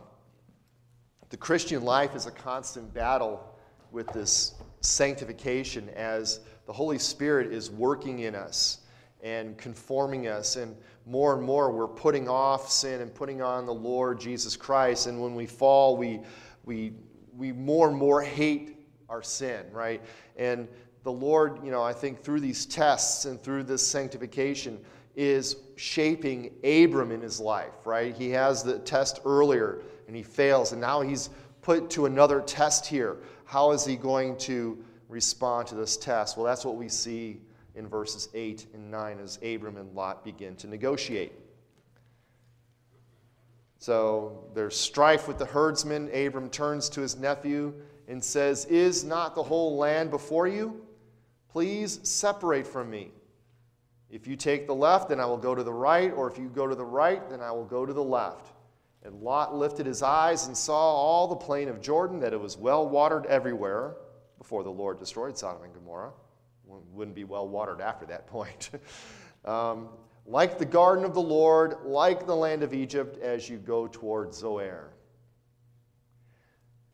the 1.30 1.36
Christian 1.36 1.82
life 1.82 2.14
is 2.14 2.26
a 2.26 2.30
constant 2.30 2.92
battle 2.92 3.42
with 3.90 4.06
this 4.12 4.54
sanctification 4.80 5.88
as 5.90 6.40
the 6.66 6.72
Holy 6.72 6.98
Spirit 6.98 7.52
is 7.52 7.70
working 7.70 8.20
in 8.20 8.34
us 8.34 8.80
and 9.22 9.56
conforming 9.56 10.26
us. 10.26 10.56
And 10.56 10.76
more 11.06 11.34
and 11.34 11.42
more, 11.42 11.72
we're 11.72 11.88
putting 11.88 12.28
off 12.28 12.70
sin 12.70 13.00
and 13.00 13.14
putting 13.14 13.40
on 13.40 13.66
the 13.66 13.74
Lord 13.74 14.20
Jesus 14.20 14.56
Christ. 14.56 15.06
And 15.06 15.20
when 15.20 15.34
we 15.34 15.46
fall, 15.46 15.96
we, 15.96 16.20
we, 16.64 16.92
we 17.36 17.52
more 17.52 17.88
and 17.88 17.96
more 17.96 18.22
hate 18.22 18.76
our 19.08 19.22
sin, 19.22 19.64
right? 19.72 20.02
And 20.36 20.68
the 21.02 21.12
Lord, 21.12 21.64
you 21.64 21.70
know, 21.70 21.82
I 21.82 21.92
think 21.92 22.22
through 22.22 22.40
these 22.40 22.66
tests 22.66 23.24
and 23.24 23.40
through 23.40 23.64
this 23.64 23.86
sanctification, 23.86 24.78
is 25.14 25.56
shaping 25.76 26.52
Abram 26.64 27.12
in 27.12 27.20
his 27.20 27.40
life, 27.40 27.84
right? 27.84 28.14
He 28.14 28.30
has 28.30 28.62
the 28.62 28.78
test 28.78 29.20
earlier 29.24 29.82
and 30.06 30.16
he 30.16 30.22
fails, 30.22 30.72
and 30.72 30.80
now 30.80 31.00
he's 31.00 31.30
put 31.60 31.90
to 31.90 32.06
another 32.06 32.40
test 32.40 32.86
here. 32.86 33.18
How 33.44 33.72
is 33.72 33.84
he 33.84 33.96
going 33.96 34.36
to 34.38 34.82
respond 35.08 35.68
to 35.68 35.74
this 35.74 35.96
test? 35.96 36.36
Well, 36.36 36.44
that's 36.44 36.64
what 36.64 36.76
we 36.76 36.88
see 36.88 37.40
in 37.74 37.86
verses 37.86 38.28
8 38.34 38.66
and 38.74 38.90
9 38.90 39.18
as 39.20 39.38
Abram 39.42 39.76
and 39.76 39.94
Lot 39.94 40.24
begin 40.24 40.56
to 40.56 40.66
negotiate. 40.66 41.32
So 43.78 44.44
there's 44.54 44.76
strife 44.76 45.26
with 45.26 45.38
the 45.38 45.44
herdsman. 45.44 46.08
Abram 46.14 46.50
turns 46.50 46.88
to 46.90 47.00
his 47.00 47.16
nephew 47.16 47.74
and 48.06 48.22
says, 48.22 48.64
Is 48.66 49.04
not 49.04 49.34
the 49.34 49.42
whole 49.42 49.76
land 49.76 50.10
before 50.10 50.46
you? 50.46 50.86
Please 51.50 51.98
separate 52.02 52.66
from 52.66 52.90
me. 52.90 53.10
If 54.12 54.26
you 54.26 54.36
take 54.36 54.66
the 54.66 54.74
left, 54.74 55.08
then 55.08 55.18
I 55.18 55.24
will 55.24 55.38
go 55.38 55.54
to 55.54 55.64
the 55.64 55.72
right, 55.72 56.12
or 56.12 56.30
if 56.30 56.38
you 56.38 56.50
go 56.50 56.66
to 56.66 56.74
the 56.74 56.84
right, 56.84 57.28
then 57.30 57.40
I 57.40 57.50
will 57.50 57.64
go 57.64 57.86
to 57.86 57.92
the 57.94 58.04
left. 58.04 58.52
And 59.02 59.22
Lot 59.22 59.56
lifted 59.56 59.86
his 59.86 60.02
eyes 60.02 60.46
and 60.46 60.56
saw 60.56 60.76
all 60.76 61.26
the 61.26 61.34
plain 61.34 61.68
of 61.68 61.80
Jordan, 61.80 62.20
that 62.20 62.34
it 62.34 62.40
was 62.40 62.58
well 62.58 62.86
watered 62.86 63.24
everywhere 63.26 63.96
before 64.38 64.62
the 64.62 64.70
Lord 64.70 64.98
destroyed 64.98 65.36
Sodom 65.36 65.64
and 65.64 65.72
Gomorrah. 65.72 66.12
Wouldn't 66.92 67.16
be 67.16 67.24
well 67.24 67.48
watered 67.48 67.80
after 67.80 68.04
that 68.06 68.26
point. 68.28 68.70
um, 69.46 69.88
like 70.26 70.58
the 70.58 70.66
garden 70.66 71.04
of 71.04 71.14
the 71.14 71.22
Lord, 71.22 71.76
like 71.84 72.26
the 72.26 72.36
land 72.36 72.62
of 72.62 72.74
Egypt, 72.74 73.18
as 73.18 73.48
you 73.48 73.56
go 73.56 73.88
toward 73.88 74.34
Zoar. 74.34 74.92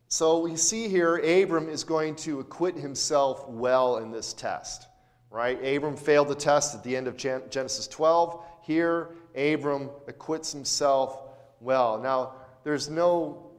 So 0.07 0.39
we 0.39 0.55
see 0.55 0.87
here 0.87 1.17
Abram 1.17 1.69
is 1.69 1.83
going 1.83 2.15
to 2.17 2.39
acquit 2.39 2.75
himself 2.75 3.47
well 3.47 3.97
in 3.97 4.09
this 4.09 4.33
test, 4.33 4.87
right? 5.31 5.63
Abram 5.63 5.95
failed 5.95 6.27
the 6.27 6.35
test 6.35 6.75
at 6.75 6.83
the 6.83 6.95
end 6.95 7.07
of 7.07 7.17
Genesis 7.17 7.87
12. 7.87 8.43
Here, 8.61 9.09
Abram 9.35 9.89
acquits 10.07 10.51
himself 10.51 11.21
well. 11.59 11.99
Now, 11.99 12.33
there's 12.63 12.89
no 12.89 13.51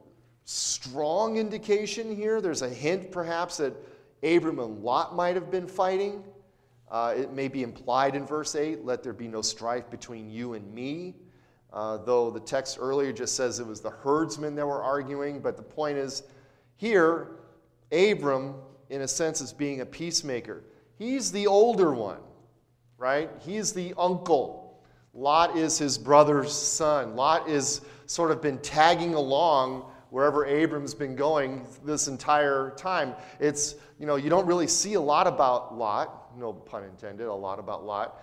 strong 0.45 1.37
indication 1.37 2.15
here. 2.15 2.41
There's 2.41 2.61
a 2.61 2.69
hint, 2.69 3.11
perhaps, 3.11 3.57
that 3.57 3.73
Abram 4.23 4.59
and 4.59 4.83
Lot 4.83 5.15
might 5.15 5.35
have 5.35 5.49
been 5.49 5.67
fighting. 5.67 6.23
Uh, 6.89 7.13
it 7.15 7.31
may 7.31 7.47
be 7.47 7.63
implied 7.63 8.15
in 8.15 8.25
verse 8.25 8.53
8 8.53 8.83
let 8.83 9.01
there 9.01 9.13
be 9.13 9.27
no 9.27 9.41
strife 9.41 9.89
between 9.89 10.29
you 10.29 10.53
and 10.53 10.73
me. 10.73 11.15
Uh, 11.71 11.97
though 11.97 12.29
the 12.29 12.39
text 12.39 12.77
earlier 12.81 13.13
just 13.13 13.35
says 13.35 13.59
it 13.61 13.65
was 13.65 13.79
the 13.79 13.89
herdsmen 13.89 14.55
that 14.55 14.67
were 14.67 14.83
arguing, 14.83 15.39
but 15.39 15.55
the 15.55 15.63
point 15.63 15.97
is 15.97 16.23
here, 16.75 17.37
Abram, 17.93 18.55
in 18.89 19.03
a 19.03 19.07
sense, 19.07 19.39
is 19.39 19.53
being 19.53 19.79
a 19.79 19.85
peacemaker. 19.85 20.63
He's 21.01 21.31
the 21.31 21.47
older 21.47 21.91
one, 21.95 22.19
right? 22.99 23.27
He's 23.39 23.73
the 23.73 23.95
uncle. 23.97 24.79
Lot 25.15 25.57
is 25.57 25.79
his 25.79 25.97
brother's 25.97 26.53
son. 26.53 27.15
Lot 27.15 27.49
is 27.49 27.81
sort 28.05 28.29
of 28.29 28.39
been 28.39 28.59
tagging 28.59 29.15
along 29.15 29.85
wherever 30.11 30.45
Abram's 30.45 30.93
been 30.93 31.15
going 31.15 31.65
this 31.83 32.07
entire 32.07 32.75
time. 32.77 33.15
It's, 33.39 33.77
you 33.99 34.05
know, 34.05 34.15
you 34.15 34.29
don't 34.29 34.45
really 34.45 34.67
see 34.67 34.93
a 34.93 35.01
lot 35.01 35.25
about 35.25 35.75
Lot 35.75 36.37
no 36.37 36.53
pun 36.53 36.83
intended, 36.83 37.25
a 37.25 37.33
lot 37.33 37.57
about 37.57 37.83
Lot. 37.83 38.21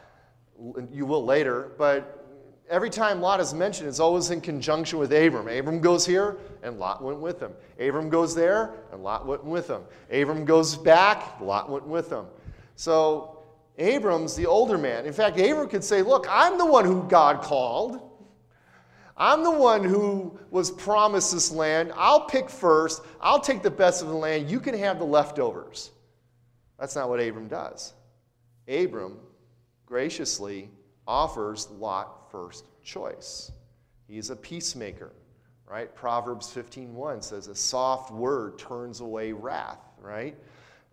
You 0.93 1.05
will 1.05 1.25
later, 1.25 1.73
but 1.79 2.25
every 2.71 2.91
time 2.91 3.21
Lot 3.21 3.41
is 3.41 3.53
mentioned, 3.53 3.89
it's 3.89 3.99
always 3.99 4.31
in 4.31 4.41
conjunction 4.41 5.01
with 5.01 5.13
Abram. 5.13 5.49
Abram 5.49 5.81
goes 5.81 6.07
here, 6.07 6.39
and 6.63 6.79
Lot 6.79 7.03
went 7.03 7.19
with 7.19 7.41
him. 7.41 7.51
Abram 7.81 8.09
goes 8.09 8.37
there, 8.37 8.75
and 8.93 9.03
Lot 9.03 9.27
went 9.27 9.43
with 9.43 9.67
him. 9.67 9.83
Abram 10.13 10.45
goes 10.45 10.77
back, 10.77 11.41
Lot 11.41 11.69
went 11.69 11.89
with 11.89 12.09
him. 12.09 12.27
So 12.79 13.43
Abram's 13.77 14.37
the 14.37 14.47
older 14.47 14.79
man. 14.79 15.05
In 15.05 15.13
fact, 15.13 15.37
Abram 15.37 15.69
could 15.69 15.83
say, 15.83 16.01
Look, 16.01 16.29
I'm 16.31 16.57
the 16.59 16.65
one 16.65 16.85
who 16.85 17.03
God 17.09 17.43
called. 17.43 18.01
I'm 19.17 19.43
the 19.43 19.51
one 19.51 19.83
who 19.83 20.39
was 20.53 20.71
promised 20.71 21.33
this 21.33 21.51
land. 21.51 21.93
I'll 21.97 22.27
pick 22.27 22.49
first. 22.49 23.03
I'll 23.21 23.41
take 23.41 23.65
the 23.65 23.71
best 23.71 24.01
of 24.01 24.07
the 24.07 24.15
land. 24.15 24.49
You 24.49 24.61
can 24.61 24.79
have 24.79 25.01
the 25.01 25.05
leftovers. 25.05 25.91
That's 26.79 26.95
not 26.95 27.09
what 27.09 27.19
Abram 27.19 27.49
does. 27.49 27.95
Abram 28.69 29.19
graciously 29.85 30.71
offers 31.05 31.69
Lot 31.71 32.31
first 32.31 32.65
choice. 32.85 33.51
He's 34.07 34.31
a 34.31 34.37
peacemaker, 34.37 35.11
right? 35.67 35.93
Proverbs 35.97 36.49
15:1 36.49 37.23
says, 37.23 37.49
"A 37.49 37.57
soft 37.57 38.13
word 38.13 38.57
turns 38.57 39.01
away 39.01 39.33
wrath." 39.33 39.81
Right? 40.01 40.39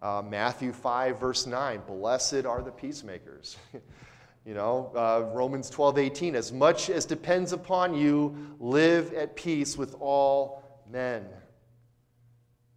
Uh, 0.06 0.22
Matthew 0.22 0.72
5 0.72 1.20
verse 1.20 1.48
9, 1.48 1.82
"Blessed 1.88 2.46
are 2.46 2.62
the 2.62 2.72
peacemakers." 2.72 3.58
you 4.46 4.54
know, 4.54 4.92
uh, 4.96 5.32
Romans 5.34 5.72
12:18, 5.72 6.36
"As 6.36 6.52
much 6.52 6.92
as 6.92 7.06
depends 7.06 7.54
upon 7.54 7.96
you, 7.96 8.56
live 8.60 9.14
at 9.14 9.36
peace 9.36 9.76
with 9.76 9.96
all 10.00 10.62
men." 10.88 11.28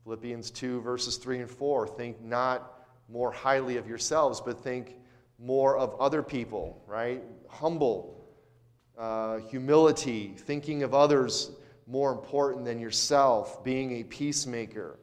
Philippians 0.04 0.50
2 0.50 0.80
verses 0.80 1.18
3 1.18 1.40
and 1.40 1.50
4, 1.50 1.86
"Think 1.86 2.22
not." 2.22 2.74
more 3.08 3.32
highly 3.32 3.78
of 3.78 3.88
yourselves, 3.88 4.40
but 4.40 4.62
think 4.62 4.94
more 5.38 5.78
of 5.78 5.98
other 5.98 6.22
people, 6.22 6.82
right? 6.86 7.22
Humble, 7.48 8.22
uh, 8.98 9.38
humility, 9.38 10.34
thinking 10.36 10.82
of 10.82 10.92
others 10.92 11.50
more 11.86 12.12
important 12.12 12.66
than 12.66 12.78
yourself, 12.78 13.64
being 13.64 13.92
a 13.92 14.04
peacemaker. 14.04 14.98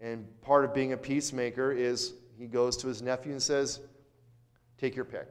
And 0.00 0.26
part 0.42 0.64
of 0.64 0.74
being 0.74 0.92
a 0.92 0.96
peacemaker 0.96 1.72
is 1.72 2.14
he 2.38 2.46
goes 2.46 2.76
to 2.78 2.86
his 2.86 3.02
nephew 3.02 3.32
and 3.32 3.42
says, 3.42 3.80
Take 4.78 4.94
your 4.94 5.04
pick. 5.04 5.26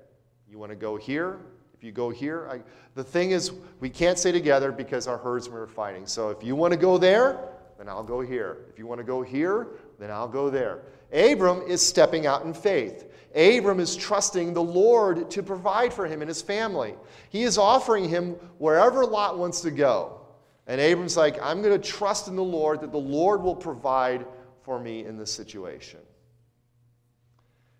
You 0.50 0.60
want 0.60 0.72
to 0.72 0.76
go 0.76 0.98
here? 0.98 1.40
If 1.74 1.84
you 1.84 1.92
go 1.92 2.10
here, 2.10 2.50
I, 2.52 2.62
the 2.96 3.04
thing 3.04 3.32
is, 3.32 3.52
we 3.80 3.90
can't 3.90 4.18
stay 4.18 4.32
together 4.32 4.72
because 4.72 5.08
our 5.08 5.18
herds 5.18 5.48
were 5.48 5.68
fighting. 5.68 6.06
So 6.06 6.30
if 6.30 6.44
you 6.44 6.56
want 6.56 6.74
to 6.74 6.80
go 6.80 6.98
there, 6.98 7.40
then 7.78 7.88
I'll 7.88 8.04
go 8.04 8.22
here. 8.22 8.66
If 8.70 8.80
you 8.80 8.88
want 8.88 9.00
to 9.00 9.06
go 9.06 9.22
here, 9.22 9.68
then 10.00 10.10
I'll 10.10 10.28
go 10.28 10.50
there. 10.50 10.82
Abram 11.14 11.62
is 11.62 11.86
stepping 11.86 12.26
out 12.26 12.44
in 12.44 12.54
faith. 12.54 13.06
Abram 13.36 13.80
is 13.80 13.96
trusting 13.96 14.54
the 14.54 14.64
Lord 14.64 15.30
to 15.32 15.44
provide 15.44 15.94
for 15.94 16.08
him 16.08 16.22
and 16.22 16.28
his 16.28 16.42
family. 16.42 16.96
He 17.30 17.44
is 17.44 17.58
offering 17.58 18.10
him 18.10 18.32
wherever 18.58 19.06
Lot 19.06 19.38
wants 19.38 19.62
to 19.62 19.72
go. 19.72 20.22
And 20.66 20.82
Abram's 20.82 21.16
like, 21.16 21.38
I'm 21.42 21.62
going 21.62 21.80
to 21.80 21.88
trust 21.88 22.28
in 22.28 22.36
the 22.36 22.44
Lord 22.44 22.82
that 22.82 22.92
the 22.92 22.98
Lord 22.98 23.42
will 23.42 23.56
provide 23.56 24.26
for 24.68 24.78
me 24.78 25.06
in 25.06 25.16
this 25.16 25.32
situation. 25.32 26.02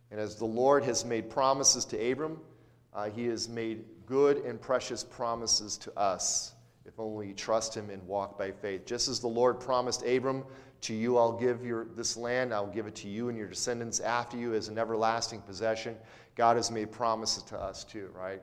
And 0.10 0.22
as 0.22 0.38
the 0.38 0.46
Lord 0.46 0.86
has 0.86 1.04
made 1.04 1.30
promises 1.30 1.84
to 1.84 2.12
Abram, 2.12 2.40
uh, 2.94 3.10
he 3.10 3.26
has 3.26 3.50
made 3.50 3.84
good 4.06 4.38
and 4.38 4.60
precious 4.60 5.04
promises 5.04 5.76
to 5.80 6.00
us 6.00 6.54
if 6.86 6.98
only 6.98 7.28
you 7.28 7.34
trust 7.34 7.76
him 7.76 7.90
and 7.90 8.02
walk 8.08 8.40
by 8.40 8.52
faith. 8.52 8.86
Just 8.86 9.10
as 9.10 9.20
the 9.20 9.28
Lord 9.28 9.60
promised 9.60 10.06
Abram 10.06 10.46
to 10.80 10.94
you 10.94 11.18
I'll 11.18 11.38
give 11.38 11.66
your, 11.66 11.88
this 11.94 12.16
land, 12.16 12.54
I'll 12.54 12.66
give 12.66 12.88
it 12.88 12.96
to 12.96 13.10
you 13.10 13.28
and 13.28 13.38
your 13.38 13.50
descendants 13.50 14.00
after 14.00 14.38
you 14.38 14.54
as 14.54 14.70
an 14.70 14.78
everlasting 14.78 15.42
possession. 15.42 15.98
God 16.36 16.56
has 16.56 16.72
made 16.72 16.90
promises 16.90 17.44
to 17.44 17.60
us 17.60 17.84
too, 17.84 18.10
right? 18.16 18.42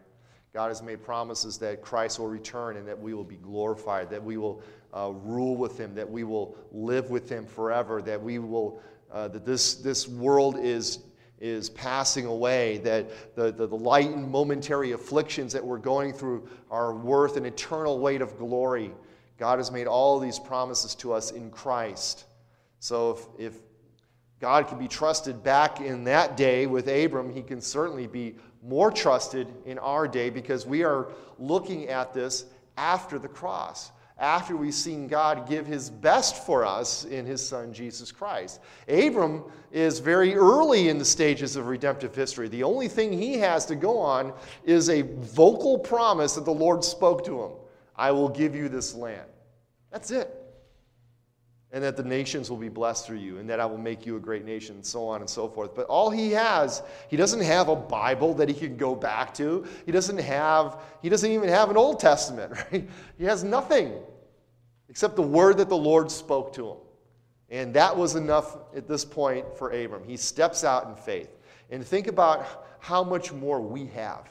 God 0.52 0.68
has 0.68 0.82
made 0.82 1.02
promises 1.02 1.56
that 1.58 1.80
Christ 1.80 2.18
will 2.18 2.28
return 2.28 2.76
and 2.76 2.86
that 2.86 3.00
we 3.00 3.14
will 3.14 3.24
be 3.24 3.36
glorified, 3.36 4.10
that 4.10 4.22
we 4.22 4.36
will 4.36 4.62
uh, 4.94 5.10
rule 5.10 5.56
with 5.56 5.78
him, 5.78 5.94
that 5.94 6.08
we 6.08 6.24
will 6.24 6.56
live 6.72 7.10
with 7.10 7.28
him 7.28 7.46
forever, 7.46 8.00
that 8.00 8.22
we 8.22 8.38
will, 8.38 8.80
uh, 9.12 9.28
that 9.28 9.44
this, 9.44 9.74
this 9.74 10.08
world 10.08 10.56
is, 10.58 11.00
is 11.40 11.68
passing 11.70 12.26
away, 12.26 12.78
that 12.78 13.34
the, 13.34 13.52
the, 13.52 13.66
the 13.66 13.76
light 13.76 14.10
and 14.10 14.30
momentary 14.30 14.92
afflictions 14.92 15.52
that 15.52 15.64
we're 15.64 15.78
going 15.78 16.12
through 16.12 16.48
are 16.70 16.94
worth 16.94 17.36
an 17.36 17.44
eternal 17.44 17.98
weight 17.98 18.22
of 18.22 18.38
glory. 18.38 18.92
God 19.36 19.58
has 19.58 19.72
made 19.72 19.86
all 19.86 20.20
these 20.20 20.38
promises 20.38 20.94
to 20.96 21.12
us 21.12 21.32
in 21.32 21.50
Christ. 21.50 22.24
So 22.78 23.18
if, 23.38 23.52
if 23.52 23.60
God 24.40 24.68
can 24.68 24.78
be 24.78 24.88
trusted 24.88 25.42
back 25.42 25.80
in 25.80 26.04
that 26.04 26.36
day 26.36 26.66
with 26.66 26.86
Abram, 26.86 27.32
he 27.32 27.42
can 27.42 27.60
certainly 27.60 28.06
be 28.06 28.36
more 28.62 28.90
trusted 28.90 29.48
in 29.66 29.78
our 29.78 30.06
day 30.06 30.30
because 30.30 30.66
we 30.66 30.84
are 30.84 31.08
looking 31.38 31.88
at 31.88 32.14
this 32.14 32.46
after 32.76 33.18
the 33.18 33.28
cross, 33.28 33.90
after 34.18 34.56
we've 34.56 34.74
seen 34.74 35.08
God 35.08 35.48
give 35.48 35.66
his 35.66 35.90
best 35.90 36.46
for 36.46 36.64
us 36.64 37.04
in 37.04 37.26
his 37.26 37.46
son 37.46 37.72
Jesus 37.72 38.12
Christ. 38.12 38.60
Abram 38.88 39.44
is 39.72 39.98
very 39.98 40.34
early 40.34 40.88
in 40.88 40.98
the 40.98 41.04
stages 41.04 41.56
of 41.56 41.66
redemptive 41.66 42.14
history. 42.14 42.48
The 42.48 42.62
only 42.62 42.86
thing 42.86 43.12
he 43.12 43.34
has 43.38 43.66
to 43.66 43.74
go 43.74 43.98
on 43.98 44.32
is 44.64 44.88
a 44.88 45.02
vocal 45.02 45.78
promise 45.78 46.34
that 46.36 46.44
the 46.44 46.52
Lord 46.52 46.84
spoke 46.84 47.24
to 47.24 47.42
him. 47.42 47.50
I 47.96 48.12
will 48.12 48.28
give 48.28 48.54
you 48.54 48.68
this 48.68 48.94
land. 48.94 49.28
That's 49.90 50.10
it. 50.10 50.43
And 51.74 51.84
that 51.84 51.96
the 51.96 52.04
nations 52.04 52.48
will 52.48 52.56
be 52.56 52.70
blessed 52.70 53.04
through 53.04 53.18
you, 53.18 53.38
and 53.38 53.50
that 53.50 53.60
I 53.60 53.66
will 53.66 53.78
make 53.78 54.06
you 54.06 54.16
a 54.16 54.20
great 54.20 54.46
nation, 54.46 54.76
and 54.76 54.86
so 54.86 55.06
on 55.06 55.20
and 55.20 55.28
so 55.28 55.48
forth. 55.48 55.74
But 55.74 55.86
all 55.88 56.08
he 56.08 56.30
has, 56.30 56.82
he 57.08 57.16
doesn't 57.16 57.42
have 57.42 57.68
a 57.68 57.74
Bible 57.76 58.32
that 58.34 58.48
he 58.48 58.54
can 58.54 58.76
go 58.76 58.94
back 58.94 59.34
to. 59.34 59.66
He 59.84 59.92
doesn't 59.92 60.18
have, 60.18 60.78
he 61.02 61.08
doesn't 61.08 61.30
even 61.30 61.48
have 61.48 61.70
an 61.70 61.76
Old 61.76 62.00
Testament, 62.00 62.52
right? 62.72 62.88
He 63.18 63.24
has 63.24 63.44
nothing 63.44 63.92
except 64.88 65.16
the 65.16 65.22
word 65.22 65.58
that 65.58 65.68
the 65.68 65.76
Lord 65.76 66.10
spoke 66.10 66.54
to 66.54 66.68
him. 66.68 66.76
And 67.50 67.74
that 67.74 67.96
was 67.96 68.14
enough 68.14 68.56
at 68.74 68.88
this 68.88 69.04
point 69.04 69.56
for 69.56 69.70
Abram. 69.70 70.04
He 70.04 70.16
steps 70.16 70.64
out 70.64 70.88
in 70.88 70.94
faith. 70.94 71.28
And 71.70 71.84
think 71.84 72.06
about 72.06 72.66
how 72.78 73.02
much 73.02 73.32
more 73.32 73.60
we 73.60 73.86
have 73.86 74.30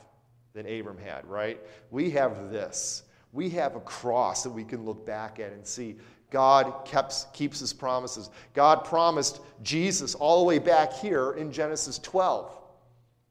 than 0.53 0.65
Abram 0.67 0.97
had, 0.97 1.25
right? 1.25 1.59
We 1.91 2.09
have 2.11 2.51
this. 2.51 3.03
We 3.31 3.49
have 3.51 3.75
a 3.75 3.79
cross 3.79 4.43
that 4.43 4.51
we 4.51 4.63
can 4.63 4.85
look 4.85 5.05
back 5.05 5.39
at 5.39 5.51
and 5.51 5.65
see 5.65 5.97
God 6.33 6.83
kept, 6.83 7.31
keeps 7.31 7.59
his 7.59 7.71
promises. 7.71 8.29
God 8.53 8.83
promised 8.83 9.39
Jesus 9.61 10.15
all 10.15 10.39
the 10.39 10.45
way 10.45 10.59
back 10.59 10.91
here 10.91 11.33
in 11.33 11.51
Genesis 11.51 11.99
12 11.99 12.59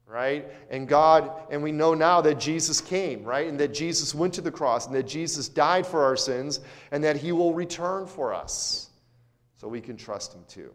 right? 0.05 0.45
And 0.69 0.87
God, 0.87 1.31
and 1.49 1.63
we 1.63 1.71
know 1.71 1.95
now 1.95 2.21
that 2.21 2.39
Jesus 2.39 2.79
came, 2.79 3.23
right? 3.23 3.47
And 3.47 3.59
that 3.59 3.73
Jesus 3.73 4.13
went 4.13 4.31
to 4.35 4.41
the 4.41 4.51
cross 4.51 4.85
and 4.85 4.95
that 4.95 5.07
Jesus 5.07 5.49
died 5.49 5.87
for 5.87 6.03
our 6.03 6.15
sins 6.15 6.59
and 6.91 7.03
that 7.03 7.15
he 7.17 7.31
will 7.31 7.51
return 7.55 8.05
for 8.05 8.31
us. 8.31 8.91
So 9.55 9.67
we 9.67 9.81
can 9.81 9.97
trust 9.97 10.35
him 10.35 10.43
too. 10.47 10.71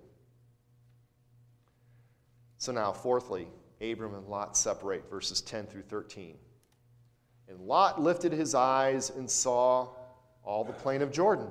So 2.56 2.72
now, 2.72 2.90
fourthly, 2.90 3.46
Abram 3.80 4.14
and 4.14 4.26
Lot 4.26 4.56
separate, 4.56 5.08
verses 5.08 5.40
10 5.40 5.66
through 5.66 5.82
13. 5.82 6.34
And 7.48 7.60
Lot 7.60 8.02
lifted 8.02 8.32
his 8.32 8.56
eyes 8.56 9.10
and 9.10 9.30
saw 9.30 9.90
all 10.42 10.64
the 10.64 10.72
plain 10.72 11.00
of 11.00 11.12
Jordan, 11.12 11.46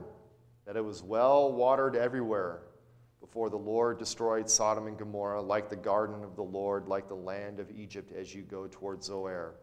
that 0.68 0.76
it 0.76 0.84
was 0.84 1.02
well 1.02 1.54
watered 1.54 1.96
everywhere 1.96 2.60
before 3.22 3.50
the 3.50 3.58
Lord 3.58 3.98
destroyed 3.98 4.50
Sodom 4.50 4.88
and 4.88 4.98
Gomorrah, 4.98 5.42
like 5.42 5.70
the 5.70 5.78
garden 5.78 6.26
of 6.26 6.36
the 6.36 6.44
Lord, 6.44 6.90
like 6.90 7.08
the 7.08 7.16
land 7.16 7.62
of 7.62 7.72
Egypt 7.72 8.12
as 8.12 8.36
you 8.36 8.42
go 8.42 8.68
toward 8.68 9.02
Zoar. 9.02 9.56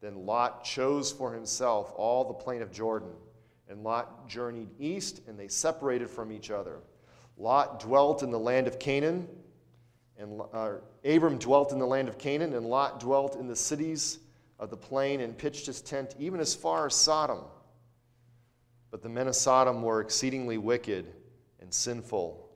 Then 0.00 0.24
Lot 0.24 0.64
chose 0.64 1.12
for 1.12 1.32
himself 1.32 1.92
all 1.94 2.24
the 2.24 2.34
plain 2.34 2.62
of 2.62 2.72
Jordan, 2.72 3.10
and 3.68 3.84
Lot 3.84 4.26
journeyed 4.26 4.70
east, 4.78 5.20
and 5.28 5.38
they 5.38 5.48
separated 5.48 6.08
from 6.08 6.32
each 6.32 6.50
other. 6.50 6.78
Lot 7.36 7.80
dwelt 7.80 8.22
in 8.22 8.30
the 8.30 8.38
land 8.38 8.66
of 8.66 8.78
Canaan, 8.78 9.28
and 10.18 10.40
uh, 10.54 10.72
Abram 11.04 11.36
dwelt 11.36 11.72
in 11.72 11.78
the 11.78 11.86
land 11.86 12.08
of 12.08 12.16
Canaan, 12.16 12.54
and 12.54 12.64
Lot 12.64 12.98
dwelt 12.98 13.36
in 13.36 13.46
the 13.46 13.56
cities 13.56 14.20
of 14.58 14.70
the 14.70 14.76
plain 14.76 15.20
and 15.20 15.36
pitched 15.36 15.66
his 15.66 15.82
tent 15.82 16.14
even 16.18 16.40
as 16.40 16.54
far 16.54 16.86
as 16.86 16.94
Sodom. 16.94 17.44
But 18.90 19.02
the 19.02 19.08
men 19.08 19.28
of 19.28 19.36
Sodom 19.36 19.82
were 19.82 20.00
exceedingly 20.00 20.58
wicked 20.58 21.06
and 21.60 21.72
sinful 21.72 22.48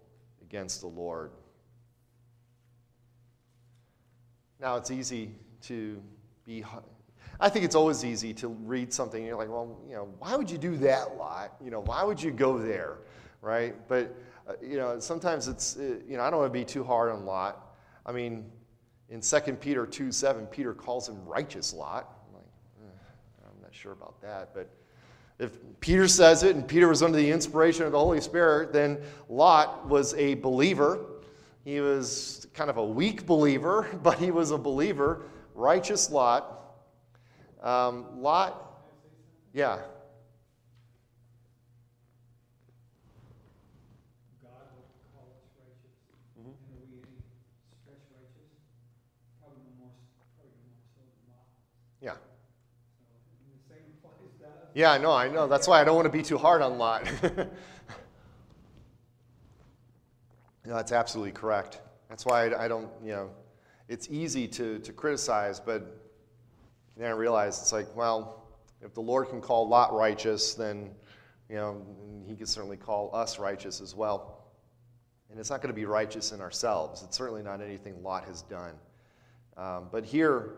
against 0.42 0.80
the 0.80 0.86
Lord. 0.86 1.30
Now, 4.60 4.76
it's 4.76 4.90
easy 4.90 5.32
to 5.62 6.02
be, 6.44 6.64
I 7.40 7.48
think 7.48 7.64
it's 7.64 7.74
always 7.74 8.04
easy 8.04 8.34
to 8.34 8.48
read 8.48 8.92
something 8.92 9.18
and 9.18 9.26
you're 9.26 9.36
like, 9.36 9.48
well, 9.48 9.80
you 9.88 9.94
know, 9.94 10.08
why 10.18 10.36
would 10.36 10.50
you 10.50 10.58
do 10.58 10.76
that 10.78 11.16
Lot? 11.16 11.56
You 11.62 11.70
know, 11.70 11.80
why 11.80 12.04
would 12.04 12.22
you 12.22 12.30
go 12.30 12.58
there, 12.58 12.98
right? 13.40 13.74
But, 13.88 14.14
uh, 14.46 14.52
you 14.62 14.76
know, 14.76 14.98
sometimes 15.00 15.48
it's, 15.48 15.76
uh, 15.76 15.96
you 16.06 16.16
know, 16.16 16.22
I 16.22 16.30
don't 16.30 16.40
want 16.40 16.52
to 16.52 16.58
be 16.58 16.64
too 16.64 16.84
hard 16.84 17.10
on 17.10 17.24
Lot. 17.24 17.74
I 18.04 18.12
mean, 18.12 18.50
in 19.08 19.20
2 19.20 19.40
Peter 19.54 19.86
2 19.86 20.12
7, 20.12 20.46
Peter 20.46 20.74
calls 20.74 21.08
him 21.08 21.24
righteous 21.24 21.72
Lot. 21.72 22.08
I'm 22.28 22.34
like, 22.34 22.44
eh, 22.82 23.46
I'm 23.46 23.62
not 23.62 23.74
sure 23.74 23.92
about 23.92 24.20
that, 24.22 24.54
but 24.54 24.70
if 25.40 25.58
Peter 25.80 26.06
says 26.06 26.42
it 26.42 26.54
and 26.54 26.68
Peter 26.68 26.86
was 26.86 27.02
under 27.02 27.16
the 27.16 27.30
inspiration 27.30 27.86
of 27.86 27.92
the 27.92 27.98
Holy 27.98 28.20
Spirit, 28.20 28.72
then 28.72 28.98
Lot 29.28 29.88
was 29.88 30.14
a 30.14 30.34
believer. 30.34 31.06
He 31.64 31.80
was 31.80 32.46
kind 32.54 32.68
of 32.68 32.76
a 32.76 32.84
weak 32.84 33.26
believer, 33.26 33.88
but 34.02 34.18
he 34.18 34.30
was 34.30 34.50
a 34.50 34.58
believer. 34.58 35.22
Righteous 35.54 36.10
Lot. 36.10 36.58
Um, 37.62 38.20
Lot, 38.20 38.82
yeah. 39.52 39.78
Yeah, 54.74 54.96
no, 54.98 55.12
I 55.12 55.28
know. 55.28 55.48
That's 55.48 55.66
why 55.66 55.80
I 55.80 55.84
don't 55.84 55.96
want 55.96 56.06
to 56.06 56.12
be 56.12 56.22
too 56.22 56.38
hard 56.38 56.62
on 56.62 56.78
Lot. 56.78 57.10
no, 57.22 57.48
that's 60.64 60.92
absolutely 60.92 61.32
correct. 61.32 61.80
That's 62.08 62.24
why 62.24 62.48
I, 62.48 62.64
I, 62.64 62.68
don't, 62.68 62.88
you 63.02 63.10
know, 63.10 63.30
it's 63.88 64.08
easy 64.10 64.46
to, 64.48 64.78
to 64.78 64.92
criticize, 64.92 65.58
but 65.58 66.00
then 66.96 67.08
I 67.08 67.10
realize 67.10 67.60
it's 67.60 67.72
like, 67.72 67.88
well, 67.96 68.44
if 68.80 68.94
the 68.94 69.00
Lord 69.00 69.28
can 69.28 69.40
call 69.40 69.68
Lot 69.68 69.92
righteous, 69.92 70.54
then, 70.54 70.90
you 71.48 71.56
know, 71.56 71.84
he 72.26 72.36
can 72.36 72.46
certainly 72.46 72.76
call 72.76 73.10
us 73.12 73.40
righteous 73.40 73.80
as 73.80 73.94
well. 73.96 74.44
And 75.30 75.40
it's 75.40 75.50
not 75.50 75.60
going 75.62 75.72
to 75.72 75.78
be 75.78 75.84
righteous 75.84 76.30
in 76.32 76.40
ourselves. 76.40 77.02
It's 77.02 77.16
certainly 77.16 77.42
not 77.42 77.60
anything 77.60 78.02
Lot 78.02 78.24
has 78.26 78.42
done. 78.42 78.74
Um, 79.56 79.88
but 79.90 80.04
here, 80.04 80.54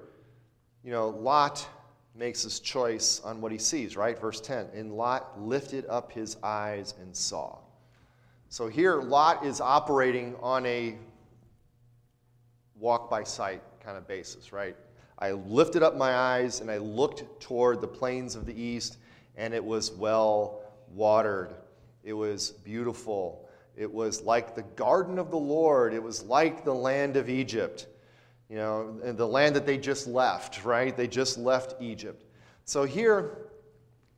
you 0.85 0.91
know, 0.91 1.09
Lot 1.09 1.67
makes 2.15 2.43
his 2.43 2.61
choice 2.61 3.21
on 3.25 3.41
what 3.41 3.53
he 3.53 3.59
sees, 3.59 3.97
right? 3.97 4.19
Verse 4.19 4.41
10 4.41 4.69
And 4.75 4.93
Lot 4.93 5.41
lifted 5.41 5.87
up 5.89 6.13
his 6.13 6.37
eyes 6.43 6.95
and 7.01 7.15
saw. 7.15 7.59
So 8.49 8.69
here, 8.69 9.01
Lot 9.01 9.47
is 9.47 9.61
operating 9.61 10.37
on 10.43 10.67
a 10.67 10.97
walk 12.79 13.09
by 13.09 13.25
sight 13.25 13.63
kind 13.81 13.97
of 13.97 14.07
basis, 14.07 14.53
right? 14.53 14.77
I 15.19 15.33
lifted 15.33 15.83
up 15.83 15.97
my 15.97 16.15
eyes 16.15 16.61
and 16.61 16.71
I 16.71 16.79
looked 16.79 17.41
toward 17.41 17.81
the 17.81 17.89
plains 17.89 18.35
of 18.35 18.45
the 18.45 18.61
east, 18.61 18.99
and 19.37 19.55
it 19.55 19.65
was 19.65 19.93
well 19.93 20.63
watered. 20.93 21.55
It 22.03 22.13
was 22.13 22.51
beautiful. 22.51 23.49
It 23.77 23.91
was 23.91 24.21
like 24.21 24.55
the 24.55 24.63
garden 24.63 25.19
of 25.19 25.31
the 25.31 25.39
Lord. 25.39 25.95
It 25.95 26.03
was 26.03 26.23
like 26.25 26.65
the 26.65 26.75
land 26.75 27.17
of 27.17 27.31
Egypt 27.31 27.87
you 28.53 28.59
know, 28.59 28.93
the 29.15 29.27
land 29.27 29.57
that 29.57 29.65
they 29.65 29.79
just 29.79 30.07
left, 30.07 30.63
right? 30.63 30.95
They 30.95 31.07
just 31.07 31.39
left 31.39 31.81
Egypt. 31.81 32.27
So 32.67 32.85
here, 32.85 33.49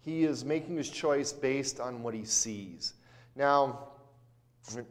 he 0.01 0.24
is 0.24 0.45
making 0.45 0.76
his 0.76 0.91
choice 0.91 1.32
based 1.32 1.78
on 1.78 2.03
what 2.03 2.14
he 2.14 2.24
sees. 2.24 2.95
Now, 3.37 3.91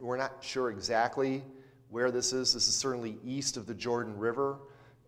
we're 0.00 0.16
not 0.16 0.38
sure 0.40 0.70
exactly 0.70 1.44
where 1.90 2.10
this 2.10 2.32
is. 2.32 2.54
This 2.54 2.68
is 2.68 2.74
certainly 2.74 3.18
east 3.22 3.58
of 3.58 3.66
the 3.66 3.74
Jordan 3.74 4.16
River. 4.16 4.60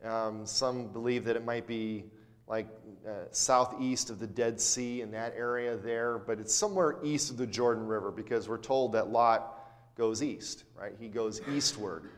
Um, 0.05 0.45
some 0.45 0.89
believe 0.89 1.25
that 1.25 1.37
it 1.37 1.45
might 1.47 1.67
be 1.67 2.05
like 2.47 2.67
uh, 3.09 3.13
southeast 3.31 4.11
of 4.11 4.19
the 4.19 4.27
Dead 4.27 4.61
Sea 4.61 5.01
in 5.01 5.11
that 5.13 5.33
area 5.35 5.79
there, 5.79 6.19
but 6.19 6.39
it's 6.39 6.55
somewhere 6.55 6.99
east 7.03 7.31
of 7.31 7.39
the 7.39 7.47
Jordan 7.47 7.87
River 7.87 8.11
because 8.11 8.51
we're 8.51 8.59
told 8.59 8.93
that 8.93 9.09
Lot 9.09 9.61
goes 9.97 10.23
east, 10.23 10.65
right? 10.79 10.93
He 11.01 11.09
goes 11.09 11.41
eastward 11.55 12.11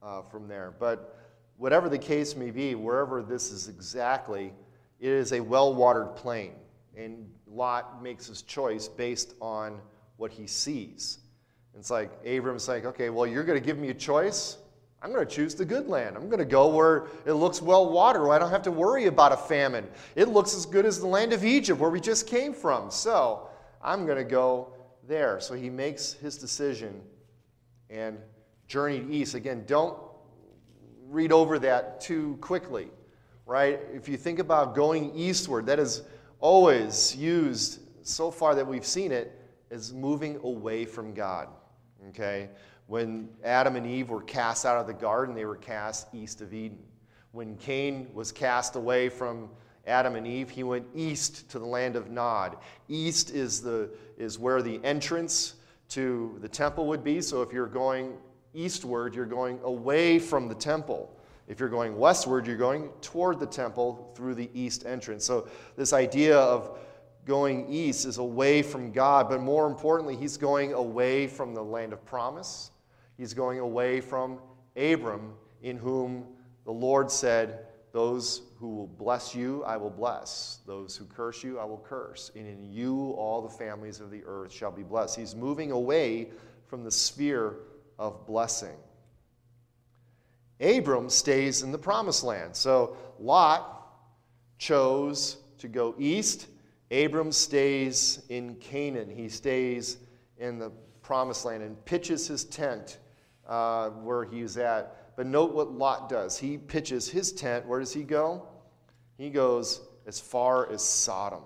uh, 0.00 0.22
from 0.22 0.46
there. 0.46 0.72
But 0.78 1.23
whatever 1.56 1.88
the 1.88 1.98
case 1.98 2.36
may 2.36 2.50
be, 2.50 2.74
wherever 2.74 3.22
this 3.22 3.50
is 3.50 3.68
exactly, 3.68 4.52
it 5.00 5.08
is 5.08 5.32
a 5.32 5.40
well 5.40 5.74
watered 5.74 6.16
plain. 6.16 6.52
And 6.96 7.28
Lot 7.46 8.02
makes 8.02 8.26
his 8.26 8.42
choice 8.42 8.88
based 8.88 9.34
on 9.40 9.80
what 10.16 10.30
he 10.30 10.46
sees. 10.46 11.18
It's 11.76 11.90
like 11.90 12.10
Abram's 12.24 12.68
like, 12.68 12.84
okay, 12.84 13.10
well, 13.10 13.26
you're 13.26 13.44
going 13.44 13.58
to 13.58 13.64
give 13.64 13.78
me 13.78 13.90
a 13.90 13.94
choice. 13.94 14.58
I'm 15.02 15.12
going 15.12 15.26
to 15.26 15.30
choose 15.30 15.54
the 15.54 15.64
good 15.64 15.88
land. 15.88 16.16
I'm 16.16 16.28
going 16.28 16.38
to 16.38 16.44
go 16.44 16.68
where 16.68 17.08
it 17.26 17.34
looks 17.34 17.60
well 17.60 17.90
watered, 17.90 18.22
where 18.22 18.32
I 18.32 18.38
don't 18.38 18.50
have 18.50 18.62
to 18.62 18.70
worry 18.70 19.06
about 19.06 19.32
a 19.32 19.36
famine. 19.36 19.86
It 20.16 20.28
looks 20.28 20.54
as 20.54 20.64
good 20.64 20.86
as 20.86 20.98
the 20.98 21.06
land 21.06 21.32
of 21.32 21.44
Egypt, 21.44 21.78
where 21.78 21.90
we 21.90 22.00
just 22.00 22.26
came 22.26 22.54
from. 22.54 22.90
So 22.90 23.48
I'm 23.82 24.06
going 24.06 24.16
to 24.16 24.24
go 24.24 24.72
there. 25.06 25.40
So 25.40 25.54
he 25.54 25.68
makes 25.68 26.14
his 26.14 26.38
decision 26.38 27.02
and 27.90 28.18
journeyed 28.66 29.10
east. 29.10 29.34
Again, 29.34 29.64
don't 29.66 29.98
read 31.08 31.32
over 31.32 31.58
that 31.60 32.00
too 32.00 32.38
quickly, 32.40 32.88
right? 33.46 33.80
If 33.92 34.08
you 34.08 34.16
think 34.16 34.38
about 34.38 34.74
going 34.74 35.14
eastward, 35.14 35.66
that 35.66 35.78
is 35.78 36.02
always 36.40 37.14
used 37.16 37.80
so 38.02 38.30
far 38.30 38.54
that 38.54 38.66
we've 38.66 38.84
seen 38.84 39.12
it 39.12 39.40
as 39.70 39.92
moving 39.92 40.36
away 40.42 40.84
from 40.84 41.14
God, 41.14 41.48
okay? 42.10 42.50
When 42.86 43.28
Adam 43.42 43.76
and 43.76 43.86
Eve 43.86 44.10
were 44.10 44.22
cast 44.22 44.66
out 44.66 44.78
of 44.78 44.86
the 44.86 44.94
garden, 44.94 45.34
they 45.34 45.46
were 45.46 45.56
cast 45.56 46.08
east 46.14 46.40
of 46.40 46.52
Eden. 46.52 46.78
When 47.32 47.56
Cain 47.56 48.08
was 48.12 48.30
cast 48.30 48.76
away 48.76 49.08
from 49.08 49.48
Adam 49.86 50.16
and 50.16 50.26
Eve, 50.26 50.50
he 50.50 50.62
went 50.62 50.86
east 50.94 51.50
to 51.50 51.58
the 51.58 51.64
land 51.64 51.96
of 51.96 52.10
Nod. 52.10 52.56
East 52.88 53.30
is, 53.30 53.62
the, 53.62 53.90
is 54.18 54.38
where 54.38 54.62
the 54.62 54.80
entrance 54.84 55.54
to 55.90 56.38
the 56.40 56.48
temple 56.48 56.86
would 56.86 57.02
be. 57.02 57.20
So 57.20 57.42
if 57.42 57.52
you're 57.52 57.66
going 57.66 58.16
eastward, 58.54 59.14
you're 59.14 59.26
going 59.26 59.58
away 59.62 60.18
from 60.18 60.48
the 60.48 60.54
temple. 60.54 61.14
If 61.46 61.60
you're 61.60 61.68
going 61.68 61.98
westward, 61.98 62.46
you're 62.46 62.56
going 62.56 62.88
toward 63.00 63.38
the 63.38 63.46
temple 63.46 64.12
through 64.14 64.34
the 64.34 64.50
east 64.54 64.86
entrance. 64.86 65.24
So, 65.24 65.48
this 65.76 65.92
idea 65.92 66.38
of 66.38 66.78
going 67.26 67.70
east 67.70 68.06
is 68.06 68.18
away 68.18 68.62
from 68.62 68.92
God, 68.92 69.28
but 69.28 69.40
more 69.40 69.66
importantly, 69.66 70.16
he's 70.16 70.36
going 70.36 70.72
away 70.72 71.26
from 71.26 71.54
the 71.54 71.62
land 71.62 71.92
of 71.92 72.04
promise. 72.04 72.70
He's 73.16 73.34
going 73.34 73.58
away 73.58 74.00
from 74.00 74.38
Abram, 74.76 75.34
in 75.62 75.76
whom 75.76 76.26
the 76.64 76.72
Lord 76.72 77.10
said, 77.10 77.66
Those 77.92 78.42
who 78.58 78.68
will 78.68 78.86
bless 78.86 79.34
you, 79.34 79.62
I 79.64 79.76
will 79.76 79.90
bless. 79.90 80.60
Those 80.66 80.96
who 80.96 81.04
curse 81.04 81.44
you, 81.44 81.58
I 81.58 81.64
will 81.64 81.84
curse. 81.86 82.30
And 82.34 82.46
in 82.46 82.64
you, 82.72 83.12
all 83.12 83.42
the 83.42 83.48
families 83.48 84.00
of 84.00 84.10
the 84.10 84.22
earth 84.26 84.52
shall 84.52 84.72
be 84.72 84.82
blessed. 84.82 85.16
He's 85.16 85.34
moving 85.34 85.70
away 85.70 86.30
from 86.66 86.84
the 86.84 86.90
sphere 86.90 87.56
of 87.98 88.26
blessing. 88.26 88.76
Abram 90.60 91.10
stays 91.10 91.62
in 91.62 91.72
the 91.72 91.78
promised 91.78 92.24
land. 92.24 92.54
So 92.54 92.96
Lot 93.18 93.86
chose 94.58 95.38
to 95.58 95.68
go 95.68 95.94
east. 95.98 96.48
Abram 96.90 97.32
stays 97.32 98.22
in 98.28 98.54
Canaan. 98.56 99.10
He 99.10 99.28
stays 99.28 99.98
in 100.38 100.58
the 100.58 100.70
promised 101.02 101.44
land 101.44 101.62
and 101.62 101.82
pitches 101.84 102.26
his 102.26 102.44
tent 102.44 102.98
uh, 103.48 103.90
where 103.90 104.24
he's 104.24 104.56
at. 104.56 105.16
But 105.16 105.26
note 105.26 105.52
what 105.52 105.72
Lot 105.72 106.08
does. 106.08 106.38
He 106.38 106.56
pitches 106.58 107.08
his 107.08 107.32
tent. 107.32 107.66
Where 107.66 107.80
does 107.80 107.92
he 107.92 108.02
go? 108.02 108.46
He 109.18 109.30
goes 109.30 109.80
as 110.06 110.18
far 110.20 110.70
as 110.70 110.82
Sodom. 110.82 111.42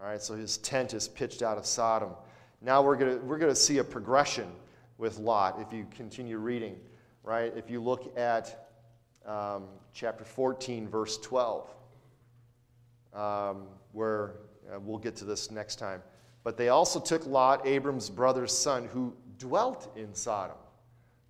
All 0.00 0.06
right, 0.06 0.22
so 0.22 0.34
his 0.34 0.58
tent 0.58 0.94
is 0.94 1.08
pitched 1.08 1.42
out 1.42 1.58
of 1.58 1.66
Sodom. 1.66 2.10
Now 2.62 2.82
we're 2.82 2.96
going 2.96 3.26
we're 3.26 3.38
going 3.38 3.52
to 3.52 3.60
see 3.60 3.78
a 3.78 3.84
progression 3.84 4.50
with 5.00 5.18
Lot 5.18 5.58
if 5.60 5.72
you 5.72 5.86
continue 5.96 6.36
reading, 6.36 6.76
right? 7.24 7.52
If 7.56 7.70
you 7.70 7.80
look 7.80 8.16
at 8.18 8.68
um, 9.26 9.64
chapter 9.94 10.24
14, 10.24 10.86
verse 10.88 11.16
12, 11.18 11.68
um, 13.14 13.66
where 13.92 14.34
uh, 14.72 14.78
we'll 14.78 14.98
get 14.98 15.16
to 15.16 15.24
this 15.24 15.50
next 15.50 15.76
time. 15.76 16.02
But 16.44 16.56
they 16.56 16.68
also 16.68 17.00
took 17.00 17.26
Lot, 17.26 17.66
Abram's 17.66 18.10
brother's 18.10 18.56
son, 18.56 18.88
who 18.92 19.16
dwelt 19.38 19.90
in 19.96 20.14
Sodom. 20.14 20.56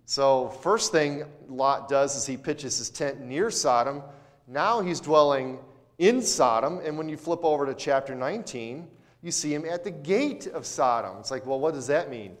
So, 0.05 0.49
first 0.61 0.91
thing 0.91 1.23
Lot 1.47 1.87
does 1.87 2.15
is 2.15 2.25
he 2.25 2.35
pitches 2.35 2.77
his 2.77 2.89
tent 2.89 3.21
near 3.21 3.49
Sodom. 3.49 4.03
Now 4.47 4.81
he's 4.81 4.99
dwelling 4.99 5.59
in 5.97 6.21
Sodom. 6.21 6.81
And 6.83 6.97
when 6.97 7.07
you 7.07 7.15
flip 7.15 7.43
over 7.43 7.65
to 7.65 7.73
chapter 7.73 8.15
19, 8.15 8.87
you 9.21 9.31
see 9.31 9.53
him 9.53 9.63
at 9.65 9.83
the 9.83 9.91
gate 9.91 10.47
of 10.47 10.65
Sodom. 10.65 11.17
It's 11.19 11.31
like, 11.31 11.45
well, 11.45 11.59
what 11.59 11.73
does 11.73 11.87
that 11.87 12.09
mean? 12.09 12.35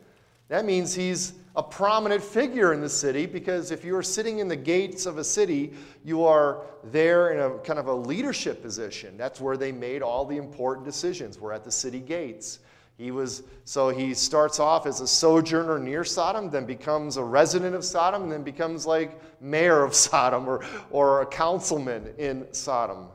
That 0.51 0.65
means 0.65 0.93
he's 0.93 1.31
a 1.55 1.63
prominent 1.63 2.21
figure 2.21 2.73
in 2.73 2.81
the 2.81 2.89
city 2.89 3.25
because 3.25 3.71
if 3.71 3.85
you 3.85 3.95
are 3.95 4.03
sitting 4.03 4.39
in 4.39 4.49
the 4.49 4.55
gates 4.57 5.05
of 5.05 5.17
a 5.17 5.23
city, 5.23 5.71
you 6.03 6.25
are 6.25 6.63
there 6.83 7.31
in 7.31 7.39
a 7.39 7.57
kind 7.59 7.79
of 7.79 7.87
a 7.87 7.93
leadership 7.93 8.61
position. 8.61 9.15
That's 9.15 9.39
where 9.39 9.55
they 9.55 9.71
made 9.71 10.01
all 10.01 10.25
the 10.25 10.35
important 10.35 10.85
decisions. 10.85 11.39
We're 11.39 11.53
at 11.53 11.63
the 11.63 11.71
city 11.71 12.01
gates. 12.01 12.59
He 12.97 13.11
was 13.11 13.43
so 13.63 13.87
he 13.91 14.13
starts 14.13 14.59
off 14.59 14.85
as 14.85 14.99
a 14.99 15.07
sojourner 15.07 15.79
near 15.79 16.03
Sodom, 16.03 16.49
then 16.49 16.65
becomes 16.65 17.15
a 17.15 17.23
resident 17.23 17.73
of 17.73 17.85
Sodom, 17.85 18.23
and 18.23 18.31
then 18.33 18.43
becomes 18.43 18.85
like 18.85 19.21
mayor 19.41 19.85
of 19.85 19.95
Sodom 20.09 20.49
or, 20.49 20.65
or 20.89 21.21
a 21.21 21.25
councilman 21.27 22.13
in 22.17 22.45
Sodom. 22.53 23.07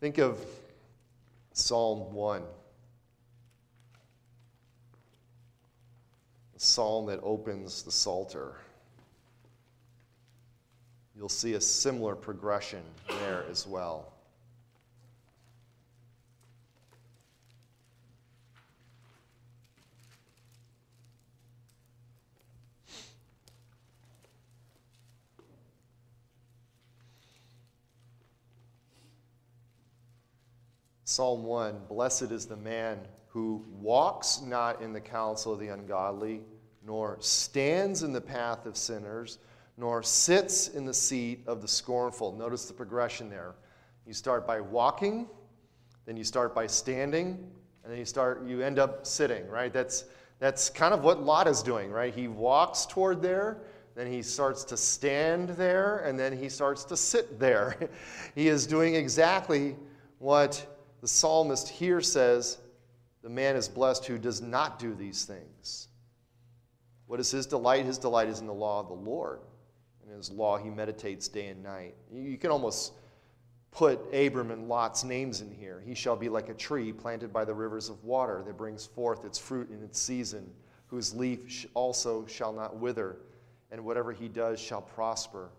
Think 0.00 0.16
of 0.16 0.42
Psalm 1.52 2.14
1. 2.14 2.42
The 6.49 6.49
psalm 6.62 7.06
that 7.06 7.18
opens 7.22 7.82
the 7.82 7.90
Psalter. 7.90 8.52
You'll 11.16 11.30
see 11.30 11.54
a 11.54 11.60
similar 11.60 12.14
progression 12.14 12.82
there 13.08 13.46
as 13.50 13.66
well. 13.66 14.12
Psalm 31.04 31.44
1 31.44 31.86
Blessed 31.88 32.30
is 32.30 32.44
the 32.44 32.56
man 32.56 32.98
who 33.30 33.64
walks 33.80 34.42
not 34.42 34.82
in 34.82 34.92
the 34.92 35.00
counsel 35.00 35.52
of 35.52 35.60
the 35.60 35.68
ungodly, 35.68 36.42
nor 36.90 37.16
stands 37.20 38.02
in 38.02 38.12
the 38.12 38.20
path 38.20 38.66
of 38.66 38.76
sinners, 38.76 39.38
nor 39.76 40.02
sits 40.02 40.66
in 40.66 40.84
the 40.84 40.92
seat 40.92 41.40
of 41.46 41.62
the 41.62 41.68
scornful. 41.68 42.32
Notice 42.32 42.64
the 42.64 42.74
progression 42.74 43.30
there. 43.30 43.54
You 44.08 44.12
start 44.12 44.44
by 44.44 44.60
walking, 44.60 45.28
then 46.04 46.16
you 46.16 46.24
start 46.24 46.52
by 46.52 46.66
standing, 46.66 47.48
and 47.84 47.92
then 47.92 47.96
you 47.96 48.04
start 48.04 48.44
you 48.44 48.62
end 48.62 48.80
up 48.80 49.06
sitting, 49.06 49.46
right? 49.46 49.72
That's 49.72 50.06
that's 50.40 50.68
kind 50.68 50.92
of 50.92 51.04
what 51.04 51.22
Lot 51.22 51.46
is 51.46 51.62
doing, 51.62 51.92
right? 51.92 52.12
He 52.12 52.26
walks 52.26 52.86
toward 52.86 53.22
there, 53.22 53.58
then 53.94 54.10
he 54.10 54.20
starts 54.20 54.64
to 54.64 54.76
stand 54.76 55.50
there, 55.50 55.98
and 55.98 56.18
then 56.18 56.36
he 56.36 56.48
starts 56.48 56.82
to 56.86 56.96
sit 56.96 57.38
there. 57.38 57.76
he 58.34 58.48
is 58.48 58.66
doing 58.66 58.96
exactly 58.96 59.76
what 60.18 60.66
the 61.02 61.06
psalmist 61.06 61.68
here 61.68 62.00
says, 62.00 62.58
The 63.22 63.30
man 63.30 63.54
is 63.54 63.68
blessed 63.68 64.06
who 64.06 64.18
does 64.18 64.42
not 64.42 64.80
do 64.80 64.92
these 64.92 65.24
things. 65.24 65.86
What 67.10 67.18
is 67.18 67.32
his 67.32 67.44
delight? 67.44 67.86
His 67.86 67.98
delight 67.98 68.28
is 68.28 68.38
in 68.38 68.46
the 68.46 68.54
law 68.54 68.78
of 68.78 68.86
the 68.86 68.94
Lord. 68.94 69.40
In 70.06 70.16
his 70.16 70.30
law, 70.30 70.58
he 70.58 70.70
meditates 70.70 71.26
day 71.26 71.48
and 71.48 71.60
night. 71.60 71.96
You 72.14 72.38
can 72.38 72.52
almost 72.52 72.92
put 73.72 73.98
Abram 74.14 74.52
and 74.52 74.68
Lot's 74.68 75.02
names 75.02 75.40
in 75.40 75.50
here. 75.50 75.82
He 75.84 75.92
shall 75.92 76.14
be 76.14 76.28
like 76.28 76.50
a 76.50 76.54
tree 76.54 76.92
planted 76.92 77.32
by 77.32 77.44
the 77.44 77.52
rivers 77.52 77.88
of 77.88 78.04
water 78.04 78.44
that 78.46 78.56
brings 78.56 78.86
forth 78.86 79.24
its 79.24 79.40
fruit 79.40 79.72
in 79.72 79.82
its 79.82 79.98
season, 79.98 80.48
whose 80.86 81.12
leaf 81.12 81.66
also 81.74 82.26
shall 82.26 82.52
not 82.52 82.76
wither, 82.76 83.16
and 83.72 83.84
whatever 83.84 84.12
he 84.12 84.28
does 84.28 84.60
shall 84.60 84.80
prosper. 84.80 85.50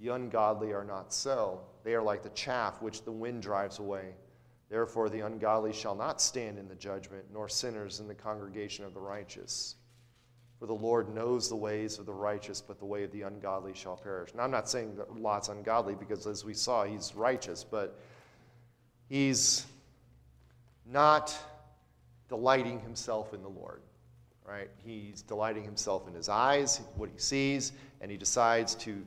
The 0.00 0.08
ungodly 0.08 0.74
are 0.74 0.84
not 0.84 1.14
so. 1.14 1.62
They 1.84 1.94
are 1.94 2.02
like 2.02 2.22
the 2.22 2.28
chaff 2.30 2.82
which 2.82 3.02
the 3.06 3.12
wind 3.12 3.40
drives 3.40 3.78
away. 3.78 4.12
Therefore, 4.68 5.08
the 5.08 5.20
ungodly 5.20 5.72
shall 5.72 5.94
not 5.94 6.20
stand 6.20 6.58
in 6.58 6.68
the 6.68 6.74
judgment, 6.74 7.24
nor 7.32 7.48
sinners 7.48 7.98
in 7.98 8.08
the 8.08 8.14
congregation 8.14 8.84
of 8.84 8.92
the 8.92 9.00
righteous. 9.00 9.76
For 10.58 10.66
the 10.66 10.74
Lord 10.74 11.14
knows 11.14 11.48
the 11.48 11.56
ways 11.56 11.98
of 11.98 12.06
the 12.06 12.12
righteous, 12.12 12.60
but 12.60 12.78
the 12.78 12.84
way 12.84 13.04
of 13.04 13.12
the 13.12 13.22
ungodly 13.22 13.74
shall 13.74 13.96
perish. 13.96 14.34
Now, 14.34 14.42
I'm 14.42 14.50
not 14.50 14.68
saying 14.68 14.96
that 14.96 15.16
Lot's 15.16 15.48
ungodly, 15.48 15.94
because 15.94 16.26
as 16.26 16.44
we 16.44 16.52
saw, 16.52 16.84
he's 16.84 17.14
righteous, 17.14 17.62
but 17.62 17.96
he's 19.08 19.66
not 20.84 21.36
delighting 22.28 22.80
himself 22.80 23.34
in 23.34 23.42
the 23.42 23.48
Lord, 23.48 23.82
right? 24.44 24.68
He's 24.84 25.22
delighting 25.22 25.62
himself 25.62 26.08
in 26.08 26.14
his 26.14 26.28
eyes, 26.28 26.80
what 26.96 27.08
he 27.08 27.18
sees, 27.18 27.72
and 28.00 28.10
he 28.10 28.16
decides 28.16 28.74
to 28.76 29.04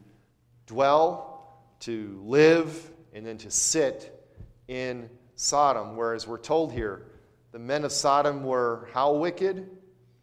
dwell, 0.68 1.60
to 1.82 2.22
live, 2.24 2.92
and 3.14 3.26
then 3.26 3.38
to 3.40 3.52
sit 3.52 4.26
in 4.70 5.10
Sodom, 5.36 5.98
whereas 5.98 6.28
we're 6.28 6.38
told 6.38 6.72
here 6.72 7.08
the 7.52 7.60
men 7.60 7.84
of 7.84 7.92
Sodom 7.92 8.44
were 8.44 8.88
how 8.94 9.14
wicked? 9.14 9.70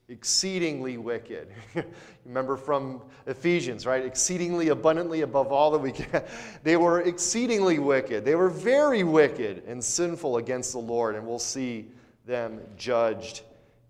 Exceedingly 0.09 0.96
wicked. 0.96 1.48
Remember 2.24 2.56
from 2.56 3.02
Ephesians, 3.26 3.84
right? 3.84 4.04
Exceedingly 4.04 4.68
abundantly 4.68 5.20
above 5.20 5.52
all 5.52 5.70
that 5.72 5.78
we 5.78 5.92
can. 5.92 6.22
They 6.62 6.76
were 6.76 7.02
exceedingly 7.02 7.78
wicked. 7.78 8.24
They 8.24 8.34
were 8.34 8.48
very 8.48 9.04
wicked 9.04 9.64
and 9.66 9.84
sinful 9.84 10.38
against 10.38 10.72
the 10.72 10.78
Lord, 10.78 11.14
and 11.14 11.26
we'll 11.26 11.38
see 11.38 11.90
them 12.24 12.61
judged 12.76 13.42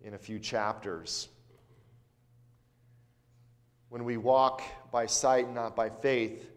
in 0.03 0.15
a 0.15 0.19
few 0.19 0.39
chapters. 0.39 1.29
When 3.89 4.05
we 4.05 4.17
walk 4.17 4.63
by 4.91 5.07
sight, 5.07 5.53
not 5.53 5.77
by 5.77 5.89
faith, 5.89 6.51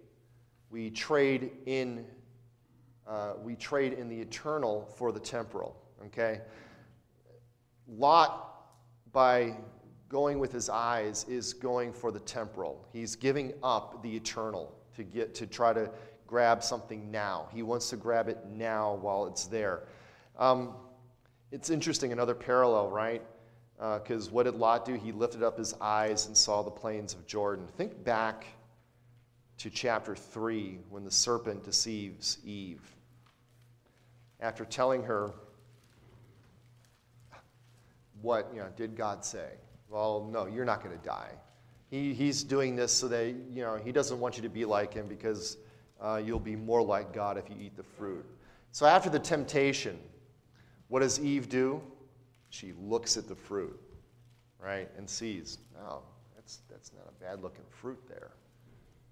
we 0.69 0.89
trade 0.89 1.51
in 1.65 2.05
uh, 3.07 3.33
we 3.43 3.55
trade 3.55 3.93
in 3.93 4.07
the 4.07 4.19
eternal 4.19 4.89
for 4.95 5.11
the 5.11 5.19
temporal. 5.19 5.75
Okay? 6.05 6.41
Lot, 7.87 8.50
by 9.13 9.55
going 10.09 10.39
with 10.39 10.51
his 10.51 10.69
eyes, 10.69 11.25
is 11.29 11.53
going 11.53 11.93
for 11.93 12.11
the 12.11 12.19
temporal. 12.19 12.85
He's 12.91 13.15
giving 13.15 13.53
up 13.63 14.03
the 14.03 14.15
eternal 14.15 14.75
to 14.95 15.03
get 15.03 15.33
to 15.35 15.47
try 15.47 15.73
to 15.73 15.89
grab 16.27 16.63
something 16.63 17.11
now. 17.11 17.47
He 17.53 17.63
wants 17.63 17.89
to 17.89 17.97
grab 17.97 18.27
it 18.27 18.39
now 18.49 18.95
while 19.01 19.25
it's 19.25 19.45
there. 19.45 19.83
Um, 20.37 20.73
it's 21.51 21.69
interesting, 21.69 22.11
another 22.11 22.33
parallel, 22.33 22.89
right? 22.89 23.21
Because 23.77 24.27
uh, 24.27 24.31
what 24.31 24.43
did 24.43 24.55
Lot 24.55 24.85
do? 24.85 24.93
He 24.93 25.11
lifted 25.11 25.43
up 25.43 25.57
his 25.57 25.73
eyes 25.81 26.27
and 26.27 26.37
saw 26.37 26.61
the 26.61 26.71
plains 26.71 27.13
of 27.13 27.25
Jordan. 27.25 27.67
Think 27.77 28.03
back 28.03 28.45
to 29.57 29.69
chapter 29.69 30.15
3 30.15 30.79
when 30.89 31.03
the 31.03 31.11
serpent 31.11 31.63
deceives 31.63 32.37
Eve. 32.45 32.81
After 34.39 34.65
telling 34.65 35.03
her, 35.03 35.31
what 38.21 38.49
you 38.53 38.59
know, 38.59 38.67
did 38.75 38.95
God 38.95 39.23
say? 39.25 39.49
Well, 39.89 40.27
no, 40.31 40.45
you're 40.45 40.65
not 40.65 40.83
going 40.83 40.97
to 40.97 41.03
die. 41.05 41.31
He, 41.89 42.13
he's 42.13 42.43
doing 42.43 42.75
this 42.75 42.91
so 42.91 43.07
that 43.09 43.27
you 43.27 43.63
know 43.63 43.75
he 43.83 43.91
doesn't 43.91 44.19
want 44.19 44.37
you 44.37 44.43
to 44.43 44.49
be 44.49 44.65
like 44.65 44.93
him 44.93 45.07
because 45.07 45.57
uh, 45.99 46.21
you'll 46.23 46.39
be 46.39 46.55
more 46.55 46.81
like 46.81 47.13
God 47.13 47.37
if 47.37 47.49
you 47.49 47.55
eat 47.59 47.75
the 47.75 47.83
fruit. 47.83 48.25
So 48.71 48.85
after 48.85 49.09
the 49.09 49.19
temptation, 49.19 49.99
what 50.87 51.01
does 51.01 51.19
Eve 51.19 51.49
do? 51.49 51.81
She 52.49 52.73
looks 52.79 53.17
at 53.17 53.27
the 53.27 53.35
fruit, 53.35 53.79
right, 54.59 54.89
and 54.97 55.09
sees, 55.09 55.57
oh, 55.87 56.01
that's 56.35 56.59
that's 56.69 56.91
not 56.93 57.07
a 57.07 57.23
bad 57.23 57.41
looking 57.41 57.65
fruit 57.69 57.99
there. 58.07 58.31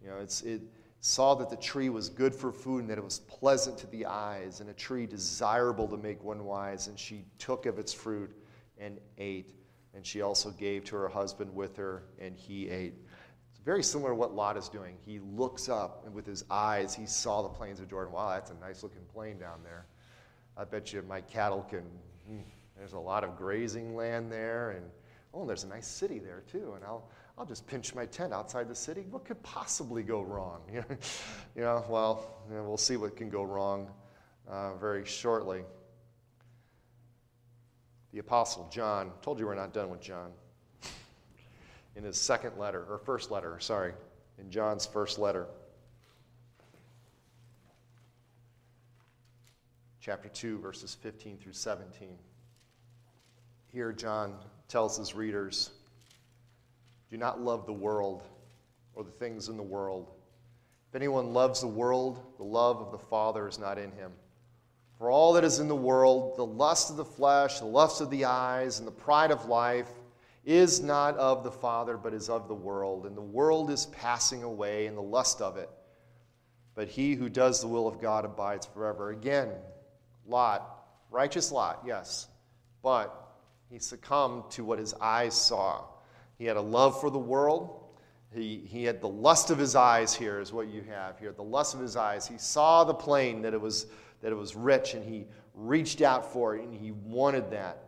You 0.02 0.10
know, 0.10 0.18
it's, 0.18 0.42
it, 0.42 0.62
saw 1.02 1.34
that 1.36 1.50
the 1.50 1.56
tree 1.56 1.90
was 1.90 2.10
good 2.10 2.36
for 2.36 2.52
food 2.52 2.82
and 2.82 2.90
that 2.90 2.98
it 2.98 3.04
was 3.04 3.20
pleasant 3.20 3.78
to 3.78 3.88
the 3.88 4.06
eyes 4.06 4.60
and 4.60 4.70
a 4.70 4.74
tree 4.74 5.06
desirable 5.06 5.88
to 5.88 5.98
make 5.98 6.22
one 6.24 6.44
wise. 6.44 6.88
And 6.88 7.00
she 7.00 7.24
took 7.38 7.66
of 7.66 7.80
its 7.80 7.94
fruit 7.94 8.32
and 8.80 9.00
ate. 9.18 9.56
And 9.94 10.06
she 10.06 10.22
also 10.22 10.52
gave 10.52 10.86
to 10.86 10.96
her 10.96 11.08
husband 11.08 11.54
with 11.54 11.76
her, 11.78 12.04
and 12.20 12.36
he 12.36 12.70
ate. 12.70 12.94
It's 13.50 13.60
very 13.60 13.84
similar 13.84 14.12
to 14.12 14.16
what 14.16 14.34
Lot 14.34 14.56
is 14.58 14.70
doing. 14.70 14.96
He 15.06 15.20
looks 15.20 15.68
up, 15.68 16.04
and 16.06 16.14
with 16.14 16.26
his 16.26 16.46
eyes, 16.50 16.94
he 16.94 17.06
saw 17.06 17.42
the 17.42 17.50
plains 17.50 17.80
of 17.80 17.90
Jordan. 17.90 18.14
Wow, 18.14 18.30
that's 18.30 18.52
a 18.52 18.56
nice 18.56 18.84
looking 18.84 19.02
plain 19.14 19.40
down 19.40 19.60
there. 19.64 19.86
I 20.56 20.64
bet 20.64 20.94
you 20.94 21.02
my 21.02 21.22
cattle 21.22 21.66
can, 21.70 21.84
hmm, 22.28 22.42
there's 22.78 22.94
a 22.94 23.00
lot 23.00 23.24
of 23.24 23.36
grazing 23.38 23.96
land 23.96 24.32
there, 24.32 24.72
and 24.72 24.86
oh, 25.34 25.42
and 25.42 25.50
there's 25.50 25.64
a 25.64 25.68
nice 25.68 25.88
city 25.88 26.20
there 26.20 26.44
too. 26.52 26.74
And 26.76 26.84
I'll, 26.84 27.10
I'll 27.38 27.46
just 27.46 27.66
pinch 27.68 27.96
my 27.96 28.06
tent 28.06 28.34
outside 28.34 28.68
the 28.68 28.76
city. 28.76 29.06
What 29.10 29.26
could 29.26 29.42
possibly 29.44 30.04
go 30.04 30.22
wrong? 30.22 30.62
you 30.74 31.62
know, 31.62 31.84
well, 31.90 32.44
you 32.50 32.56
know, 32.56 32.64
we'll 32.64 32.78
see 32.78 32.98
what 32.98 33.16
can 33.16 33.30
go 33.30 33.44
wrong 33.44 33.90
uh, 34.48 34.76
very 34.76 35.06
shortly. 35.06 35.64
The 38.12 38.20
Apostle 38.20 38.68
John, 38.72 39.12
told 39.22 39.40
you 39.40 39.46
we're 39.46 39.56
not 39.56 39.74
done 39.74 39.90
with 39.90 40.02
John. 40.02 40.32
In 41.96 42.04
his 42.04 42.18
second 42.18 42.58
letter, 42.58 42.86
or 42.90 42.98
first 42.98 43.30
letter, 43.30 43.60
sorry, 43.60 43.94
in 44.38 44.50
John's 44.50 44.86
first 44.86 45.20
letter, 45.20 45.46
chapter 50.00 50.30
2, 50.30 50.60
verses 50.60 50.96
15 50.96 51.38
through 51.38 51.54
17. 51.54 52.18
Here, 53.72 53.92
John 53.92 54.36
tells 54.68 54.98
his 54.98 55.14
readers 55.14 55.72
do 57.12 57.18
not 57.18 57.42
love 57.42 57.66
the 57.66 57.74
world 57.74 58.24
or 58.94 59.04
the 59.04 59.12
things 59.12 59.50
in 59.50 59.58
the 59.58 59.64
world. 59.64 60.12
If 60.90 60.96
anyone 60.96 61.34
loves 61.34 61.62
the 61.62 61.68
world, 61.68 62.24
the 62.38 62.44
love 62.44 62.82
of 62.82 62.92
the 62.92 62.98
Father 62.98 63.48
is 63.48 63.60
not 63.60 63.78
in 63.78 63.92
him. 63.92 64.12
For 65.00 65.10
all 65.10 65.34
that 65.34 65.46
is 65.46 65.60
in 65.60 65.70
the 65.70 65.76
world, 65.76 66.36
the 66.36 66.46
lust 66.46 66.90
of 66.92 66.98
the 66.98 67.06
flesh, 67.06 67.60
the 67.60 67.66
lust 67.66 68.02
of 68.02 68.10
the 68.10 68.26
eyes, 68.26 68.80
and 68.80 68.88
the 68.88 68.92
pride 68.92 69.32
of 69.32 69.46
life, 69.46 69.90
is 70.44 70.82
not 70.82 71.16
of 71.16 71.44
the 71.46 71.52
Father, 71.52 71.96
but 71.96 72.14
is 72.14 72.30
of 72.30 72.50
the 72.50 72.54
world. 72.54 73.06
And 73.06 73.16
the 73.16 73.22
world 73.22 73.72
is 73.72 73.86
passing 73.88 74.44
away, 74.44 74.88
and 74.88 74.98
the 74.98 75.02
lust 75.02 75.42
of 75.42 75.56
it. 75.56 75.70
But 76.76 76.90
he 76.90 77.16
who 77.16 77.30
does 77.30 77.62
the 77.62 77.68
will 77.68 77.88
of 77.88 78.02
God 78.02 78.26
abides 78.26 78.66
forever. 78.66 79.12
Again, 79.12 79.50
Lot, 80.28 80.86
righteous 81.10 81.50
Lot, 81.50 81.82
yes, 81.86 82.28
but 82.84 83.38
he 83.70 83.80
succumbed 83.80 84.52
to 84.52 84.66
what 84.66 84.80
his 84.80 84.94
eyes 84.96 85.34
saw. 85.34 85.86
He 86.38 86.46
had 86.46 86.58
a 86.58 86.62
love 86.62 87.00
for 87.00 87.10
the 87.10 87.20
world. 87.20 87.84
He, 88.34 88.58
he 88.66 88.84
had 88.84 89.02
the 89.02 89.10
lust 89.10 89.50
of 89.50 89.58
his 89.58 89.76
eyes 89.76 90.14
here, 90.14 90.40
is 90.40 90.54
what 90.54 90.68
you 90.68 90.84
have 90.84 91.18
here. 91.20 91.32
The 91.32 91.42
lust 91.42 91.74
of 91.74 91.80
his 91.80 91.96
eyes. 91.96 92.28
He 92.28 92.38
saw 92.38 92.84
the 92.84 92.94
plain, 92.94 93.42
that 93.42 93.54
it 93.54 93.62
was, 93.62 93.88
that 94.22 94.32
it 94.32 94.36
was 94.36 94.56
rich, 94.56 94.94
and 94.94 95.04
he 95.04 95.26
reached 95.54 96.02
out 96.02 96.32
for 96.32 96.56
it, 96.56 96.64
and 96.64 96.74
he 96.74 96.92
wanted 96.92 97.52
that. 97.52 97.84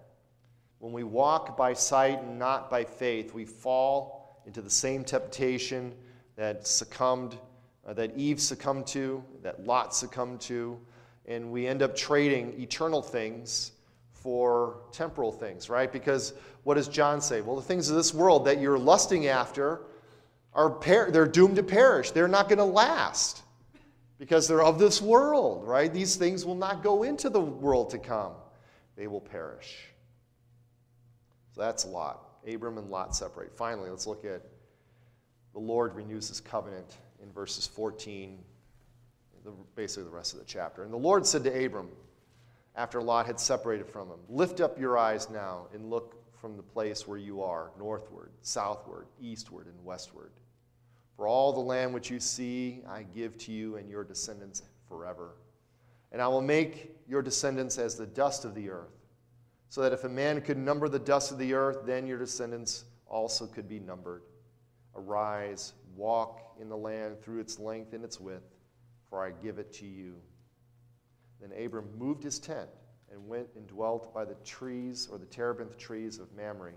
When 0.80 0.94
we 0.94 1.04
walk 1.04 1.58
by 1.58 1.74
sight 1.74 2.22
and 2.22 2.40
not 2.40 2.70
by 2.70 2.84
faith, 2.84 3.34
we 3.34 3.46
fall 3.46 4.42
into 4.46 4.62
the 4.62 4.70
same 4.70 5.04
temptation 5.04 5.94
that 6.36 6.66
succumbed, 6.66 7.38
uh, 7.86 7.94
that 7.94 8.18
Eve 8.18 8.40
succumbed 8.40 8.88
to, 8.88 9.24
that 9.44 9.66
Lot 9.66 9.94
succumbed 9.94 10.42
to, 10.42 10.80
and 11.28 11.52
we 11.52 11.68
end 11.68 11.82
up 11.82 11.96
trading 11.96 12.60
eternal 12.60 13.02
things 13.02 13.74
for 14.12 14.78
temporal 14.92 15.32
things, 15.32 15.70
right? 15.70 15.92
Because 15.92 16.34
what 16.64 16.76
does 16.76 16.88
John 16.88 17.22
say? 17.22 17.42
Well, 17.42 17.56
the 17.56 17.62
things 17.62 17.90
of 17.90 17.96
this 17.96 18.14
world 18.14 18.46
that 18.46 18.60
you're 18.60 18.80
lusting 18.80 19.28
after 19.28 19.82
are 20.54 20.70
per- 20.70 21.12
they're 21.12 21.28
doomed 21.28 21.56
to 21.56 21.64
perish. 21.64 22.12
They're 22.12 22.28
not 22.28 22.50
going 22.50 22.60
to 22.60 22.66
last 22.66 23.44
because 24.22 24.48
they're 24.48 24.62
of 24.62 24.78
this 24.78 25.02
world, 25.02 25.68
right? 25.68 25.92
These 25.92 26.16
things 26.16 26.46
will 26.46 26.54
not 26.54 26.84
go 26.84 27.02
into 27.02 27.28
the 27.28 27.42
world 27.42 27.90
to 27.90 27.98
come. 27.98 28.34
They 28.96 29.08
will 29.08 29.20
perish. 29.20 29.80
So 31.56 31.62
that's 31.62 31.86
Lot. 31.86 32.22
Abram 32.48 32.78
and 32.78 32.92
Lot 32.92 33.16
separate. 33.16 33.52
Finally, 33.58 33.90
let's 33.90 34.06
look 34.06 34.24
at 34.24 34.44
the 35.54 35.60
Lord 35.60 35.96
renews 35.96 36.28
his 36.28 36.40
covenant 36.40 36.98
in 37.24 37.32
verses 37.32 37.66
14, 37.66 38.38
basically 39.76 40.04
the 40.04 40.12
rest 40.12 40.34
of 40.34 40.40
the 40.40 40.46
chapter. 40.46 40.84
And 40.84 40.94
the 40.94 40.98
Lord 40.98 41.26
said 41.26 41.44
to 41.46 41.66
Abram, 41.66 41.90
after 42.76 43.02
Lot 43.02 43.26
had 43.26 43.40
separated 43.40 43.88
from 43.88 44.08
him. 44.08 44.20
Lift 44.30 44.62
up 44.62 44.80
your 44.80 45.00
eyes 45.00 45.32
now 45.32 45.66
and 45.74 45.90
look 45.90 46.16
from 46.40 46.58
the 46.58 46.64
place 46.64 47.08
where 47.08 47.18
you 47.18 47.42
are, 47.42 47.72
northward, 47.76 48.30
southward, 48.44 49.08
eastward, 49.20 49.66
and 49.66 49.84
westward. 49.84 50.30
For 51.16 51.28
all 51.28 51.54
the 51.54 51.60
land 51.60 51.94
which 51.94 52.10
you 52.10 52.20
see, 52.20 52.82
I 52.88 53.04
give 53.04 53.38
to 53.40 53.52
you 53.52 53.76
and 53.76 53.90
your 53.90 54.04
descendants 54.04 54.64
forever. 54.88 55.36
And 56.12 56.22
I 56.22 56.28
will 56.28 56.42
make 56.42 56.98
your 57.08 57.22
descendants 57.22 57.78
as 57.78 57.96
the 57.96 58.08
dust 58.08 58.44
of 58.46 58.56
the 58.56 58.70
earth, 58.70 58.98
so 59.70 59.82
that 59.82 59.94
if 59.94 60.04
a 60.04 60.10
man 60.10 60.42
could 60.42 60.58
number 60.58 60.90
the 60.90 61.00
dust 61.00 61.32
of 61.32 61.38
the 61.38 61.54
earth, 61.54 61.86
then 61.86 62.08
your 62.08 62.18
descendants 62.18 62.86
also 63.08 63.46
could 63.46 63.70
be 63.70 63.80
numbered. 63.80 64.24
Arise, 64.96 65.74
walk 65.96 66.56
in 66.60 66.70
the 66.70 66.78
land 66.78 67.22
through 67.22 67.40
its 67.40 67.60
length 67.60 67.94
and 67.94 68.04
its 68.04 68.20
width, 68.20 68.56
for 69.10 69.24
I 69.24 69.32
give 69.32 69.60
it 69.60 69.72
to 69.74 69.86
you. 69.86 70.16
Then 71.40 71.52
Abram 71.64 71.88
moved 71.98 72.24
his 72.24 72.40
tent 72.40 72.70
and 73.12 73.28
went 73.28 73.48
and 73.56 73.68
dwelt 73.68 74.14
by 74.14 74.26
the 74.26 74.36
trees 74.46 75.08
or 75.12 75.18
the 75.18 75.26
terebinth 75.26 75.78
trees 75.78 76.20
of 76.20 76.32
Mamre, 76.34 76.74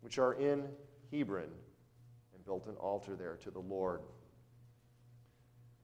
which 0.00 0.18
are 0.18 0.34
in 0.34 0.64
Hebron, 1.12 1.50
built 2.50 2.66
an 2.66 2.74
altar 2.80 3.14
there 3.14 3.36
to 3.36 3.48
the 3.48 3.60
Lord. 3.60 4.00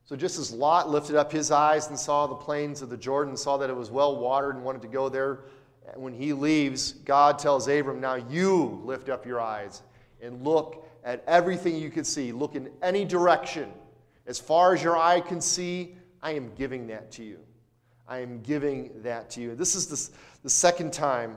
So 0.05 0.17
just 0.17 0.37
as 0.37 0.51
Lot 0.51 0.91
lifted 0.91 1.15
up 1.15 1.31
his 1.31 1.53
eyes 1.53 1.87
and 1.87 1.97
saw 1.97 2.27
the 2.27 2.35
plains 2.35 2.83
of 2.83 2.91
the 2.91 2.97
Jordan, 2.97 3.37
saw 3.37 3.57
that 3.59 3.71
it 3.71 3.77
was 3.77 3.89
well 3.89 4.19
watered 4.19 4.57
and 4.57 4.65
wanted 4.65 4.83
to 4.83 4.89
go 4.89 5.09
there, 5.09 5.45
And 5.93 6.03
when 6.03 6.13
he 6.13 6.33
leaves, 6.33 6.91
God 6.91 7.39
tells 7.39 7.69
Abram, 7.69 8.01
Now 8.01 8.17
you 8.17 8.83
lift 8.85 9.09
up 9.09 9.25
your 9.25 9.41
eyes 9.41 9.83
and 10.21 10.43
look 10.43 10.89
at 11.05 11.23
everything 11.29 11.77
you 11.77 11.89
can 11.89 12.03
see. 12.03 12.33
Look 12.33 12.57
in 12.57 12.69
any 12.83 13.05
direction. 13.05 13.71
As 14.27 14.41
far 14.41 14.75
as 14.75 14.83
your 14.83 14.97
eye 14.97 15.21
can 15.21 15.41
see, 15.41 15.95
I 16.21 16.33
am 16.33 16.53
giving 16.57 16.89
that 16.89 17.13
to 17.13 17.23
you. 17.23 17.39
I 18.09 18.19
am 18.19 18.43
giving 18.43 18.91
that 19.05 19.31
to 19.31 19.41
you. 19.41 19.55
This 19.55 19.77
is 19.77 19.87
the, 19.87 20.17
the 20.43 20.51
second 20.51 20.93
time 20.93 21.37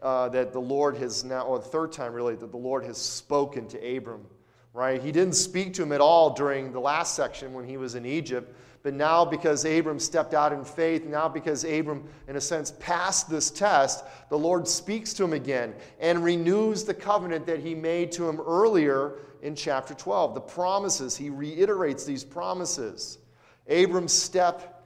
uh, 0.00 0.28
that 0.28 0.52
the 0.52 0.60
Lord 0.60 0.96
has 0.98 1.24
now, 1.24 1.42
or 1.42 1.58
the 1.58 1.64
third 1.64 1.90
time 1.90 2.12
really, 2.12 2.36
that 2.36 2.52
the 2.52 2.56
Lord 2.56 2.84
has 2.84 2.98
spoken 2.98 3.66
to 3.66 3.96
Abram, 3.96 4.24
right? 4.72 5.02
He 5.02 5.12
didn't 5.12 5.34
speak 5.34 5.74
to 5.74 5.82
him 5.82 5.92
at 5.92 6.00
all 6.00 6.30
during 6.30 6.72
the 6.72 6.80
last 6.80 7.14
section 7.14 7.52
when 7.52 7.64
he 7.64 7.76
was 7.76 7.94
in 7.94 8.06
Egypt, 8.06 8.54
but 8.82 8.94
now 8.94 9.24
because 9.24 9.64
Abram 9.64 9.98
stepped 9.98 10.32
out 10.32 10.52
in 10.52 10.64
faith, 10.64 11.04
now 11.04 11.28
because 11.28 11.64
Abram, 11.64 12.08
in 12.28 12.36
a 12.36 12.40
sense, 12.40 12.72
passed 12.78 13.28
this 13.28 13.50
test, 13.50 14.04
the 14.30 14.38
Lord 14.38 14.66
speaks 14.66 15.12
to 15.14 15.24
him 15.24 15.32
again 15.32 15.74
and 15.98 16.24
renews 16.24 16.84
the 16.84 16.94
covenant 16.94 17.46
that 17.46 17.60
he 17.60 17.74
made 17.74 18.10
to 18.12 18.28
him 18.28 18.40
earlier 18.40 19.18
in 19.42 19.54
chapter 19.54 19.92
12. 19.92 20.34
The 20.34 20.40
promises, 20.40 21.16
he 21.16 21.30
reiterates 21.30 22.04
these 22.04 22.24
promises. 22.24 23.18
Abram's 23.66 24.12
step 24.12 24.84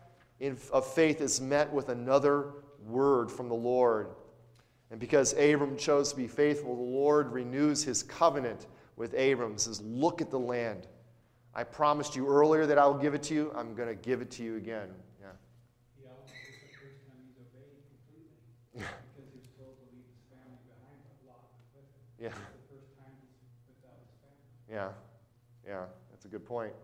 of 0.72 0.86
faith 0.86 1.20
is 1.20 1.40
met 1.40 1.72
with 1.72 1.88
another 1.88 2.54
word 2.86 3.30
from 3.30 3.48
the 3.48 3.54
Lord. 3.54 4.08
And 4.90 5.00
because 5.00 5.32
Abram 5.34 5.76
chose 5.76 6.10
to 6.10 6.16
be 6.16 6.28
faithful, 6.28 6.74
the 6.74 6.82
Lord 6.82 7.32
renews 7.32 7.82
his 7.82 8.02
covenant 8.02 8.66
with 8.96 9.14
Abram. 9.14 9.58
Says, 9.58 9.80
Look 9.82 10.20
at 10.20 10.30
the 10.30 10.38
land. 10.38 10.86
I 11.54 11.62
promised 11.62 12.16
you 12.16 12.26
earlier 12.26 12.66
that 12.66 12.78
I 12.78 12.86
will 12.86 12.98
give 12.98 13.14
it 13.14 13.22
to 13.24 13.34
you. 13.34 13.52
I'm 13.56 13.74
going 13.74 13.88
to 13.88 13.94
give 13.94 14.20
it 14.20 14.30
to 14.32 14.42
you 14.42 14.56
again. 14.56 14.88
Yeah. 15.20 15.28
Yeah, 16.02 16.10
it's 16.24 16.32
the 16.32 16.74
first 16.74 16.98
time 17.06 17.22
he's 17.22 17.38
obeyed 17.38 17.78
completely 17.94 18.34
because 18.74 19.30
he 19.30 19.38
was 19.38 19.50
told 19.54 19.78
to 19.78 19.86
leave 19.94 20.02
his 20.10 20.26
family 20.34 20.58
behind, 20.66 20.98
but 21.06 21.14
Lot 21.30 21.46
was 21.54 21.70
with 21.70 21.86
him. 21.86 22.18
Yeah. 22.18 22.34
It's 22.34 22.66
the 22.66 22.74
first 22.74 22.90
time 22.98 23.14
he's 23.22 23.38
without 23.70 24.02
his 24.02 24.14
family. 24.18 24.66
Yeah. 24.66 24.90
Yeah. 25.62 25.86
That's 26.10 26.24
a 26.24 26.28
good 26.28 26.44
point. 26.44 26.74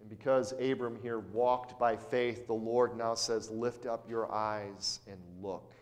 And 0.00 0.08
because 0.08 0.54
Abram 0.60 0.96
here 1.02 1.18
walked 1.18 1.78
by 1.78 1.96
faith, 1.96 2.46
the 2.46 2.54
Lord 2.54 2.96
now 2.96 3.14
says, 3.14 3.50
Lift 3.50 3.84
up 3.84 4.08
your 4.08 4.32
eyes 4.32 5.00
and 5.08 5.18
look. 5.42 5.72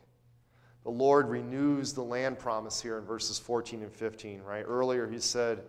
The 0.86 0.92
Lord 0.92 1.28
renews 1.28 1.94
the 1.94 2.04
land 2.04 2.38
promise 2.38 2.80
here 2.80 2.96
in 2.96 3.04
verses 3.04 3.40
14 3.40 3.82
and 3.82 3.92
15, 3.92 4.40
right? 4.42 4.64
Earlier 4.64 5.08
he 5.08 5.18
said 5.18 5.64